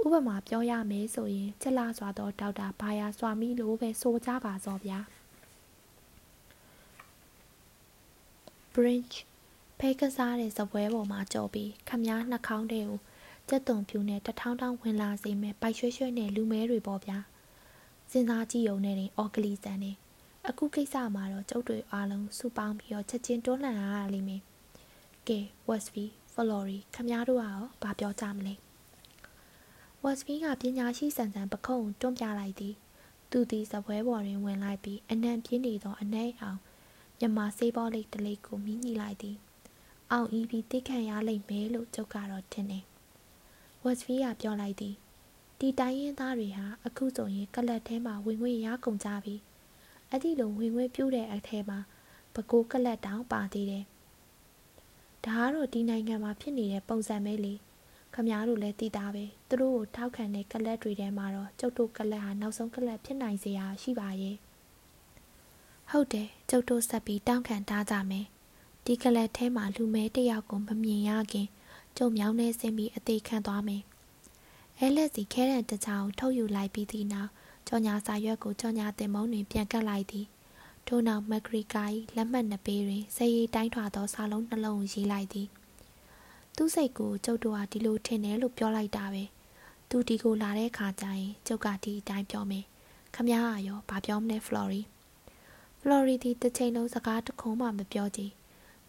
[0.02, 4.98] ဥပမာပြောရမယ်ဆိုရင်ချက်လာစွာသောဒေါက်တာဘာယာစွာမီလို့ပဲဆိုကြပါစောဗျာ
[8.74, 9.16] bridge
[9.78, 12.98] ဖဲကစားတဲ့ဇပွဲပေါ်မှာကြော်ပြီးခမားနှာခေါင်းတွေကို
[13.48, 17.18] ကြက်သွန်ဖြူနဲ့တထောင်းထောင်းဝင်လာစေမဲ့ပိုက်ရွှဲရွှဲနဲ့လူမဲတွေပေါ့ဗျာ
[18.10, 19.92] စဉ်းစားကြည့်ုံနဲ့တင်အော်ကလီဆန်နေ
[20.48, 24.42] အခုကိစ္စမှာတော့ကျုပ်တွေအားလုံးစုပေါင်းပြီးတော့ချက်ချင်းတွန်းလှန်ရတာလိမ့်မယ်
[25.28, 25.38] ကဲ
[25.68, 28.54] Westby Flory ခမားတို့ကရောဘာပြောကြမလဲ
[30.04, 32.74] Westby ကပညာရှိဆန်ဆန်ပခုံးတွန်းပြလိုက်သည်
[33.30, 36.58] သူသည်စပွဲပေါ်တွင်ဝင်လိုက်ပြီးအနံပြင်းနေသောအနှဲအောင်
[37.18, 39.36] မြမဆေးဘောလိတ်တလိတ်ကိုမြည်ညှိလိုက်သည်
[40.12, 42.84] အောင်ဤပြီးတိခံရလိမ့်မယ်လို့ကျုပ်ကတော့ထင်တယ်
[43.86, 44.94] ဝက်စဖီးကပြောလိုက်သည်
[45.58, 49.34] ဒီတိုင်းရင်းသားတွေဟာအခုဆိုရင်ကလပ်ထဲမှာဝင်ငွေရကုန်ကြပြီ
[50.10, 51.78] အဲ့ဒီလိုဝင်ငွေပြူးတဲ့အထဲမှာ
[52.34, 53.84] ပကိုးကလပ်တောင်ပါသေးတယ်
[55.24, 57.54] ဒါကတော့ဒီနိုင်ငံမှာဖြစ်နေတဲ့ပုံစံပဲလေ
[58.14, 64.36] ခမားတို့လည်းသိတာပဲသူတို့ကိုထောက်ခံတဲ့ကလပ်တွေထဲမှာတော့ကျုပ်တို့ကလပ်ဟာနောက်ဆုံးကလပ်ဖြစ်နိုင်စရာရှိပါရဲ့
[65.90, 68.26] ဟုတ်တယ်ကျုပ်တို့ဆက်ပြီးတောင်းခံထားကြမယ်
[68.84, 71.48] ဒီကလပ်ထဲမှာလူမဲတယောက်ကိုမမြင်ရခင်
[71.96, 73.82] ကျုံမြောင်းနဲ့ဆင်းပြီးအသေးခံသွားမယ်
[74.78, 77.30] အဲလက်စီခဲတဲ့တကြောင်ထုတ်ယူလိုက်ပြီးသည့်နောက်
[77.68, 80.26] ကြော်ညာစာရွက်ကိုကြော်ညာတင်မုံတွင်ပြန်ကပ်လိုက်သည်
[80.86, 81.84] ထို့နောက်မက်ဂရီကာ၏
[82.16, 85.48] လက်မှတ်နှစ်ပေးတွင်စရီတိုင်းထွာသောစာလုံးနှလုံးကိုရေးလိုက်သည်
[86.56, 89.24] သူ့စိတ်ကိုကျုပ်တို့ဟာဒီလိုထင်တယ်လို့ပြောလိုက်တာပဲ
[89.90, 92.64] သူဒီကိုလာတဲ့ခါကျရင်ကျုပ်ကဒီအတိုင်းပြောမယ်
[93.14, 93.36] ခမရ
[93.66, 94.82] ရောဘာပြောမလဲဖလော်ရီ
[95.80, 98.32] ဖလော်ရီဒီတစ်ချိန်လုံးစကားတခုမှမပြောကြည့်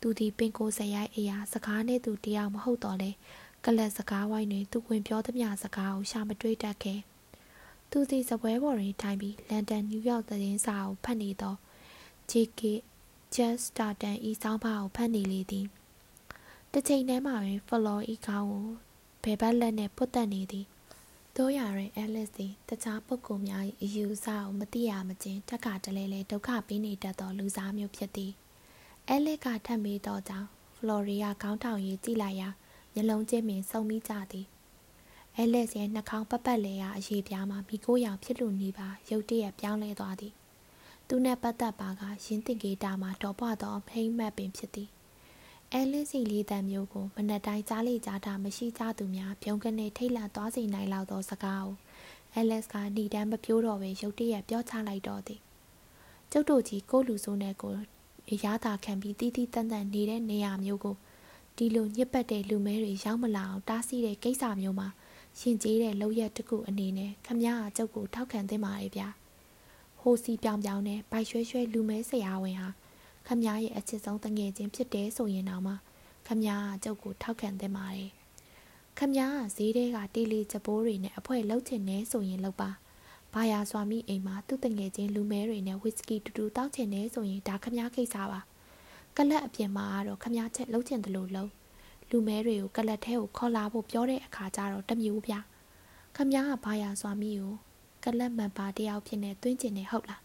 [0.02, 3.12] သူဒီပင်ကိုစရိုက်အရာစကားနဲ့သူတရားမဟုတ်တော့လဲ
[3.66, 7.00] ကလပ်စကားဝိုင်းတွင်သူဝင်ပြောသမျှစကားကိုရှာမတွေးတတ်ခဲ့
[7.91, 11.56] သူစီစပွဲပေါ်တွင်ထိုင်ပြီးလန်ဒန်နယူးယောက်သတင်းစာကိုဖတ်နေသော
[12.32, 12.62] JK
[13.36, 15.66] Just Starten ဤစောင်းပါကိုဖတ်နေလေသည်
[16.72, 18.68] တစ်ချိန်တည်းမှာပင်ဖလော်ဤခေါင်းကို
[19.24, 20.66] ဘယ်ဘက်လက်နဲ့ပုတ်တက်နေသည်
[21.38, 28.32] တို့ရရင်အဲလစ်သည်တခြားပုဂ္ဂိုလ်များ၏အယူအဆကိုမသိရမချင်းတက်ကတလဲလဲဒုက္ခပေးနေတတ်သောလူစားမျိုးဖြစ်သည်
[29.10, 32.49] အဲလစ်ကထပ်မေးတော့ကြောင်းဖလော်ရီယာခေါင်းထောင်ရေးကြည့်လိုက်ရာ
[32.93, 34.45] မျက်လုံးချင်းပင်စုံမိကြသည်
[35.36, 40.34] အဲလက်ရဲ့နှာခေါင်းပတ်ပတ်လဲရာအရေးပြားမှာမိကိုရောင်ဖြစ်လို့နေပါရုတ်တရက်ပြောင်းလဲသွားသည်
[41.08, 44.89] သူနဲ့ပတ်သက်ပါကရင်းတင်ကေတာမှာတော်ပွားသောဖိမ့်မတ်ပင်ဖြစ်သည်
[45.72, 51.76] အဲလင်းစီလေးတံမျိုးကိုမနက်တိုင်းကြားလေကြားတာမရှိကြသူများပြုံးကနေထိတ်လန့်သွားစေနိုင်လောက်သောစကားကို
[52.34, 55.41] အဲလက်စ်ကဏီတန်းမပြိုးတော့ပဲရုတ်တရက်ပြောချလိုက်တော့သည်
[56.32, 57.97] ကျုပ်တို့ကြီးကိုလူစိုးနဲ့ကို
[58.43, 60.95] ရတာခံပြီးတီးတီးတန်းတန်းနေတဲ့နေရာမျိုးကို
[61.57, 64.88] ဒီလိုညစ်ပတ်တဲ့လူမဲတွေရောက်မလာအောင်တားဆီးတဲ့ကိစ္စမျိုးမှာ
[65.39, 69.07] ရှင်ကျေးတဲ့လောက်ရက်တစ်ခုအနေနဲ့ခမည်းအကျုပ်ကိုထောက်ခံသင့်ပါတယ်ဗျာ
[69.99, 72.69] ဟိုစီပြောင်ပြောင်နဲ့ဘိုက်ရွှဲရွှဲလူမဲဆရာဝန်ဟာ
[73.28, 75.73] ခမည်းရဲ့အချစ်ဆုံးတငယ်ချင်းဖြစ်တယ်ဆိုရင်တော့မှ
[76.28, 78.09] ခမည်းအကျုပ်ကိုထောက်ခံသင့်ပါတယ်
[78.97, 82.69] ခမည်းကဈေးထဲကတေးလေးချပိုးတွေနဲ့အဖွဲလှုပ်ချင်နေဆိုရင်လှုပ်ပါ
[83.38, 88.39] ဘာယာစွာမိအိမ်မှာသူ့တငယ်ချင်းလူမဲတွေနဲ့ဝီစကီတူတူတောက်ချင်နေဆိုရင်ဒါခမည်းကိစ္စပါ
[89.17, 91.51] ကလပ်အပြင်မှာကတော့ခမည်းချက်လှုပ်ချင်တယ်လို့လှုပ်
[92.09, 95.41] လူမဲတွေကိုကလပ်ထဲကိုခေါ်လာဖို့ပြောတဲ့အခါကျတော့တမျိုးဗျခ
[96.15, 97.53] ခမည်းကဘာယာစွာမိကို
[98.03, 100.21] ကလတ်မန်ပါတယောက်ဖြစ်နေတွင်းကျင်နေဟုတ်လား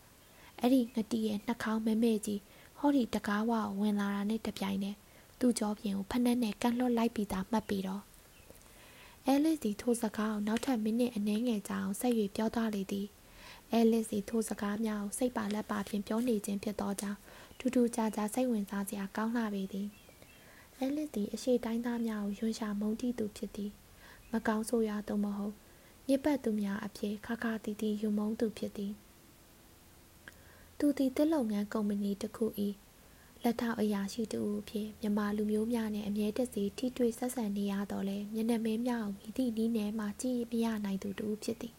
[0.59, 2.41] အဲ့ဒီငတီးရဲ့နှာခေါင်းမဲမဲကြီး
[2.79, 4.97] ဟောဒီတကားဝဝင်လာတာနဲ့တပြိုင်နက်
[5.41, 8.03] သူ့ကြောပြင်ကိုဖက်နဲ့နဲ့ကန်လွတ်လိုက်ပြီးသားမှတ်ပြီးတော့
[9.27, 13.07] အဲလစ်စီထိုးစကားကိုနောက်ထပ်မိနစ်အနည်းငယ်ကြာအောင်ဆက်၍ပြောသားလေသည်
[13.73, 17.19] အဲလစ်စီထိုးစကားများကိုစိတ်ပါလက်ပါဖြင့်ပြောနေခြင်းဖြစ်သောကြောင့်
[17.59, 19.89] ထူးထူးခြားခြားစိတ်ဝင်စားစရာကောင်းလှပေသည်
[20.79, 23.71] အဲလစ်သည်အရှိတိုင်းသားများကိုယွန်းရှာမုန်းတီးသူဖြစ်သည်
[24.33, 25.55] မကောင်းဆိုရသို့မဟုတ်
[26.09, 28.93] ညစ်ပတ်သူများအဖြစ်ခါခါတီတီယုံမုန်းသူဖြစ်သည်
[30.79, 32.47] သူသည်တစ်လုပ်ငန်းကုမ္ပဏီတစ်ခု၏
[33.45, 41.75] လက်ထောက်အရာရှိတူအဖြစ်မြန်မာလူမျိုးများနဲ့အမြဲတစေထိတွေ့ဆက်ဆံနေရတော့လဲမျက်နှာမင်းများကိုမိသည့်နီးနယ်မှကြည့်မရနိုင်သူတူဖြစ်သည်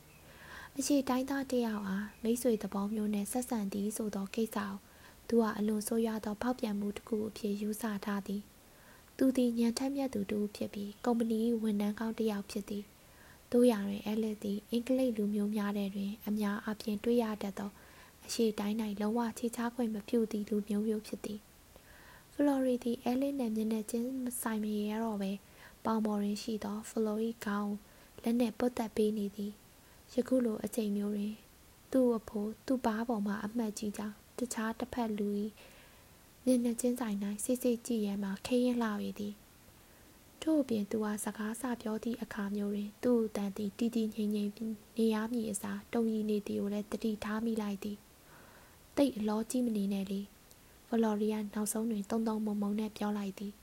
[0.78, 4.74] အရှိတိုင်းသားတယောက်အားမိတ်ဆွေသဘောမျိုးနဲ့ဆက်ဆံသည်ဆိုသောကိစ္စကို
[5.28, 8.41] သူဟာအလွန်ဆိုးရွားသောဖောက်ပြန်မှုတစ်ခုအဖြစ်ယူဆထားသည်
[9.18, 12.84] သူသည်ညံထက်မြက်သူတူဖြစ်ပြီးကုမ္ပဏီဝန်ထမ်းကောင်းတစ်ယောက်ဖြစ်သည်
[13.51, 17.72] တို့ရာတွင်အဲလက်သည်အင်္ဂလိပ်လူမျိုးများတဲ့တွင် အများအပြားတွေ့ရတတ်သော
[18.26, 21.39] အရှိတိုင်း၌လုံးဝချေချားခွင့်မပြုသည့်လူမျိုးမျိုးဖြစ်သည်
[22.36, 24.09] ဖလော်ရီသည်အဲလစ်နဲ့မျက်နှာချင်း
[24.41, 25.31] ဆိုင်မရတော့ပဲ
[25.86, 27.73] ပေါင်ပေါ်တွင်ရှိသောဖလော်ရီခေါင်း
[28.23, 29.51] လက်နှင့်ပုတ်သက်ပေးနေသည်
[30.13, 31.34] ယခုလိုအချိန်မျိုးတွင်
[31.91, 35.27] သူ့အဖိုးသူ့ဘားပေါ်မှအမှတ်ကြီးကြောင်းတခြားတစ်ဖက်လူ၏
[36.45, 39.34] မျက်နှာချင်းဆိုင်၌စိတ်စိတ်ကြည့်ရမှခရင်လာ၏သည်
[40.41, 44.51] ထို့အပြင်သူဟာစကားဆပြောသည့်အခါမျိုးတွင် သူ့အတန်သည်တီတီငိမ့်ငိမ့်
[44.97, 47.97] နေရမည်အစားတုံရီနေသည်ကိုလည်းတတိထားမိလိုက်သည်
[48.97, 50.21] တိတ်အလောကြီးမနေနဲ့လေ
[50.96, 53.54] ဖလော်ရီယာနောက်ဆုံးတွင်တုံတုံမုံမုံနဲ့ပြောလိုက်သည်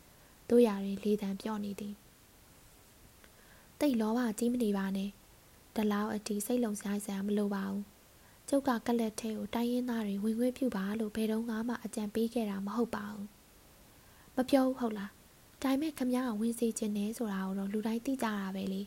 [0.51, 1.95] တို့ရာတွင်လေတံပြော့နေသည်
[3.81, 5.11] တိတ်လောဘကြီးမနေပါနဲ့
[5.77, 7.85] တလောက်အတီစိတ်လုံဆိုင်စရာမလိုပါဘူး
[8.49, 13.27] ကျုပ်ကကလက်ထဲကိုတိုင်းရင်းသားတွေဝင်ခွင့်ပြုပါလို့ဘယ်တော့မှအကြံပေးခဲ့တာမဟုတ်ပါဘူး
[14.37, 15.11] မပြောဘူးဟုတ်လား
[15.63, 18.83] ဒါပေမဲ့ခမည်းကဝင်စီခြင်းနဲ့ဆိုတာကိုတော့လူတိုင်းသိကြတာပဲလေ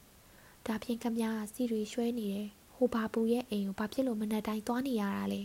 [0.66, 5.42] ဒါဖြင့်ခမည်းကစီရီရွှဲနေတယ်ဟိုဘာပူရဲ့အိမ်ကိုဘာဖြစ်လို့မနှက်တိုင်းသွားနေရတာလဲ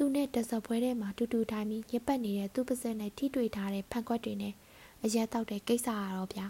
[0.00, 4.54] သူနဲ့တစပွဲထဲမှာတူတူထိုင်ပြီးရပတ်နေတဲ့သူ့ပါစက်နဲ့ထိတွေ့ထားတဲ့ဖန်ခွက်တွေနဲ့
[5.04, 6.46] အရက်တောက်တဲ့ကိစ္စရတော့ဗျာ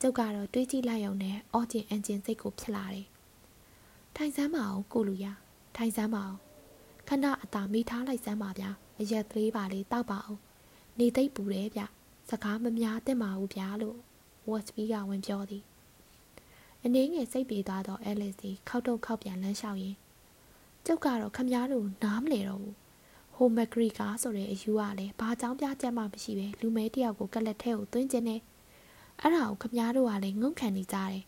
[0.00, 3.06] ကျုပ်ကတော့တွေးကြည့်လိုက်ရုံနဲ့အော်ဂျင်အန်ဂျင်စိတ်ကိုဖြစ်လာတယ်
[4.16, 5.26] ထိုင်စမ်းမအောင်ကိုလူရ
[5.76, 6.36] ထိုင်စမ်းမအောင်
[7.08, 8.70] ခဏအသာမိထားလိုက်စမ်းပါဗျာ
[9.00, 10.40] အရက်သေးပါလေးတောက်ပါအောင်
[10.98, 11.82] နေသိပ်ပူတယ်ဗျ
[12.30, 13.98] စကားမများသင့်ပါဘူးဗျာလို့
[14.48, 15.64] ဝတ်စပီကဝင်ပြောသည်
[16.84, 19.96] အနည်းငယ်စိတ်ပြေသွားသောအဲလစ်စီခောက်တော့ခောက်ပြန်လမ်းလျှောက်ရင်း
[20.86, 22.74] ကျုပ်ကတော့ခမည်းတော်နားမလဲတော့ဘူး
[23.34, 28.40] ဟိုမက်ဂရီကာဆိုတဲ့အယူကလည်းဘာကြောင်းပြချက်မှမရှိပဲလူမဲတယောက်ကိုကလက်ထဲကိုသွင်းခြင်းနဲ့
[29.20, 31.22] အဲ့ဒါကိုခမည်းတော်ကလည်းငုံခံနေကြတယ်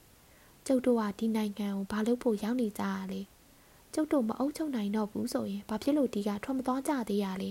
[0.67, 3.21] ကျုပ်တို့ကဒီနိုင်ငံကိုဘာလို့ဖို့ရောက်နေကြရလဲ
[3.95, 7.51] ကျုပ်တို့မအုပ်ချုပ်နိုင်တော့ဘူးဆိုရင်ဘာဖြစ်လို့ဒီကထွက်မသွားကြသေးရလဲ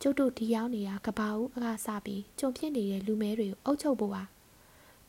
[0.00, 4.22] ကျုပ်တို့ဒီရောက်နေတာကဘာဦးအခါစပြီးကြုံဖြစ်နေတဲ့လူမဲတွေကိုအုပ်ချုပ်ဖို့ပါ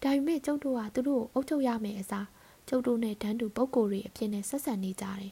[0.03, 2.27] ဒါပေမဲ့ကျုပ်တို့ကသူတို့ကိုအုပ်ချုပ်ရမယ်အစား
[2.67, 5.31] ကျုပ်တို့နဲ့တန်းတူပုံကိုယ်တွေအဖြစ်နဲ့ဆက်ဆံနေကြတယ်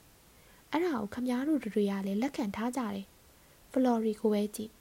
[0.75, 3.05] အဲ့ဒါကိုခမားတို့တွေကလည်းလက်ခံထားကြတယ်
[3.71, 4.71] ဖလော်ရီကိုပဲကြည့်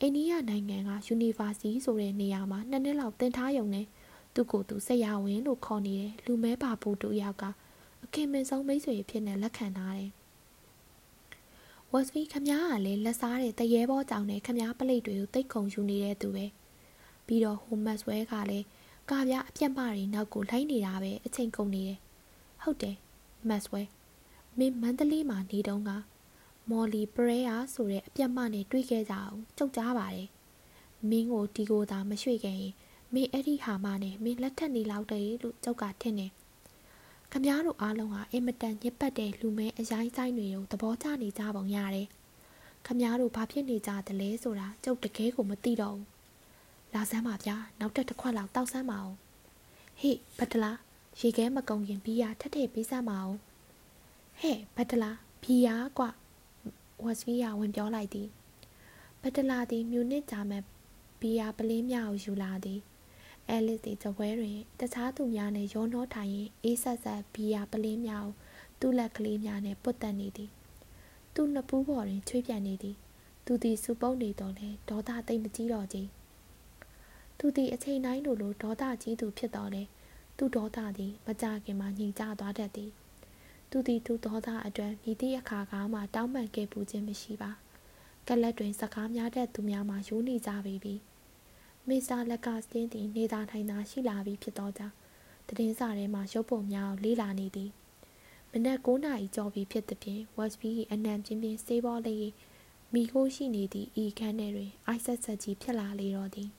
[0.00, 3.86] အိန္ဒိယနိုင်ငံကယူနီဗာစီဆိုတဲ့နေရာမှာနှစ်နှစ်လောက်သင်ထားရုံနဲ့
[4.34, 7.44] သူ့ကိုယ်သူဆက်ရဝင်လို့ခေါ်နေတဲ့လူမဲပါဘူးတူယောက်က
[8.04, 10.10] အခင်းမင်းဆုံးမိတ်ဆွေဖြစ်နေလက်ခံထားတယ်
[11.92, 16.46] ဝက်စပီခမားကလည်းလက်စားတဲ့တရေဘောကြောင်နဲ့ခမားပလိတ်တွေကိုတိတ်ခုံယူနေတဲ့သူပဲ
[17.26, 18.66] ပြီးတော့ဟိုမတ်ဆွဲကလည်း
[19.10, 21.98] ကာပြအပြက်မတွေနောက်ကိုလိုက်နေတာပဲအချိန်ကုန်နေတယ်
[22.62, 22.96] ဟုတ်တယ်
[23.48, 23.82] မတ်ဆွဲ
[24.58, 25.90] မင်းမန္တလေးမှာနေတုန်းက
[26.70, 30.28] မော်လီပရဲယာဆိုတဲ့အပြက်မနဲ့တွေ့ခဲ့ကြအောင်ကြောက်ကြပါတယ်
[31.10, 32.72] မင်းကိုဒီကိုသာမရွှေ့ခဲ့ရင်
[33.14, 36.32] မင်းအဲ့ဒီဟာမနဲ့မင်းလက်ထက်နေလောက်တယ်လို့ကြောက်ကထင်တယ်
[37.32, 42.08] ခမားတို့အားလုံးဟာအင်မတန်ညစ်ပတ်တဲ့လူမဲအရိုင်းဆိုင်တွေကိုသဘောကျနေကြပုံရတယ်
[42.86, 46.06] ခမားတို့ဘာဖြစ်နေကြသလဲဆိုတာကျုပ်တကယ်ကိုမသိတော့ဘူး
[46.94, 49.16] လာစမ်းပါဗျာနောက်တစ်ခွက်လောက်တောက်စမ်းပါအောင်
[50.00, 50.72] ဟေ့ဘတ်တလာ
[51.20, 53.38] ရေခဲမကုံရင်ဘီယာထက်ထည့်ပေးစမ်းပါအောင်
[54.40, 55.10] ဟဲ့ဘတ်တလာ
[55.42, 56.04] ဘီယာကွ
[57.04, 58.28] ဝက်စပီယာဝင်ပြောလိုက်သည်
[59.22, 60.64] ဘတ်တလာသည်မြူနစ်ဂျာမန်
[61.20, 62.80] ဘီယာပလင်းများကိုယူလာသည်
[63.48, 68.34] အဲလစ်သည်တပွဲတွင်တခြားသူများနှင့်ရောနှောထိုင်ရင်အေးဆက်ဆက်ဘီယာပလင်းများကို
[68.80, 70.50] သူ့လက်ကလေးများနှင့်ပုတ်တက်နေသည်
[71.34, 72.96] သူ့နှစ်ပူးပေါ်တွင်ချွေးပြန်နေသည်
[73.46, 76.08] သူသည်စူပုတ်နေတော်လဲဒေါသသိမ့်မကြီးတော့ကြီး
[77.38, 79.82] သူသည်အချိန်တိုင်းလိုလိုဒေါသကြီးသူဖြစ်တော်လဲ
[80.38, 82.90] သူဒေါသသည်မကြခင်မှာညင်ကျသွားတတ်သည်
[83.76, 87.50] သူသည်သူဒေါသအတွက်မိသည့်အခါကမှတောင်းပန်ခဲ့ပူခြင်းမရှိပါ
[88.28, 90.94] ကလတ်တွင်စကားများတဲ့သူများမှရိုးနေကြပြီပြီ
[91.88, 94.94] မစ္စတာလက်ကစတင်းသည်နေသာထိုင်သာရှိလာပြီဖြစ်သောကြောင့်
[95.46, 97.70] တည်င်းစာထဲမှရုပ်ပုံများကိုလေးလာနေသည်
[98.50, 102.26] မနက်9နာရီကျော်ပြီဖြစ်သည်ဖြင့်ဝက်စပီ၏အနံပြင်းပြင်းစေးဘောလေး
[102.92, 106.50] မိခိုးရှိနေသည့်ဤခန်းထဲတွင်အိုက်ဆက်ဆက်ကြီးဖြစ်လာလေတော့သည်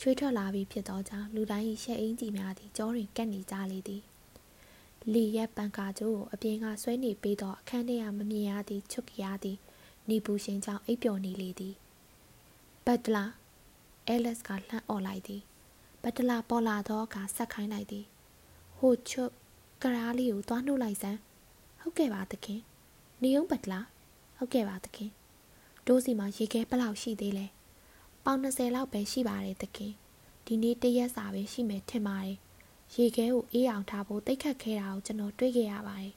[0.00, 4.02] ချွေးထွက်လာပြီးဖြစ်သောကြောင့်လူတိုင်း၏ရှက်အင်းကြီးများသည်ကြောတွင်ကပ်နေကြလေသည်
[5.12, 9.58] လီရဲ့ပန်ကာကျိုးကိုအပြင်ကဆွဲနေပြီးတော့အခန်းထဲကမမြင်ရသည့်ချွတ်ကြရသည်
[10.08, 11.74] နေပူရှင်ကြောင့်အိပ်ပျော်နေလေသည်
[12.86, 13.24] ဘတ်တလာ
[14.06, 15.42] အဲလက်စ်ကလှမ်းអော်လိုက်သည်
[16.02, 18.04] ဘတ်တလာပေါ်လာသောအခါဆက်ခိုင်းလိုက်သည်
[18.78, 19.30] ဟိုချွတ်
[19.82, 21.18] ကရာလေးကိုသွားနှုတ်လိုက်စမ်း
[21.80, 22.60] ဟုတ်ကဲ့ပါသခင်
[23.22, 23.80] နေုံဘတ်တလာ
[24.36, 25.10] ဟုတ်ကဲ့ပါသခင်
[25.86, 27.46] ဒိုးစီမှာရေခဲဘလောက်ရှိသေးလဲ
[28.24, 29.92] ပေါင်20လောက်ပဲရှိပါတယ်သခင်
[30.46, 32.36] ဒီနေ့တရက်စာပဲရှိမယ်ထင်ပါတယ်
[32.94, 36.14] ရေခဲကိုအေးအောင်ထားဖို့တိတ်ခတ်ခဲတာကိုကျွန်တော်တွေးခဲ့ရပါတယ်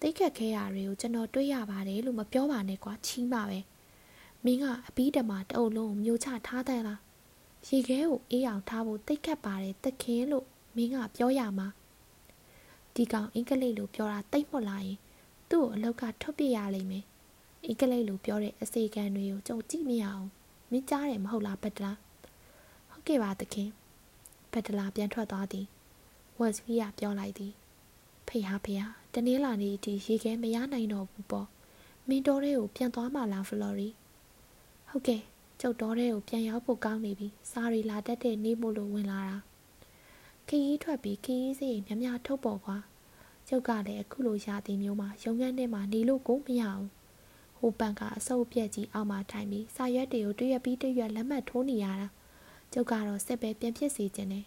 [0.00, 3.58] တိတ်ခတ်ခဲတာတွေကိုကျွန်တော်တွေးရပါတယ်လို့မပြောပါနဲ့ကွာချီးပါပဲ
[4.44, 7.00] မင်းကအပီးတမတအုပ်လုံးကိုမျိုးချထားတယ်လား
[7.68, 11.68] ရေခဲကိုအေးအောင်ထားဖို့တိတ်ခတ်ပါတယ်သခင်လို့မင်းကပြောရမှာ
[12.94, 14.98] ဒီကောင်အင်္ဂလိပ်လိုပြောတာတိတ်မွတ်လာရင်
[15.50, 17.04] သူ့ကိုအလောက်ကထုတ်ပြရလိမ့်မယ်
[17.64, 20.26] အင်္ဂလိပ်လိုပြောတဲ့အစီကံတွေကိုကြုံကြည့်မရအောင်
[20.70, 21.98] မင်းကြားတယ်မဟုတ်လားဘတ်တလား
[22.90, 23.68] ဟုတ်ကဲ့ပါသခင်
[24.52, 25.66] ဘတ်တလားပြန်ထွက်သွားသည်
[26.38, 27.52] ဝက်စပီးကပြောလိုက်သည်
[28.28, 31.48] ဖေဟာဖေဟာတနင်္လာနေ့ဒီရေခဲမရနိုင်တော့ဘူးပေါ့
[32.08, 33.88] မင်းတော်တွေကိုပြန်သွားမှလားဖလော်ရီ
[34.88, 35.22] ဟုတ်ကဲ့
[35.60, 39.36] ကျုပ်တော်တွေကိုပြန်ရောက်ဖို့ကောင်းနေပြီစားရီလာတတ်တဲ့နေ့မို့လို့ဝင်လာတာ
[40.48, 42.76] ခရီးထွက်ပြီးခရီးစီးများများထုတ်ပေါ်ကွာ
[43.48, 46.84] ကျုပ်ကလည်းအခုလိုရာသီမျိုးမှာရုံငန်းထဲမှာနေလို့ကိုမရအောင်
[47.58, 52.08] ဟိုပန်ကအဆုပ်ပြက်ကြီးအောက်မှာထိုင်ပြီးစာရွက်တွေကိုတရွက်ပြီးတရွက်လက်မှတ်ထိုးနေရတာ
[52.72, 54.44] ကျုပ်ကတော့စစ်ပဲပြန်ဖြစ်စီခြင်းနဲ့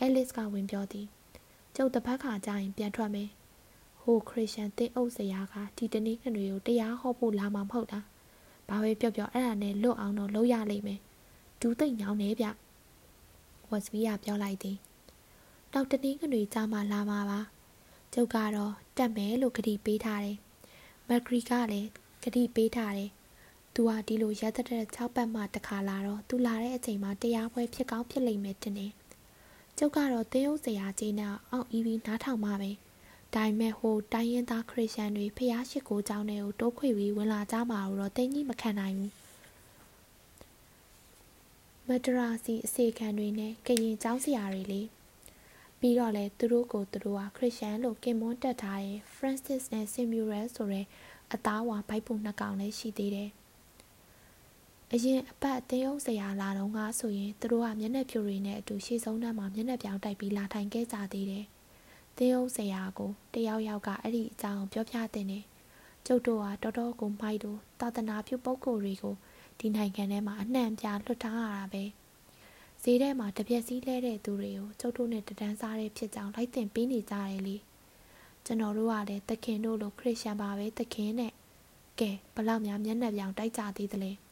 [0.00, 1.06] အဲလစ်ကဝင်ပြောသည်
[1.76, 3.28] ကျုပ်တစ်ဖက်ခါကျရင်ပြန်ထွက်မယ်
[4.00, 8.04] ဟိုခရစ်ယာန်တင်းအုပ်စရာကဒီတနည်းကတွေကိုတရားဟောဖို့လာမှာမဟုတ်လား
[8.68, 11.00] ဘာပဲပြောပြောအဲ့ဒါနဲ့လွတ်အောင်တော့လုပ်ရလိမ့်မယ်
[11.60, 12.46] ဒူးသိမ့်ညောင်းနေဗျ
[13.70, 14.76] ဝက်စပီးကပြောလိုက်သည်
[15.72, 17.40] နောက်တနည်းကတွေကြားမှလာမှာပါ
[18.14, 20.38] ကျုပ်ကတော့တက်မယ်လို့ကတိပေးထားတယ်
[21.08, 21.88] မက်ဂရီကလည်း
[22.24, 23.10] ကတိပေးထားတယ်
[23.74, 28.92] သူကဒီလိုရက်သက်တဲ့6ပတ်မှတစ်ခါလာတော့သူလာတဲ့အချိန်မှာတရားပွဲဖြစ်ကောင်းဖြစ်လိမ့်မယ်တင်တယ်
[29.82, 32.70] ကျုပ်ကတော့သင်းဥစရာကြီးနဲ့အောင့်ဤပြီးနားထောင်ပါပဲ
[33.34, 39.12] ဒါပေမဲ့ဟိုတိုင်းရင်းသားခရစ်ယာန်တွေဖျားရှိကိုကြောင်းတွေကိုတိုးခွေပြီးဝင်လာကြမှာတော့တင်းကြီးမခံနိုင်ဘူး
[41.88, 44.82] မဒရာစီအစီခံတွေနဲ့ကရင်ကျောင်းဆရာတွေလေ
[45.80, 50.86] ပြီးတော့လဲသူတို့ကိုသူတို့ဟာခရစ်ယာန်လို့ကင်မွန်းတက်ထားတဲ့ Francis နဲ့ Samuel ဆိုတဲ့
[51.32, 53.30] အသားဝါဘိုက်ပုံနှစ်ကောင်လည်းရှိသေးတယ်
[54.94, 61.44] အရင်အပတ်အသေးအောင်ဆရာလာတော့ငါဆိုရင်သူတို့ကမျက်နှာဖြူတွေနဲ့အတူရှေ့ဆုံးနှမ်းမှာမျက်နှာပြောင်တိုက်ပြီးလာထိုင်ခဲ့ကြသေးတယ်။
[62.16, 65.38] သေးအောင်ဆရာကိုတယောက်ယောက်ကအဲ့ဒီအကြောင်းပြောပြတဲ့နေ
[66.06, 69.14] ကျုပ်တို့ကတော်တော်ကိုမိုက်တို့သာသနာပြုပုဂ္ဂိုလ်တွေကို
[69.58, 71.84] ဒီနိုင်ငံထဲမှာအနှံ့ပြလွတ်ထားရတာပဲ။
[72.82, 77.56] ဈေးထဲမှာတပြက်စီးလဲတဲ့သူတွေကိုကျုပ်တို့နဲ့တဒန်းစားတဲ့ဖြစ်ကြောင်းလိုက်တင်ပေးနေကြတယ်လေ။
[78.44, 81.32] ကျွန်တော်တို့ကလည်းသခင်တို့လိုခရစ်ယာန်ပါပဲသခင်နဲ့
[82.00, 84.12] ကဲဘလောက်များမျက်နှာပြောင်တိုက်ကြသေးသလဲ။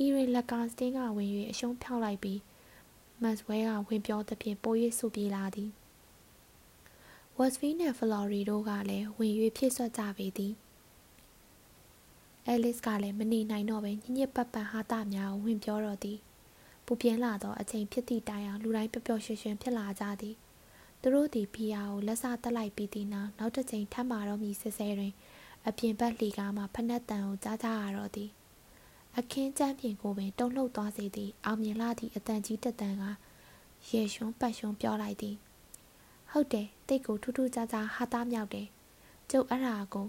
[0.00, 2.40] အီရီလက်ကစတင်းကဝင်၍အရှုံးဖြောက်လိုက်ပြီး
[3.22, 5.70] မတ်ဝဲကဝင်ပြောသဖြင့်ပို၍ဆူပြေးလာသည်
[7.38, 10.52] ဝက်စဖီနှင့်ဖလော်ရီတို့ကလည်းဝင်၍ဖြည့်ဆွတ်ကြပေသည်
[12.46, 16.18] အဲလစ်ကလည်းမနေနိုင်တော့ပဲညညစ်ပတ်ပတ်ဟာတာများကိုဝင်ပြောတော့သည်
[16.86, 20.34] ပူပြင်းလာသောအချိန်ဖြစ်သည့်တိုင်အောင်လူတိုင်းပျော်ပျော်ရွှင်ရွှင်ဖြစ်လာကြသည်
[21.00, 25.12] သူတို့သည်ဖီယာကိုလက်စတက်လိုက်ပြီးသည်နောက်နောက်တစ်ချိန်ထပ်မာတော့မီဆဲဆဲတွင်
[25.66, 28.30] အပြင်ဘက်လှီကားမှဖနက်တန်ကိုကြားကြရတော့သည်
[29.20, 33.04] အခင်းကျမ်းပြင်ကိုပင်တုံ့လှုပ်သွားစေသည့်အောင်မြင်လာသည့်အတန်ကြီးတက်တန်က
[33.90, 35.36] ရေရွှွန်းပတ်ရွှွန်းပြောလိုက်သည်
[36.30, 38.66] ဟုတ်တယ်တိတ်ကိုထူးထူးခြားခြားဟာသားမြောက်တယ်
[39.30, 40.06] ကျုပ်အဲ့ဒါကို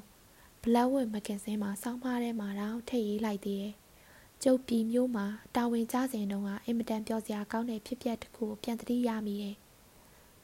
[0.62, 3.76] ဘလက်ဝတ်မဂဇင်းမှာစောင်းမားထဲမှာတော့ထည့်ရေးလိုက်သေးတယ်
[4.44, 9.56] ကျုပ်ပြည်မျိုးမှာတာဝန်ကျစဉ်တုန်းကအင်မတန်ပြောစရာကောင်းတဲ့ဖြစ်ပျက်တစ်ခုကိုပြန်သတိရမိတယ်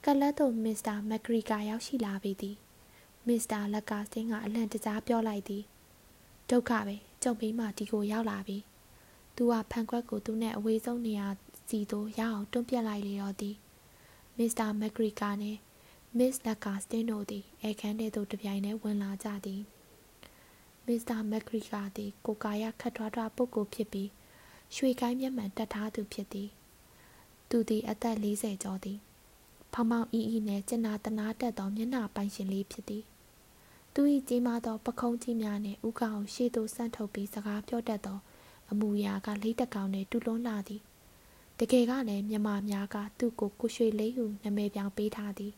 [0.05, 2.55] ကလတ်တို့မစ္စတာမက်ဂရီကာရောက်ရှိလာပြီသည်
[3.27, 5.63] မစ္စတာလက်ကာစင်းကအလန့်တကြားပြောလိုက်သည်
[6.49, 6.95] ဒုက္ခပဲ
[7.27, 8.57] ကျုံမိမဒီကိုရောက်လာပြီ
[9.35, 11.27] သူကဖန်ခွက်ကိုသူနဲ့အဝေးဆုံးနေရာ
[11.69, 13.55] စီသို့ရအောင်တွန်းပြက်လိုက်လေတော့သည်
[14.37, 15.57] မစ္စတာမက်ဂရီကာနဲ့
[16.17, 19.61] မစ္စလက်ကာစတင်တို့သည်အဲခန်းထဲသို့တပြိုင်တည်းဝင်လာကြသည်
[20.85, 24.09] မစ္စတာမက်ဂရီကာသည်ကိုကာယခတ်ထွားထွားပုဂ္ဂိုလ်ဖြစ်ပြီး
[24.75, 26.49] ရွှေကိုင်းမျက်မှန်တက်ထားသူဖြစ်သည်
[27.49, 28.99] သူသည်အသက်40ကျော်သည်
[29.73, 33.03] ဖောင်မောင်အီအီနှင့်ကျင်နာတနာတက်သောမျက်နှာပိုင်ရှင်လေးဖြစ်သည်
[33.97, 38.19] သူ၏ကြီးမားသောပခုံးကြီးများနှင့်ဥကောင်ရှေ့သို့ဆန့်ထုတ်ပြီးစကားပြောတတ်သော
[38.71, 40.81] အမူအရာကလိတ်တကောင်နှင့်တူလွန်းလာသည်
[41.59, 45.53] တကယ်ကလည်းမြမများကသူ့ကိုကိုရွှေလေးဟုနာမည်ပြောင်ပေးထားသည်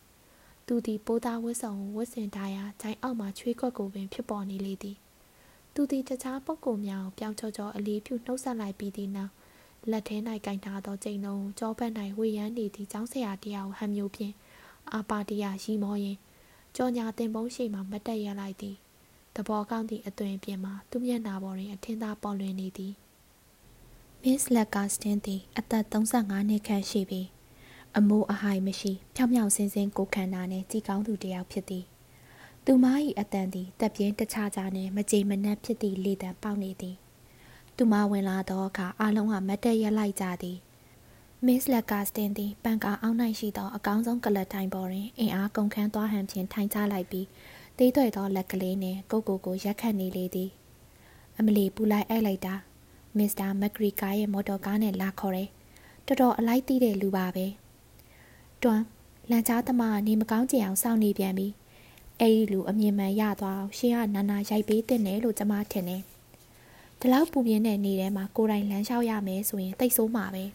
[0.67, 4.97] သူသည်ပိုးသားဝတ်ဆောင်ဝတ်ဆင်ထားရာဂျိုင်းအောက်မှချွေးခွက်ကိုပင်ဖြစ်ပေါ်နေလေသည်
[5.73, 9.33] သူသည်တခြားပုဂ္ဂိုလ်များကိုပြောင်းချောချောအလေးပြုနှုတ်ဆက်လိုက်ပြီးသည့်နောက်
[9.91, 14.33] လက်ထဲ၌ကင်ထားသောကျိန်လုံးကြောဘက်၌ဝေယမ်းနေသည့်ကျောင်းဆရာတယောက်ဟန်မျိုးဖြင့်
[14.93, 16.17] အာပါတရာရီမောရင်
[16.79, 18.75] ကြောညာတင်ပုံးရှိမှမတက်ရလိုက်သည်
[19.35, 22.93] သဘောကောင်းသည့်အသွင်ပြင်မှာသူ့မျက်နာပေါ်တွင်အထင်းသားပေါ်လွင်နေသည်
[24.23, 27.27] မစ်လက်ကာစတင်သည်အသက်35နှစ်ခန့်ရှိပြီး
[27.97, 31.85] အမိုးအဟိုင်မရှိဖြောင်ဖြောင်စင်းစင်းကိုခန္ဓာနဲ့ကြည်ကောင်းသူတစ်ယောက်ဖြစ်သည်
[32.65, 32.85] သူမ၏
[33.19, 36.95] အတန်သည်တက်ပြင်းတခြားခြားနှင့်မကြေမနက်ဖြစ်သည့်လေတံပေါက်နေသည်
[37.75, 40.57] သူမဝင်လာသောအခါအလုံးကမတ်တက်ရက်လိုက်ကြသည်
[41.45, 47.27] မစ်လက်ကာစတင်သည်ပန်ကာအောင်း၌ရှိသောအကောင်းဆုံးကလတ်တိုင်းပေါ်တွင်အင်အားကုန်ခန်းသွားဟန်ဖြင့်ထိုင်ချလိုက်ပြီး
[47.77, 50.49] သေးသွဲ့သောလက်ကလေးနှင့်ကိုကိုကိုရက်ခတ်နေလေသည်
[51.37, 52.55] အမလီပူလိုက်အိုက်လိုက်တာ
[53.17, 55.49] မစ္စတာမက်ဂရီကာရဲ့မော်တော်ကားနဲ့လာခေါ်တယ်
[56.05, 57.45] တော်တော်အလိုက်တီးတဲ့လူပါပဲ
[58.63, 58.81] တွမ်
[59.29, 61.47] လန်ချားသမားနေမကောင်းကြအောင်စောင့်နေပြန်ပြီ
[62.19, 66.01] အဲ့ဒီလူအမြင်မှန်ရသွားအောင်ရှင်ကနာနာရိုက်ပေးတဲ့နယ်လို့ကျွန်မထင်တယ်
[66.99, 70.45] ဒီလောက်ပူပြင်းတဲ့နေထဲမှာကိုယ်တိုင်လမ်းလျှောက်ရမယ်ဆိုရင်တိတ်ဆိုးမှာပဲ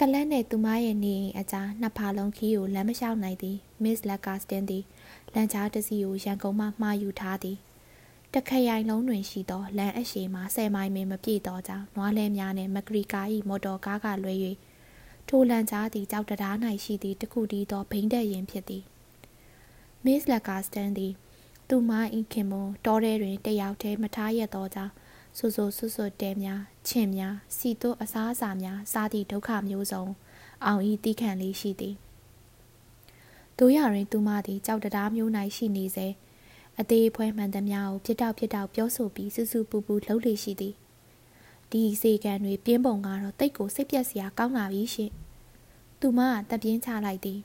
[0.00, 4.84] ကလန်းနဲ့သူမရဲ့နေအိမ်အကြားနှစ်ဖာလုံးခီးကိုလမ်းမလျှောက်နိုင်သည်မစ်လက်ကာစတင်သည်
[5.34, 7.56] လမ်းကြားတစီကိုရန်ကုန်မှမှားယူထားသည်
[8.34, 14.34] တခရိုင်လုံးတွင်ရှိသောလမ်းအရှိမှာဆယ်မိုင်မင်းမပြည့်သောကြောင့်နွားလဲများနှင့်မကရီကာ၏မော်တော်ကားကလွဲ၍
[15.28, 18.82] ထိုလမ်းကြားသည်ကြောက်တရား၌ရှိသည့်တခုတည်းသောဘိန်းတဲ့ရင်ဖြစ်သည်
[20.04, 21.12] မစ်လက်ကာစတန်သည်
[21.68, 21.90] သူမ၏
[22.32, 24.92] ခင်မွန်တောထဲတွင်တယောက်တည်းမထားရသောကြောင့်
[25.38, 30.04] ဆူဆူဆွဆွတဲများချင်များစီတို့အစားအစာများစားသည့်ဒုက္ခမျိုးစုံ
[30.64, 31.94] အောင်ဤတိခန့်လေးရှိသည်
[33.58, 36.06] တို့ရရင်သူမသည်ကြောက်တရားမျိုး၌ရှိနေစေ
[36.78, 40.74] အသေးဖွဲမှန်သမျှကိုပြစ်တောက်ပြစ်တောက်ပြောဆိုပြီးစူးစူးပူပူလှုပ်လေရှိသည်
[41.70, 45.10] ဒီစေကန်တွေပြင်းပုံကတော့တိတ်ကိုစိတ်ပြက်စရာကောင်းလာပြီရှင်
[46.00, 46.20] သူမ
[46.50, 47.40] ကတပြင်းချလိုက်သည်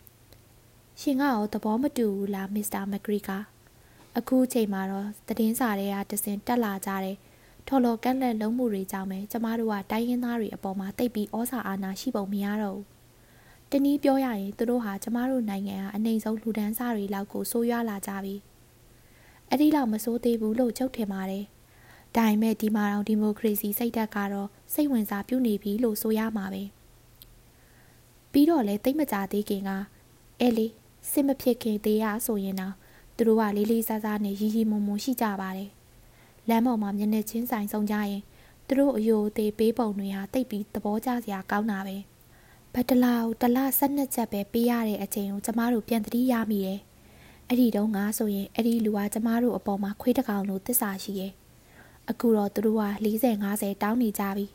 [1.02, 3.38] ရှင်ကရောသဘောမတူဘူးလားမစ္စတာမက်ဂရီကာ
[4.18, 7.18] အခုချိန်မှာတော့သတင်းစာတွေကတစင်တက်လာကြတယ်
[7.72, 12.86] ထော်လော်ကက်လက်လုံးမှုတွေကြောင့်ပဲကျမတို့ကတိုင်းရင်းသားတွေအပေါ်မှာတိတ်ပြီးဩစာအာဏာရှိပုံမရတော့ဘူး
[13.72, 18.36] တနည်းပြောရရင်သူတို့ဟာကျမတို့နိုင်ငံဟာအနိုင်ဆုံးလူဒန်းစားတွေလောက်ကိုဆိုးရွားလာကြပြီ
[19.50, 21.46] အဲ့ဒီလောက်မဆိုးသေးဘူးလို့ချုပ်ထင်ပါတယ်
[22.16, 26.64] ဒါပေမဲ့ဒီမှာတော့ဒီမိုကရေစီစိတ်ဓာတ်ကတော့စိတ်ဝင်စားပြုနေပြီလို့ဆိုရမှာပဲ
[28.32, 29.72] ပြီးတော့လေတိတ်မကြသေးခင်က
[30.40, 30.68] အဲလေ
[31.12, 32.76] စစ်မဖြစ်ခင်သေးရဆိုရင်တော့
[33.16, 35.70] သူတို့ကလေးလေးစားစားနဲ့ရီရီမုံမုံရှိကြပါတယ်
[36.50, 38.22] လမ်းပေါ်မှာမျက်နှာချင်းဆိုင်ဆုံးကြရင်
[38.68, 41.98] သူတို့အယိုသေးပေးပုံတွေဟာတိတ်ပြီးသဘောကျစရာကောင်းတာပဲ
[42.74, 46.80] ဘတ်တလာကိုတလ၁၂ချက်ပဲပေးရတဲ့အချိန်ကိုကျမတို့ပြန်တတိရမိတယ်
[47.48, 51.32] အဲ့ဒီတုန်းကဆိုရင်အဲ့ဒီလူကကျမတို့အပေါ်မှာခွေးတကောင်လိုတစ္ဆာရှိရဲ့
[52.10, 54.46] အခုတော့သူတို့က40 50တောင်းနေကြပြီ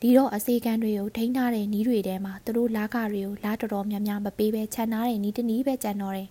[0.00, 6.28] ဒီတော့အစေကန်းတွေကိုထိန်းထားတဲ့နီးတွေထဲမှာသူတို့လာကတွေကိုလာတော်တော်များများမပေးပဲခြံထားတဲ့နီးတနီးပဲကြံတော့တယ်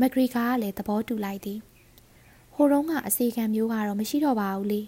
[0.00, 1.71] မက်ဂရီကာကလည်းသဘောတူလိုက်သည်ဟို
[2.72, 4.82] တုန်းကအစီကံမျိုးကတော့မရှိတော့ပါဘူးလေ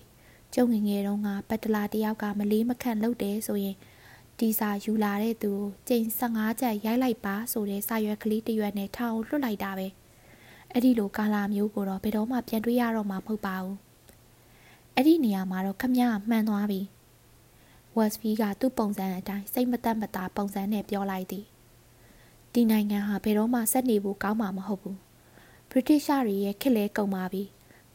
[0.54, 3.76] ကျုံငငယ်တုန်းကပတ်တလာတယောက်ကမလေးမခန့်လုပ်တယ်ဆိုရင်
[4.38, 9.86] ဒီစာယူလာတဲ့သူကိုကျိန်15ချက်ရိုက်လိုက်ပါဆိုတဲ့စာရွက်ကလေးတစ်ရွက်နဲ့ထောင်လွတ်လိုက်တာပဲ
[10.72, 13.76] အဲ့ဒီလိုကာလာမျိုးကိုတော့ဘယ်တော့မှပြန်တွေ့ရတော့မှာမဟုတ်ပါဘူး
[14.94, 16.80] အဲ့ဒီနေရာမှာတော့ခမရမှန်သွားပြီ
[17.96, 21.44] ဝက်စဖီကသူ့ပုံစံအတိုင်းစိတ်မသက်မသာပုံစံနဲ့ပြောလိုက်သည်
[22.52, 24.98] ဒီနိုင်ငံဟာဘယ်တော့မှဆက်နေဖို့ကောင်းမှာမဟုတ်ဘူး
[25.70, 27.42] ဗြိတိရှားတွေရဲ့ခက်လဲကုန်ပါပြီ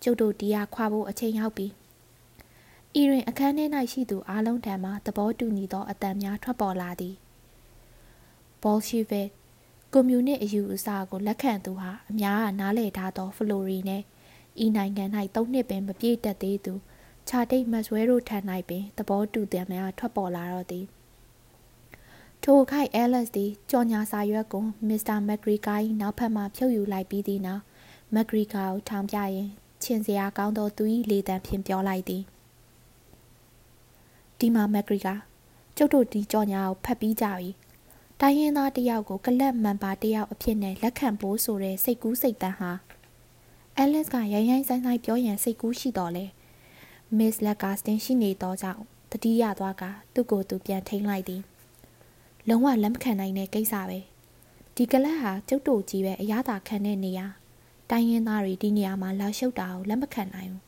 [0.04, 1.68] ကျုပ်တို့တရားခွာဖို့အချိန်ရောက်ပြီ။
[3.00, 7.16] ဤတွင်အခန်းထဲ၌ရှိသူအားလုံးထံမှသဘောတူညီသောအတန်များထွက်ပေါ်လာသည်။
[8.64, 9.28] ဘောလ်ရှီဗစ်
[9.94, 14.06] ကွန်မြူနစ်အယူအဆကိုလက်ခံသူဟာအများကနားလည်ထားသောဖလိုရီနှင့်
[14.64, 16.74] ဤနိုင်ငံ၌သုံးနှစ်ပင်မပြည့်တက်သေးသူ
[17.28, 18.38] ချာတိတ်မတ်ဆွဲတို့ထံ၌
[18.70, 20.86] ပင်သဘောတူသည်များထွက်ပေါ်လာတော့သည်။
[22.44, 27.64] ထိုခိုက်အဲလက်စ်သည်ကြော်ညာစာရွက်ကိုမစ္စတာမက်ဂရီကာ၏နောက်ဖက်မှဖြုတ်ယူလိုက်ပြီးသည့်နောက်
[28.14, 29.50] မက်ဂရီကာကိုထောင်ပြရင်
[29.84, 32.24] ချင်စရာကောင်းသောသူ၏လေတံဖြင့်ပြောလိုက်သည်
[34.40, 35.16] ဒီမှာမက်ဂရီကာ
[35.78, 37.50] ကျုပ်တို့ဒီကြော်ညာကိုဖတ်ပြီးကြပြီ
[38.20, 42.72] တိုင်းရင်းသားတယောက်ကိုကလပ်မန်ပါတယောက်အဖြစ်နဲ့လက်ခံဖို့ဆိုတဲ့စိတ်ကူးစိတ်တန်းဟာ
[43.78, 46.26] အဲလက်စ်ကရိုင်းရိုင်းဆိုင်ဆိုင်ပြောရန်စိတ်ကူးရှိတော်လဲ
[47.18, 48.82] မစ်လက်ကာစတင်ရှိနေသောကြောင့်
[49.12, 49.84] တတိယသွားက
[50.14, 51.42] သူ့ကိုယ်သူပြန်ထိန်လိုက်သည်
[52.48, 54.00] လုံးဝလက်မခံနိုင်တဲ့ကိစ္စပဲ
[54.76, 57.26] ဒီကလပ်ဟာကျုပ်တို့ကြီးပဲအရသာခံတဲ့နေရာ
[57.90, 60.64] တိုင်းရင်းသားတွေဒီနေရာမှာလာရှုပ်တာကိုလက်မခံနိုင်ဘူး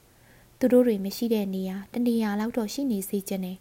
[0.60, 3.58] သူတို့တွေမရှိတဲ့နေရာတနေရာလောက်တော့ရှိနေစေချင်တယ်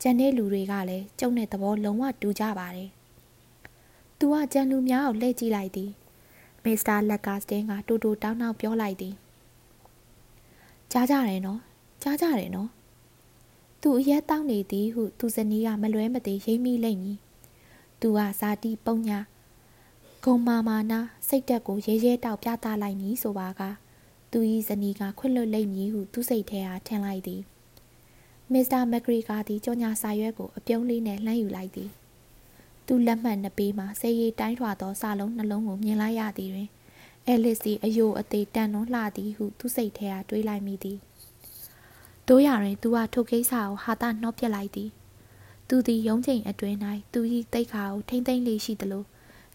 [0.00, 2.90] ကျန်တဲ့လူတွေကလည်းကျုံတဲ့သဘောလုံးဝတူကြပါတယ်
[4.18, 5.90] သူကကျန်လူများကိုလှည့်ကြည့်လိုက်သည်
[6.64, 9.14] မစ္စတာလက်ကာစတင်ကတူတူတောင်းတောင်းပြောလိုက်သည်
[10.92, 11.60] ကြားကြတယ်နော်
[12.02, 12.68] ကြားကြတယ်နော်
[13.82, 17.18] သူအရက်တောင်းနေသည်ဟုသူဇနီးကမလွဲမသွေရိမ့်မိလိမ့်မည်
[18.00, 19.18] သူကဇာတိပုံညာ
[20.24, 23.62] ဂုံမာမာနာစိတ်တက်ကိုရဲရဲတောက်ပြသလိုက်မည်ဆိုပါက
[24.32, 24.38] သူ၏
[24.68, 27.42] ဇနီးကခွင့်လွတ်လိမ့်မည်ဟုသူစိတ်ထဲအားထင်လိုက်သည်
[28.52, 31.90] မစ္စတာမက်ဂရီကာသည်ကြောညာစာရွက်ကိုအပြုံးလေးနဲ့လှမ်းယူလိုက်သည်
[32.86, 36.68] သူလက်မှတ်နှစ်ပေးမှာဆေးရည်တိုင်းထွာသောစာလုံးနှလုံးကိုမြင်လိုက်ရသည်တွင်
[37.26, 40.98] အဲလစ်စီအယိုအသေးတန်လွန်းလှသည်ဟုသူစိတ်ထဲအားတွေးလိုက်မိသည်
[42.28, 44.90] တို့ရတွင်သူကထိုကိစ္စကိုဟာတာနှော့ပြက်လိုက်သည်
[45.68, 46.76] သူသည်ရုံးချိန်အတွင်း၌
[47.12, 47.20] သူ၏
[47.52, 49.04] တိတ်ခါကိုထိမ့်သိမ့်လေးရှိသလို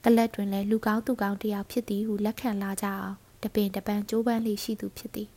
[0.08, 3.12] ကလတ်တွင်လည်းလူကောင်းသူကောင်းတယောက်ဖြစ်သည်ဟုလက်ခံလာကြအောင်
[3.44, 5.30] တပင်တပန်းကြိုးပမ်းလေးရှိသူဖြစ်သည်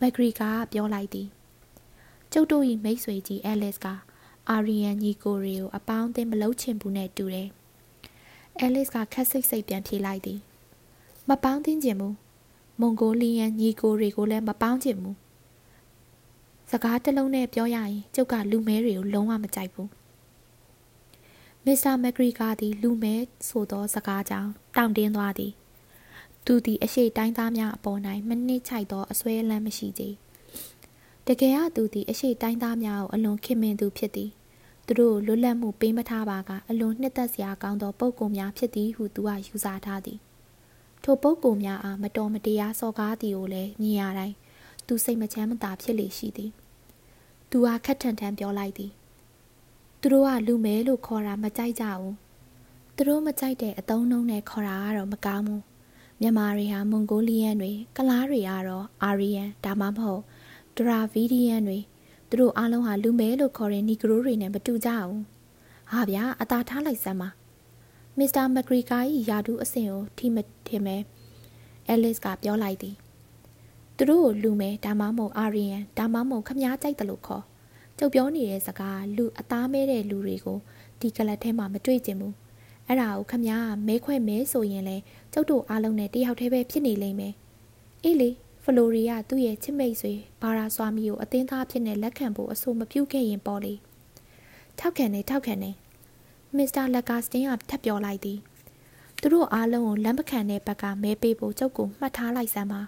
[0.00, 1.28] မက်ဂရီကာကပြောလိုက်သည်
[2.32, 3.86] ကျုပ်တို့၏မိတ်ဆွေကြီးအဲလစ်က
[4.50, 7.48] အာရီယန်ညီကိုရီကိုအပေါင်းအသင်းမလုပ်ချင်ဘူးနဲ့တူတယ်
[8.58, 10.38] အဲလစ်ကခက်စိတ်စိတ်ပြန်ဖြေလိုက်သည်
[11.28, 12.16] မပေါင်းသင်းကျင်ဘူး
[12.80, 15.16] မွန်ဂိုလီယန်ညီကိုတွေကိုလည်းမပေါင်းချင်ဘူး
[16.70, 19.97] စကားတစ်လုံးနဲ့ပြောရရင်ကျုပ်ကလူမဲတွေကိုလုံးဝမကြိုက်ဘူး
[21.70, 23.14] မစ္စတာမက်ဂရီကာသည် လူမဲ
[23.48, 25.52] ဆိုသောစကားကြောင့်တောင့်တင်းသွားသည်
[26.46, 30.02] သူသည်အရှိတိုင်းသားများအပေါ်၌မနစ်ချိုက်သောအစွဲလန်းမရှိကြ
[31.26, 34.30] တကယ်ကသူသည်အရှိတိုင်းသားများကိုအလွန်ခင်မင်သူဖြစ်သည်
[34.86, 40.18] သူတို့လွတ်လပ်မှုပေးမထားပါကအလွန်နှစ်သက်စရာကောင်းသောပုံကုံများဖြစ်သည်ဟုသူကယူဆထားသည်
[41.04, 44.34] ထိုပုံကုံများအားမတော်မတရားစော်ကားသည်ကိုလည်းမြင်ရတိုင်း
[44.86, 46.50] သူစိတ်မချမ်းမသာဖြစ်လေရှိသည်
[47.50, 48.92] သူဟာခက်ထန်ထန်ပြောလိုက်သည်
[50.02, 52.14] သူတို့ကလူမဲလို့ခေါ်တာမကြိုက်ကြဘူး
[52.96, 55.62] သူတို့မကြိုက်တဲ့အတုံးနှုံးနဲ့ခေါ်တာကတော့မကောင်းဘူး
[56.20, 60.20] မြန်မာတွေဟာမွန်ဂိုလီယန်တွေကလားတွေကတော့အာရီယန်ဒါမှမဟုတ်
[60.76, 61.78] ဒရာဗီဒီယန်တွေ
[62.28, 65.22] သူတို့အားလုံးဟာလူမဲလို့ခေါ်တဲ့နီဂရိုတွေနဲ့မတူကြဘူး
[65.92, 67.28] ဟာဗျာအသာထားလိုက်စမ်းပါ
[68.18, 68.98] မစ္စတာမက်ဂရီကာ၏
[69.30, 70.96] ယာဒူးအဆင့်ကိုထိမထင်မဲ
[71.88, 72.94] အဲလစ်ကပြောလိုက်သည်
[73.96, 77.44] သူတို့ကိုလူမဲဒါမှမဟုတ်အာရီယန်ဒါမှမဟုတ်ခမားကြိုက်တယ်လို့ခေါ်
[77.98, 80.58] ကျုပ်ပြောနေတဲ့စကားလူအသားမဲတဲ့လူတွေကို
[81.00, 82.34] ဒီကလတ်ထဲမှာမတွေ့ကျင်ဘူး
[82.86, 84.96] အဲ့ဒါကိုခမားကမဲခွဲမဲဆိုရင်လေ
[85.32, 87.34] ကျုပ်တို့အားလုံးနဲ့တယောက်တည်းပဲဖြစ်နေလိမ့်မယ်
[88.04, 88.30] အေးလေ
[88.64, 90.12] ဖလိုရီကသူ့ရဲ့ချစ်မိတ်ဆွေ
[90.42, 93.74] ဘာရာဆွာမီကိုအသင်းသားဖြစ်နေလက်ခံဖို့အဆိုမပြုခဲ့ရင်ပေါ့လေ
[94.78, 95.70] ထောက်ခံနေထောက်ခံနေ
[96.56, 98.38] မစ္စတာလက်ကာစတင်ကထပ်ပြောလိုက်သည်
[99.20, 102.80] သူတို့အားလုံးကိုလက်မခံတဲ့ဘက်ကမဲပေးဖို့ကျုပ်ကိုမှတ်ထားလိုက်စမ်းပါ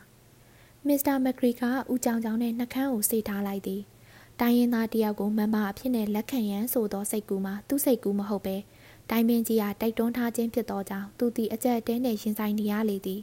[0.87, 1.63] မစ္စတာမက်ဂရီက
[1.93, 3.83] ဦးကြောင်ကြောင်နဲ့နှကန်းကိုစေထားလိုက်သည်
[4.41, 8.57] တိုင်းရင်းသားတယောက်ကိုမမအဖြစ်နဲ့လက်ခံရန်ဆိုသောစိတ်ကူးမှာသူ့စိတ်ကူးမဟုတ်ပဲ
[9.11, 13.21] တိုင်းပင်ကြီးကတိုက်တွန်းထားခြင်းဖြစ်သောကြောင့်သူသည်အကြက်တဲနှင့်ရင်ဆိုင်နေရလေသည်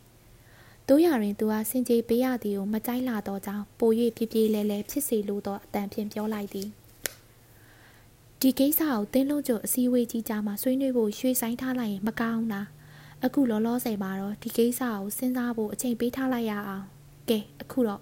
[0.88, 6.68] တို့ရရင်သူဟာစင်ကြေပေးရသည်ကိုမကြိုက်လာသောကြောင့်ပို၍ပြပြလဲလဲဖြစ်စေလိုသောအတန်ဖြင့်ပြောလိုက်သည်
[8.40, 12.68] ဒီကိစ္စကိုတင်းလုံးကျအစည်းအဝေးကြီးကြားမှာဆွေးနွေးဖို့ရွှေ့ဆိုင်ထားလိုက်ရင်မကောင်းလား
[13.26, 16.86] အခုလောလောဆယ်မှာတော့ဒီကိစ္စကိုစဉ်းစားဖို့အချိန်ပေးထားလိုက်ရအောင်
[17.30, 18.02] ကဲအခုတော့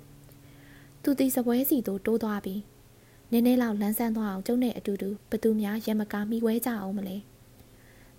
[1.04, 2.56] သူဒီစပွဲစီတို့တိုးသွားပြီ
[3.32, 7.18] နည်းနည်းလောက်လန်းဆန်းသွားအောင်ကျုံနဲ့အတူတူဘသူများရမကာမိဝဲကြအောင်မလဲ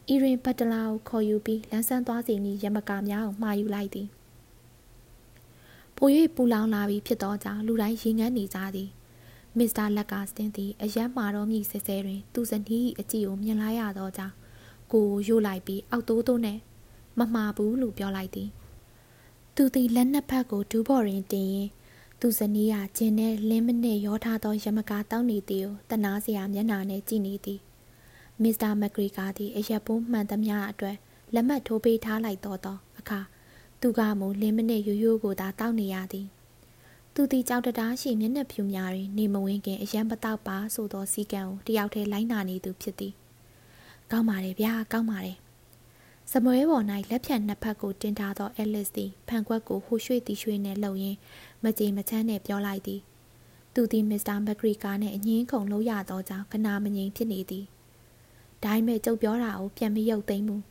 [0.08, 4.08] အီရင်ဘတ်တလာကိုခေါ်ယူပြီးလန်းဆန်းသွားစီမီရမကာများကိုမှာယူလိုက်သည်
[5.96, 8.88] ပို၍ပူလောင်လာပြီးဖြစ်သောကြောင့်လူတိုင်းရင်ငန်းနေကြသည်
[9.58, 14.34] မစ္စတာလက်ကာစတင်သည်အရက်မှာတော့မြည်ဆဲဆဲတွင် သူ့ဇနီးအကြည့်ကိုမြင်လိုက်ရသောကြောင့်
[14.92, 16.58] ကိုရို့လိုက်ပြီးအောက်တိုးတိုးနဲ့
[17.18, 18.48] မမှားဘူးလို့ပြောလိုက်သည်
[19.54, 21.68] သူသည်လက်နှစ်ဖက်ကိုဒူးဘော်ရင်တင်ရင်
[22.20, 27.60] သူဇနီးကဂျင်းနဲ့လင်းမနစ်ရောထားသောရမကာတောင်းနေသည်ကိုတနာစရာမျက်နှာနဲ့ကြည့်နေသည်
[28.42, 30.96] မစ္စတာမက်ဂရီကာသည်အရက်ပိုးမှန်သမျှအတွက်
[31.34, 33.20] လက်မှတ်ထိုးပေးထားလိုက်တော့သောအခါ
[33.80, 36.26] သူကမူလင်းမနစ်ရိုးရိုးကိုသာတောက်နေရသည်
[37.14, 43.12] သူသည်ကြောက်တတားရှိမျက်နှာဖြူများတွင်နေမဝင်ခင်အရန်ပတောက်ပါဆိုသောစီကံကိုတယောက်တည်းလိုက်နာနေသူဖြစ်သည်
[44.10, 45.38] ကောင်းပါတယ်ဗျာကောင်းပါတယ်
[46.32, 51.18] စမွဲပေါ်၌လက်ဖြတ်နှစ်ဖက်ကိုတင်ထားသောအဲလစ်သည်ဖန်ခွက်ကိုဟိုရွှေ့သည်ရွှေ့နှင့်လှုပ်ရင်း
[51.64, 53.00] မကြေမချမ်းနှင့်ပြောလိုက်သည်
[53.74, 57.64] သူသည်မစ္စတာမက်ဂရီကာနှင့်အငင်းခုန်လို့ရသောကြောင့်ကနာမငြိမ်ဖြစ်နေသည်
[58.62, 60.62] ဒါပေမဲ့ကျုပ်ပြောတာကိုပြန်မရုပ်သိမ်းဘူး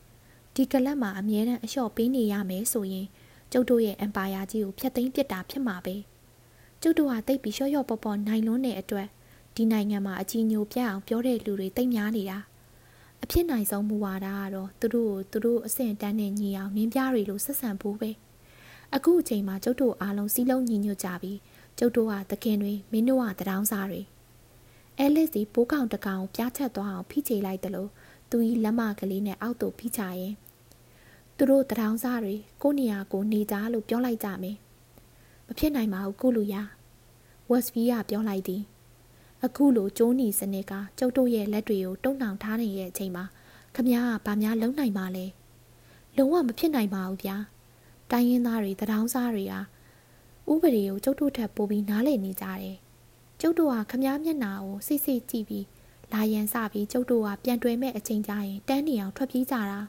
[0.55, 3.07] ဒီကလပ်မှာအမြဲတမ်းအလျှော့ပေးနေရမယ်ဆိုရင်
[3.51, 5.95] ကျုပ်တို့ရဲ့အမ်ပါယာကြီးကိုဖျက်သိမ်းပစ်တာဖြစ်မှာပဲ
[6.81, 9.07] ကျုပ်တို့ဟာတိတ်ပြီးလျှော့လျှော့ပေါ့ပေါ့နိုင်လွန်းတဲ့အတွက်
[9.55, 12.39] ဒီနိုင်ငံမှာအကြီးညိုပြအောင်ပြောတဲ့လူတွေတိတ်များနေတာ
[13.23, 18.11] အဖြစ်နိုင်ဆုံးမူဝါဒကတော့သူတို့ကိုသူတို့အဆင့်တန်းနဲ့ညီအောင်မင်းပြတွေလိုဆက်ဆံဖို့ပဲ
[18.93, 21.37] အခုအချိန်မှာကျုပ်တို့အားလုံးစီးလုံးညီညွတ်ကြပြီး
[21.79, 24.01] ကျုပ်တို့ဟာသခင်တွေမင်းတို့ဟာတရောင်းစားတွေ
[24.97, 27.89] အဲလစ်စီပိုးကောင်တကောင်ပြားချက်သွားအောင်ဖိချေလိုက်တယ်လို့
[28.29, 30.33] သူဤလက်မကလေးနဲ့အောက်သို့ဖိချရင်
[31.35, 34.57] သူတို့တရောင်းစားတွေကိုနေရာကိုနေကြလို့ပြောလိုက်ကြမယ်
[35.47, 36.61] မဖြစ်နိုင်ပါဘူးကုလူယာ
[37.49, 38.61] ဝက်စဗီးကပြောလိုက်သည်
[39.43, 43.25] အခုလိုကျိုးနီစနစ်ကကျုပ်တို့ရဲ့လက်တွေကိုတုံ့နှောင်ထားနေတဲ့အချိန်မှာ
[43.75, 45.25] ခမ ्या ကဗာများလုံနိုင်ပါလဲ
[46.17, 47.35] လုံးဝမဖြစ်နိုင်ပါဘူးဗျာ
[48.11, 49.59] တိုင်းရင်းသားတွေတရောင်းစားတွေဟာ
[50.51, 52.75] ဥပဒေကိုကျုပ်တို့ထပ်ပို့ပြီးနားလည်နေကြတယ်
[53.41, 55.65] ကျုပ်တို့ဟာခမားမျက်နာကိုစိတ်စိတ်ကြည့်ပြီး
[56.13, 59.79] လာရန်စပြီးကျုပ်တို့ကပြန်တွေ့မဲ့အချိန်ကြရင်တန်းနေအောင်ထွက်ပြေးကြတာ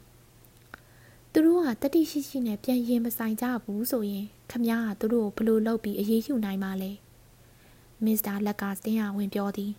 [1.33, 6.91] သူတို့ကတတိရှိရှိနဲ့ပြန်ရင်မဆိုင်ကြဘူးဆိုရင်ခမားကသူတို့ကိုဘလို့လုပ်ပြီးအေးအေးယူနိုင်ပါလဲ
[8.05, 9.73] မစ္စတာလက်ကစတင်းဟာဝင်ပြောသည်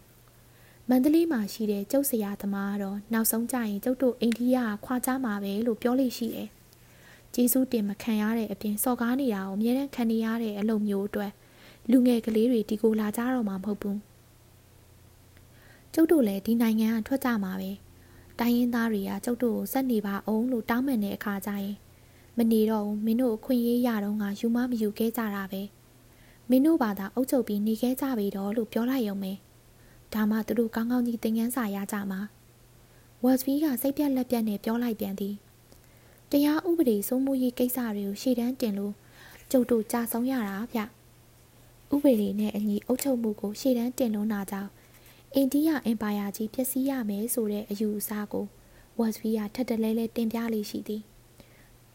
[0.89, 6.47] မန္တလေးမှာရှိတဲ့ကျုပ်ဆရာသမားကတော့နောက်ဆုံးကြရင်ကျုပ်တို့အိန္ဒိယကခွာကြမှာပဲလို့ပြောလို့ရှိတယ်
[7.39, 11.31] ကျေးဇူးတင်မခံရတဲ့အပြင်စော်ကားနေတာကိုအမြဲတမ်းခံနေရတဲ့အလုပ်မျိုးအတွက်
[11.91, 13.99] လူငယ်ကလေးတွေဒီကိုလာကြတော့မှာမဟုတ်ဘူး
[15.93, 17.72] ကျုပ်တို့လည်းဒီနိုင်ငံကထွက်ကြမှာပဲ
[18.39, 21.76] တိုင်းရင်းသားတွေကကျုပ်တို့ကိုစက်နေပါအောင်လို့တောင်းပန်တဲ့အခါကျရင်
[22.38, 25.61] မနေတော့ဘူးမင်းတို့အခွင့်အရေးရတော့ငါယူမမယူခဲ့ကြတာပဲ
[26.49, 29.34] မင်းတို့ဘာသာအုပ်ချုပ်ပြီးနေခဲ့ကြပြီတော့လို့ပြောလိုက်ရုံပဲ
[30.14, 32.19] ဒါမှသူတို့ကောင်းကောင်းကြီးသင်ခန်းစာရကြမှာ
[33.23, 35.35] ဝက်စဗီကစိတ်ပြက်လက်ပြက်နဲ့ပြောလိုက်ပြန်သည်
[36.32, 38.94] တရားဥပဒေစိုးမိုးရေးကိစ္စတွေကိုရှေ့တန်းတင်လို့
[39.52, 40.80] ကျုပ်တို့ကြာဆုံးရတာဗျ
[41.94, 44.72] ဥပဒေနဲ့အညီအုပ်ချုပ်မှုကိုရှေ့တန်းတင်လို့နာကြောင်း
[45.34, 48.45] အိန္ဒိယအင်ပါယာကြီးဖျက်ဆီးရမယ်ဆိုတဲ့အယူအဆကို
[48.99, 51.02] ဝက်စဗီကထက်တလဲလဲတင်ပြလေးရှိသည်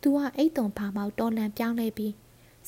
[0.01, 2.13] သူကအိတ်တုံဖာမောက်တော်လန်ပြောင်းလဲပြီး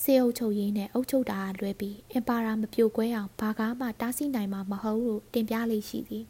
[0.03, 6.25] စေအုပ်ချုပ်ရေးနဲ့အုပ်ချုပ်တာလွဲပြီးအင်ပါယာမပြိုကွဲအောင်ဘာကားမှတားဆီးနိုင်မှာမဟုတ်လို့တင်ပြလေးရှိသည်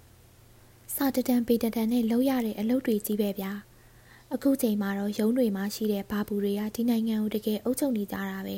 [0.94, 3.52] စာတတန်ပေတတန်နဲ့လှုပ်ရတဲ့အလုပ်တွေကြီးပဲဗျာ
[4.32, 8.56] အခုချိန်မှာတော့ရုံးတွေမှာရှိတဲ့ဘာဘူးတွေကဒီနိုင်ငံကိုတကယ်အုပ်ချုပ်နေကြတာပဲ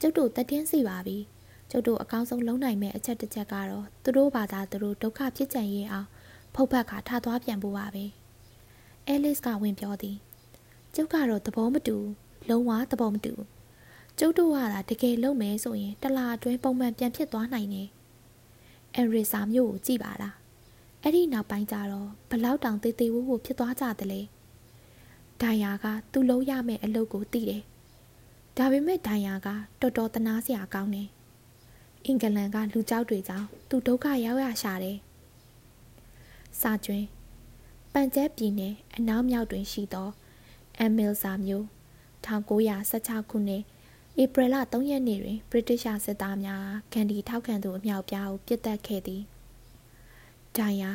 [0.00, 1.16] ကျုပ်တို့တက်တင်းစီပါပြီ
[1.70, 6.08] ကျုပ်တို့အကောင်းဆုံးလုံးနိုင်မဲ့အချက်တစ်ချက်ကတော့သူတို့ဘာသာသူတို့ဒုက္ခဖြစ်ကြရင်အောင်
[6.54, 8.04] ဖုတ်ဖက်ကထသွားပြန်ဖို့ပါပဲ
[9.06, 10.16] အဲလစ်ကဝင်ပြောသည်
[10.94, 11.96] ကျုပ်ကတော့သဘောမတူ
[12.48, 13.34] လုံးဝသဘောမတူ
[14.18, 17.88] ကျုပ်တို့ကသာတကယ်လုံးမယ်ဆိုရင်တလာအတွင်းပုံမှန်ပြန်ဖြစ်သွားနိုင်တယ်
[18.94, 20.36] အန်ရီစာမျိုးကိုကြည့်ပါလား
[21.02, 24.20] အဲ့ဒီနောက်ပိုင်းကျတော့ဘလောက်တောင်တေးသေးဝူဝူဖြစ်သွားကြသလဲ
[25.42, 27.62] ဒိုင်ယာကသူ့လုံးရမယ့်အလုပ်ကိုသိတယ်
[28.56, 29.48] ဒါပေမဲ့ဒိုင်ယာက
[29.80, 31.08] တော်တော်တနာစရာကောင်းတယ်
[32.06, 34.98] အင်္ဂလန်ကလူကြောက်တွေကြောင့်သူဒုက္ခရောက်ရရှာတယ်
[36.60, 37.06] စာကျွင်း
[37.92, 40.08] ပန်ကျဲပြည်နယ်အနောက်မြောက်တွင်ရှိသော
[40.78, 41.64] အမ်မီလ်စာမျိုး
[42.24, 43.62] 1916ခုနှစ်
[44.22, 49.22] ဧပြီလ3ရက်နေ့တွင်ဗြိတိရှစစ်သားများဂန်ဒီထောက်ခံသူအမြောက်ပြားကိုပစ်တက်ခဲ့သည်
[50.56, 50.90] ဒိုင်ယာ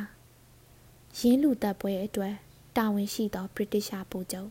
[1.19, 2.35] ရင်းလူတပ်ပွဲအတွက်
[2.77, 4.49] တာဝန်ရှိသော ဗြိတိရှဗိုလ်ချုပ်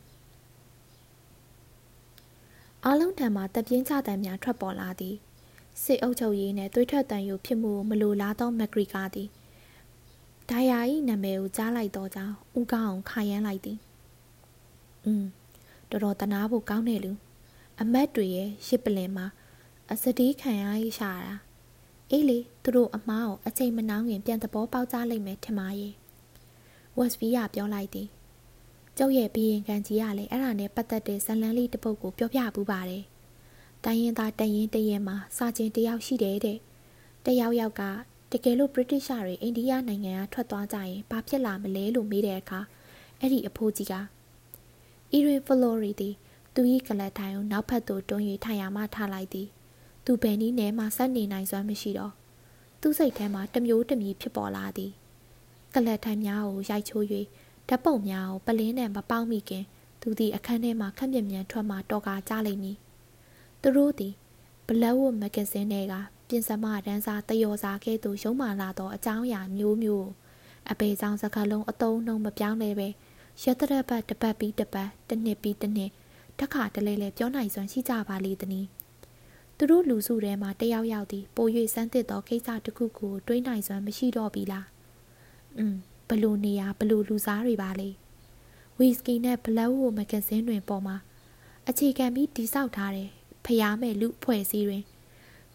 [2.84, 5.16] အားလုံးထံမှတပ်ပြင်းချတံများထွက်ပေါ်လာသည်
[5.82, 9.28] စစ်အုပ်ချုပ်ရေးနှင့်သွေးထွက်တန်ယူဖြစ်မှုမလိုလားသောမက်ဂရီကာသည်
[10.50, 10.78] ဒိုင်ယာ၏
[11.08, 13.78] နာမည်ကိုကြားလိုက်သောကြောင့်ဦးကောင်းအောင်ခါရမ်းလိုက်သည်
[15.04, 15.24] อืม
[15.90, 17.12] တော်တော်တနာဖို့ကောင်းတယ်လူ
[17.80, 19.26] အမတ်တွေရဲ့ရစ်ပလင်မှာ
[19.90, 21.34] အစတီးခံရရရှာတာ
[22.10, 25.94] အေးလေသူတို့အမားကိုအချိန်မနှောင်းခင်ပြန်သဘောပေါက်ကြလိမ့်မယ်ထင်ပါရဲ့
[26.98, 28.08] ဝက်စဗီကပြောလိုက်သည်
[28.98, 33.04] ကျုပ်ရဲ့ဘီရင်ကန်ကြီးကလည်းအဲ့ဒါနဲ့ပတ်သက်တဲ့ဇလန်းလေးတစ်ပုဒ်ကိုပြောပြပူးပါတယ်
[33.84, 36.58] တိုင်းရင်သားတရင်တရင်မှာစာချင်းတယောက်ရှိတယ်တဲ့
[37.24, 37.82] တယောက်ယောက်က
[38.32, 42.60] တကယ်လို့ British တွေအိန္ဒိယနိုင်ငံကထွက်သွားကြရင်ဘာဖြစ်လာမလဲလို့မေးတဲ့အခါ
[43.20, 43.94] အဲ့ဒီအဖိုးကြီးက
[45.12, 46.14] အီရင်ဖလိုရီသည်
[46.54, 49.48] သူ၏ကလတ်ထိုင်ကိုနောက်ဖက်သို့တွန်း၍ထိုင်ရမှထားလိုက်သည်
[50.04, 52.12] သူဘယ်နည်းနဲ့မှဆက်နေနိုင်စွမ်းမရှိတော့
[52.80, 54.92] သူ့စိတ်ထဲမှာတမျိုးတမီဖြစ်ပေါ်လာသည်
[55.74, 57.04] ကလတ်ထိုင်များကိုရိုက်ချိုး၍
[57.68, 59.64] ဓာတ်ပုံများကိုပလင်းနဲ့မပေါင်းမိခင်
[60.00, 62.76] သူသည်အခန်းထဲမှခက်မြက်မြန်ထွက်မှတော်ကာကြလိမ့်မည်
[63.62, 64.14] သူတို့သည်
[64.66, 65.94] ဘလက်ဝတ်မဂ္ဂဇင်းတွေက
[66.28, 70.08] ပြင်စမရန်စာတယောစာကဲ့သို့ရုံးမာလာသောအကြောင်းအရာမျိုးမျိုး
[70.70, 72.88] အပေဆောင်စကားလုံးအတုံးနှုံမပြောင်းလဲပဲ
[73.42, 75.90] ရတရက်ပတ်တပတ်ပြီးတပတ်တစ်နှစ်ပြီးတစ်နှစ်
[76.40, 78.66] တခါတလဲလဲပြောနိုင်စွမ်းရှိကြပါလေသည်။
[79.56, 84.66] သူတို့လူစုထဲမှာတယောက်ယောက်သည်ပို၍စမ်းသစ်သောကိစ္စတစ်ခုကိုတွေးနိုင်စွမ်းမရှိတော့ပြီလား။
[85.58, 85.76] อืม
[86.08, 87.90] ဘလို့နေရဘလို့လူစားတွေပါလေ။
[88.78, 90.96] ဝီစကီနဲ့ဘလက်ဝိုမဂဇင်းတွင်ပေါ်မှာ
[91.68, 93.08] အခြေခံပြီးတိဆောက်ထားတဲ့
[93.44, 94.84] ဖျားမဲ့လူဖွဲ့စည်းတွင်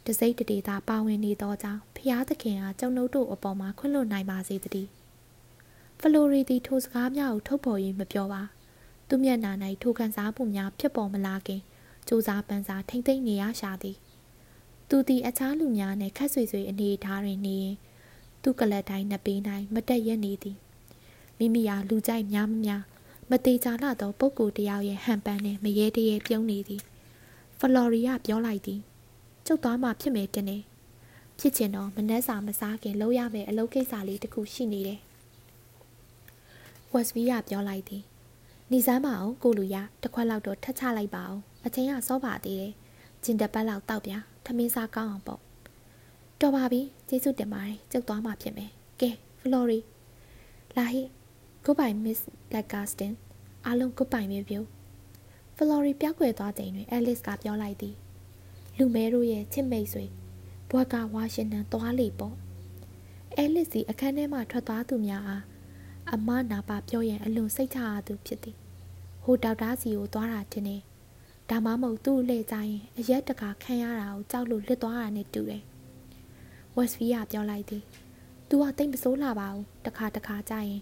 [0.05, 4.89] တစိမ့်တဒေတာပါဝင်နေသောကြောင့်ဖျားသခင်အားကျုံနှုတ်တို့အပေါ်မှာခွင့်လွှတ်နိုင်ပါစေတည်း
[5.99, 8.41] ဖလိုရီသည်ထိုစကားများကိုထုတ်ဖော်၍မပြောပါ
[9.07, 9.51] သူမျက်နှာ၌
[9.81, 11.61] ထိုခံစားမှုများဖြစ်ပေါ်မလာခင်
[12.07, 13.97] စူးစားပန်းစားထိမ့်သိမ့်နေရရှာသည်
[14.89, 17.75] သူသည်အခြားလူများနှင့်ခက်ဆွေဆွေအနေထားတွင်နေရင်
[18.43, 19.33] သူကလတ်တိုင်းနှစ်ပေ၌
[19.73, 20.57] မတက်ရက်နေသည်
[21.37, 22.83] မိမိဟာလူကြိုက်များမများ
[23.29, 26.81] မသေးချာလာသောပုဂ္ဂိုလ်တယောက်ရဲ့ဟန်ပန်းနှင့်မရေတရေပြုံးနေသည်
[27.59, 28.79] ဖလော်ရီယာပြောလိုက်သည်
[29.45, 30.63] ကျုပ်သွားမှဖြစ်မယ်တင်တယ်
[31.39, 34.99] ဖြစ်ချင်တော့မနှက်စာမစားခင်လုပ်ရမယ့်အလုပ်ကိစ္စလေးတစ်ခုရှိနေတယ်
[36.93, 38.03] ဝက်စဗီယာပြောလိုက်သည်
[38.71, 42.73] နေစမ်းပါအောင်ကိုလူရတစ်ခွက်လောက်တော့ထက်ချလိုက်ပါအောင်အချင်းကစောပါသေးတယ်
[43.23, 44.13] ဂျင်တပတ်လောက်တောက်ပြ
[44.45, 45.41] ထမင်းစားကောင်းအောင်ပေါ့
[46.41, 46.81] တော်ပါပြီ
[47.13, 48.71] ကျေးဇူးတင်ပါတယ်ကျုပ်သွားမှဖြစ်မယ်
[49.01, 49.09] ကဲ
[49.39, 49.79] ဖလော်ရီ
[50.77, 51.01] လာဟိ
[51.65, 52.19] goodbye miss
[52.53, 53.13] lacaston
[53.65, 54.63] အားလုံး goodbye မြေပြို
[55.55, 57.95] ဖလော်ရီပြောက်ွယ်သွားချိန်တွင်အဲလစ်ကပြောလိုက်သည်
[58.77, 60.05] လူမဲတို့ရဲ့ချစ်မိတ်ဆွေ
[60.69, 62.35] ဘွက်ကဝါရှင်တန်သွားလေပေါ့
[63.37, 65.43] အဲလစ်စီအခန်းထဲမှထွက်သွားသူများအား
[66.13, 68.55] အမနာပါပြောရင်အလွန်စိတ်ချရသူဖြစ်သည်
[69.23, 70.77] ဟိုဒေါက်တာစီကိုသွားတာတင်နေ
[71.49, 75.63] ဒါမှမဟုတ်သူ့လှည့်ကြရင်အရက်တကာခံရတာကိုကြောက်လို့လစ်သွားတာနဲ့တူတယ်
[76.77, 77.83] ဝက်စဖီကပြောလိုက်သည်
[78.49, 80.79] သူကတိတ်မစိုးလာပါဘူးတခါတခါကြရင်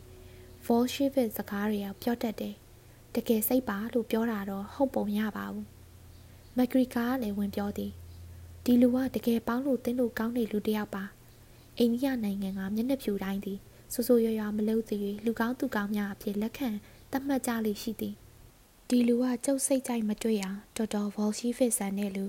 [0.65, 2.55] ဗောရှိဗစ်စကားတွေကပြောတတ်တယ်
[3.15, 5.65] တကယ်စိတ်ပါလို့ပြောတာတော့ဟုတ်ပုံရပါဘူး
[6.57, 7.91] မက်ဂရီကာကလည်းဝင်ပြောသည်
[8.65, 11.03] ဒီဒီလူကတကယ်ပေါင်းလို့တင်းလို့ကောင်းတဲ့လူတစ်ယောက်ပါ
[11.77, 13.59] အိန္ဒိယနိုင်ငံကမျက်နှာဖြူတိုင်းသည်
[13.93, 16.69] ဆိုဆိုရွရွမလို့သေး၍လူကောင်းသူကောင်းများအဖြစ်လက်ခံ
[17.11, 18.13] သတ်မှတ်ကြလိမ့်ရှိသည်
[18.89, 22.25] ဒီလူကကျုပ်စိတ်ကြိုက်မတွေ့အောင်တော်တော်ဗော်ရှိဖစ်ဆန်တဲ့လူ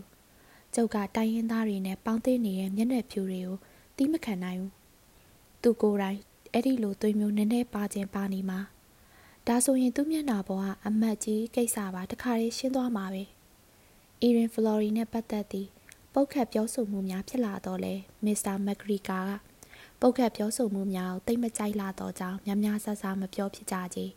[0.74, 3.56] ကျုပ်ကတိုင်းရင်းသားတွေနဲ့ပေါင်းသိနေတဲ့မျက်နှာဖြူတွေကို
[3.96, 4.72] တီးမခံနိုင်ဘူး
[5.62, 6.18] သူကိုယ်တိုင်
[6.52, 8.60] အဲ့ဒီလိုသွေးမျိုးနည်းနည်းပါခြင်းပါနေမှာ
[9.46, 13.22] ဒါဆိုရင်သူ့မျက်နှာပေါ်ကအမတ်ကြီးကိစ္စပါတခါလေးရှင်းသွားမှာပဲ
[14.20, 15.68] အီရင်ဖလော်ရီနဲ့ပတ်သက်သည့်
[16.14, 17.94] ပုတ်ခတ်ပြောဆိုမှုများဖြစ်လာတော့လဲ
[18.24, 19.30] မစ္စတာမက်ဂရီကာက
[20.00, 24.12] ပုတ်ခတ်ပြောဆိုမှုများကိုတိတ်မကြိုက်လာတော့ကြောင်းများများဆဆမပြောဖြစ်ကြကြီး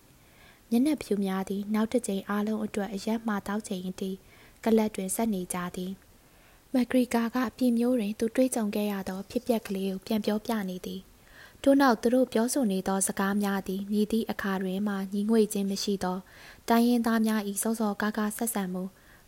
[0.70, 4.12] မျက်နှာဖြူများသည်နောက်တစ်ကြိမ်အားလုံးအတွက်အရက်မှတောက်ချိန်အထိ
[4.64, 5.92] ကလတ်တွင်ဆက်နေကြသည်
[6.74, 11.02] မက်ဂရီကာကအပြင်းမျိုးတွင်သူတွေးကြုံခဲ့ရသောဖြစ်ပျက်ကလေးကိုပြန်ပြောပြနေသည်
[11.64, 16.18] ထို့နောက်သူတို့ပြောဆိုနေသောစကားများသည်မြည်သည့်အခါတွင်မှညီငွေခြင်းမရှိသော
[16.70, 18.84] တိုင်းရင်းသားများ၏စောစောကားကားဆက်ဆံမှု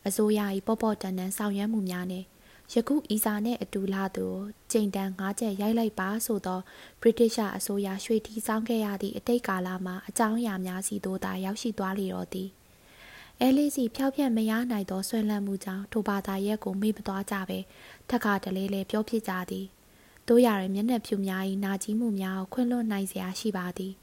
[0.08, 2.26] အစိုးရ၏ပေါ့ပေါ့တန်တန်ဆောင်ရွက်မှုများနှင့်
[2.74, 4.26] ယခုအီစာနှင့်အတူလာသူ
[4.72, 6.60] ချိန်တန်၅ချက်ရိုက်လိုက်ပါဆိုသော
[7.02, 12.50] ဗြိတိရှအစိုးရရွှေထီဆောင်ခဲ့ရသည့်အတိတ်ကာလမှာအကြောင်းအရာများစီသို့သာရောက်ရှိသွားလေတော့သည်
[13.42, 17.60] အဲလေးစီဖျောက်ဖျက်မရနိုင်သောဆွဲလန့်မှုကြောင့်ထိုဘာသာရက်ကိုမေ့မသွားကြပဲ
[18.10, 19.66] ထက်ခါတလဲလဲပြောဖြစ်ကြသည်
[20.28, 23.94] တို့ရတဲ့မျက်နှာဖြူများ၏နာကြီးမှုများကိုခွင့်လွှတ်နိုင်စရာရှိပါသည်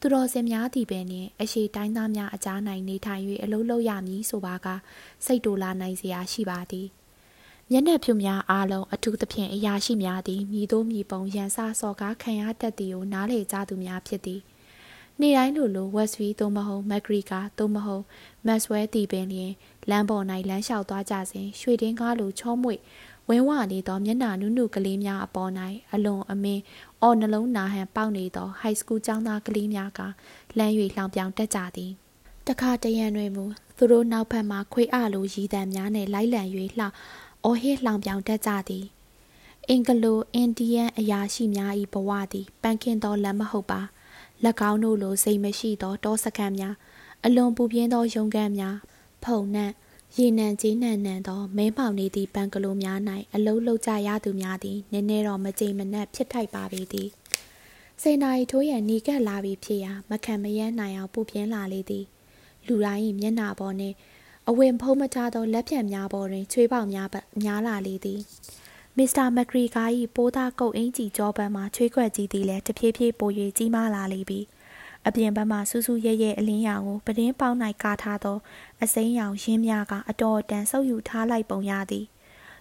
[0.00, 4.66] သူတော်စင်များသည်ပင်နှင့်အရှိတိုင်းသားများအကြားနိုင်နေထိုင်၍အလုံးလုံးရမည်ဆိုပါက
[5.24, 6.86] စိတ်တူလာနိုင်စရာရှိပါသည်
[7.70, 14.40] မျက်နှာဖြူများအားလုံးအထူးသဖြင့်အရာရှိများသည်မြည်သောမြည်ပုံရန်စစော်ကားခံရတတ်သည်ကိုနားလေကြသူများဖြစ်သည်
[15.20, 18.04] နေ့တိုင်းလိုလိုဝက်ဆွီသို့မဟုတ်မက်ဂရီကာသို့မဟုတ်
[18.46, 19.52] Maxwell တီပင်လျင်
[19.90, 22.80] လမ်းပေါ်၌လမ်းလျှောက်သွားကြစဉ်ရွှေတင်းကားလိုချောမွေ့
[23.28, 25.50] ဝင်းဝနေသောမျက်နှာနုနုကလေးများအပေါ်၌
[25.92, 26.62] အလွန်အမင်း
[27.02, 30.00] အော်နှလုံးနာဟန်ပေါက်နေသော high school ကျောင်းသားကလေးများက
[30.58, 31.90] လမ်း၍လောင်ပြောင်တက်ကြသည်
[32.48, 33.44] တခါတရံတွင်မူ
[33.76, 36.42] သူတို့နောက်ဘက်မှခွေအလိုရည်တံများနှင့်လိုက်လံ၍
[36.78, 36.86] လှ
[37.44, 38.84] အော်ဟစ်လောင်ပြောင်တက်ကြသည်
[39.68, 43.80] အင်္ဂလိုအင်ဒီယန်အရာရှိများ၏ဘဝသည်ပန်းခင်းသောလမ်းမဟုတ်ပါ၎
[44.70, 46.74] င်းတို့လိုစိတ်မရှိသောတောစခန်းများ
[47.26, 48.76] အလွန်ပူပြင်းသောရုံကန်းများ
[49.24, 49.70] ဖုံနှံ့
[50.16, 52.98] ရေနံကြီးနံနံသောမဲမောင်နေသည့်ဘန်ကလိုများ၌
[53.34, 57.08] အလုံးလုံးကြရသူများသည်နည်းနည်းတော့မကြိမ်မနက်ဖြစ်ထိုက်ပါပေသည်
[58.02, 62.04] စေနာရီထိုးရန်နီကပ်လာပြီးဖြစ်ရာမခံမရမ်းနိုင်အောင်ပူပြင်းလာလေသည်
[62.66, 63.96] လူတိုင်း၏မျက်နှာပေါ်နှင့်
[64.48, 67.08] အဝင်ဖုံးမထားသောလက်ဖြတ်များပေါ်တွင်ချွေးပေါက်များ
[67.42, 68.20] များလာလေသည်
[68.96, 69.84] မစ္စတာမက်ဂရီကာ၏
[70.16, 74.40] ပိုးသားကုတ်အင်ကြီးကြောပန်းမှာချွေးခွက်ကြီးသည်လည်းတဖြည်းဖြည်းပို၍ကြီးမားလာလေပြီ
[75.06, 78.38] အပြင်ဘက်မှစူးစူးရဲရဲအလင်းရောင်ကိုပဒင်းပေါင်း၌ကာထားသော
[78.82, 82.06] အစိမ်းရောင်ရင်းများကအတော်တန်ဆုပ်ယူထားလိုက်ပုံရသည်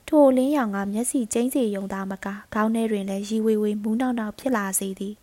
[0.07, 5.15] ထိုအလင်းရောင်ကမျက်စိကျိန်းစေယုံသားမကခေါင်းထဲတွင်လည်းရီဝေဝေမူးနောက်နောက်ဖြစ်လာစေသည်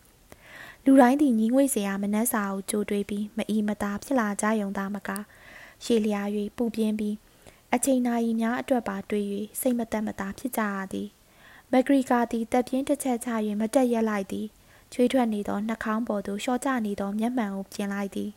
[0.84, 5.10] လူတိုင်းသည်ညီငွေ့စရာမနှက်စာကိုကြိုတွေးပြီးမအီမသားဖြစ်လာကြယုံသားမက
[5.84, 7.14] ရှေလျား၍ပူပြင်းပြီး
[7.74, 9.26] အချိန်နာရီများအတွက်ပါတွေး၍
[9.60, 11.08] စိတ်မသက်မသာဖြစ်ကြရသည်
[11.72, 13.28] မက်ဂရီကာသည်တက်ပြင်းတစ်ချက်ချ၍
[13.60, 14.46] မတက်ရက်လိုက်သည်
[14.92, 18.30] ချွေးထွက်နေသောနှာခေါင်းပေါ်သို့လျှော့ကျနေသောမျက်မှန်ကိုပြင်လိုက်သည်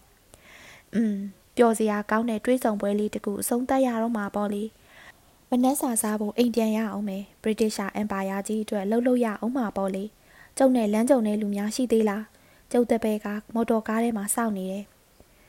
[0.96, 1.18] ။อืม
[1.58, 4.64] ပျော်စရာကောင်းတဲ့တွေးဆောင်ပွဲလေးတကူအဆုံးသတ်ရတော့မှာပေါ့လေ။
[5.50, 10.04] မနှက်စာစားဖို့အိမ်ပြန်ရအောင်မယ်။ British Empire ကြီးအတွက်လှုပ်လှုပ်ရအောင်မှာပေါ့လေ။
[10.58, 12.24] ကျုံနဲ့လမ်းကြုံတဲ့လူများရှိသေးလား။
[12.72, 14.86] ကျုပ်တပည့်ကမော်တော်ကားထဲမှာစောင့်နေတယ်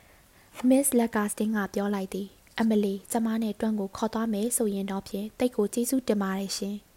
[0.69, 2.27] ။Miss Lagastin ကပြောလိုက်သည်။
[2.59, 6.77] အမလီကျမနဲ့တွန့်ကိုခေါ်သွားမယ်ဆိုရင်တော့ဖြင့်တိတ်ကိုကျေးဇူးတင်ပါတယ်ရှင်။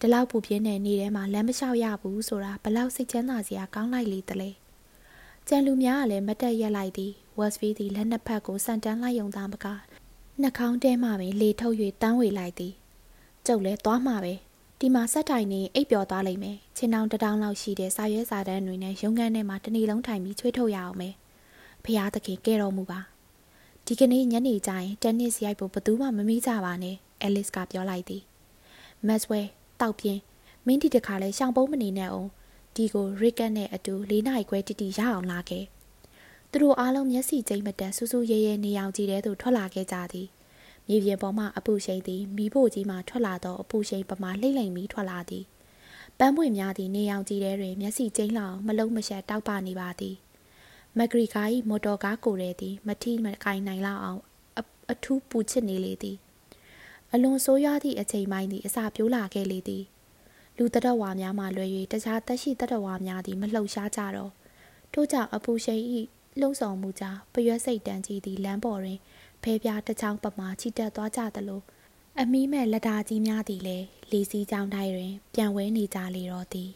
[0.00, 4.50] ဒီလောက်ပူပြင်းတဲ့နေထဲမှာလမ်းမလျှောက်ရဘူးဆိုတာဘလောက်စိတ်ချမ်းသာစရာကောင်းလိုက်လေတလဲ
[5.48, 9.66] ကြံလူများကလည်းမတက်ရက်လိုက်သည်ဝက်စ်ဗီးသည်လက်နှစ်ဖက်ကိုစန်တန်းလိုက်ယုံသားမက
[10.40, 12.72] နှာခေါင်းတဲမှပင်လေထုတ်၍တန်းဝေလိုက်သည်
[13.46, 14.34] ကျုပ်လည်းသွားမှာပဲ
[14.80, 21.14] ဒီမှာဆက်တိုင်နေအိပ်ပျော်သွားလိမ့်မယ်ချင်းတောင်တတောင်လောက်ရှိတဲ့စာရွက်စာတမ်းတွေနဲ့ရုံခန်းထဲမှာတနေ့လုံးထိုင်ပြီးချွေးထုတ်ရအောင်မယ်
[21.84, 23.00] ဖះသခင်ကဲတော်မူပါ
[23.86, 28.22] ဒီကနေ့ညနေကျရင်တန်နစ်ရိုက်ဖို့ဘသူမှမမိကြပါနဲ့အဲလစ်ကပြောလိုက်သည်
[29.06, 29.42] မက်စ်ဝဲ
[29.80, 30.20] တောက်ပြင်း
[30.66, 32.28] မင်းဒီတခါလဲရှောင်ပုံးမနေနဲ့အောင်
[32.76, 35.64] ဒီကိုရစ်ကတ်နဲ့အတူလေးနိုင်ခွဲတီတီရအောင်လာခဲ့
[36.50, 40.28] သူတို့အားလုံးမျက်စိကျိမ့်မတန်ဆူဆူရဲရဲနေအောင်ကြည့်တဲ့သူထွက်လာခဲ့ကြသည်
[40.88, 45.44] မြေပြင်ပေါ်မှအပူရှိန်သည်မိဖို့ကြီးမှထွက်လာသောအပူရှိန်ပမာလှိမ့်လိမ့်ပြီးထွက်လာသည်
[46.18, 50.16] ပန်းပွင့်များသည့်နေအောင်ကြည့်တဲ့တွင်မျက်စိကျိမ့်လောင်မလုံးမရှက်တောက်ပနေပါသည်
[50.98, 54.20] မဂရီကာ၏မော်တော်ကားကိုယ်ရဲသည်မထိမကိုင်နိုင်လောက်အောင်
[54.90, 56.16] အထူးပူချစ်နေလေသည်
[57.14, 59.84] အလွန်ဆိုးရွားသည့်အချိန်ပိုင်းသည်အစာပြိုးလာခဲ့လေသည်
[60.56, 64.32] လူတရဝါများမှလွယ်၍တခြားတက်ရှိတရဝါများသည်မလှုပ်ရှားကြတော့
[64.92, 65.82] ထို့ကြောင့်အပူရှိန်၏
[66.40, 68.98] လှုံ့ဆော်မှုကြောင့်ပရွက်စိတ်တန်းကြီးသည်လမ်းပေါ်တွင်
[69.42, 71.62] ဖဲပြားတစ်ချောင်းပမာချီတက်သွားကြသလို
[72.20, 76.70] အမီးမဲ့လက်ဓာကြီးများသည်လည်းလီစီကြောင်းတိုင်းတွင်ပြန်ဝဲနေကြလေတော့သည်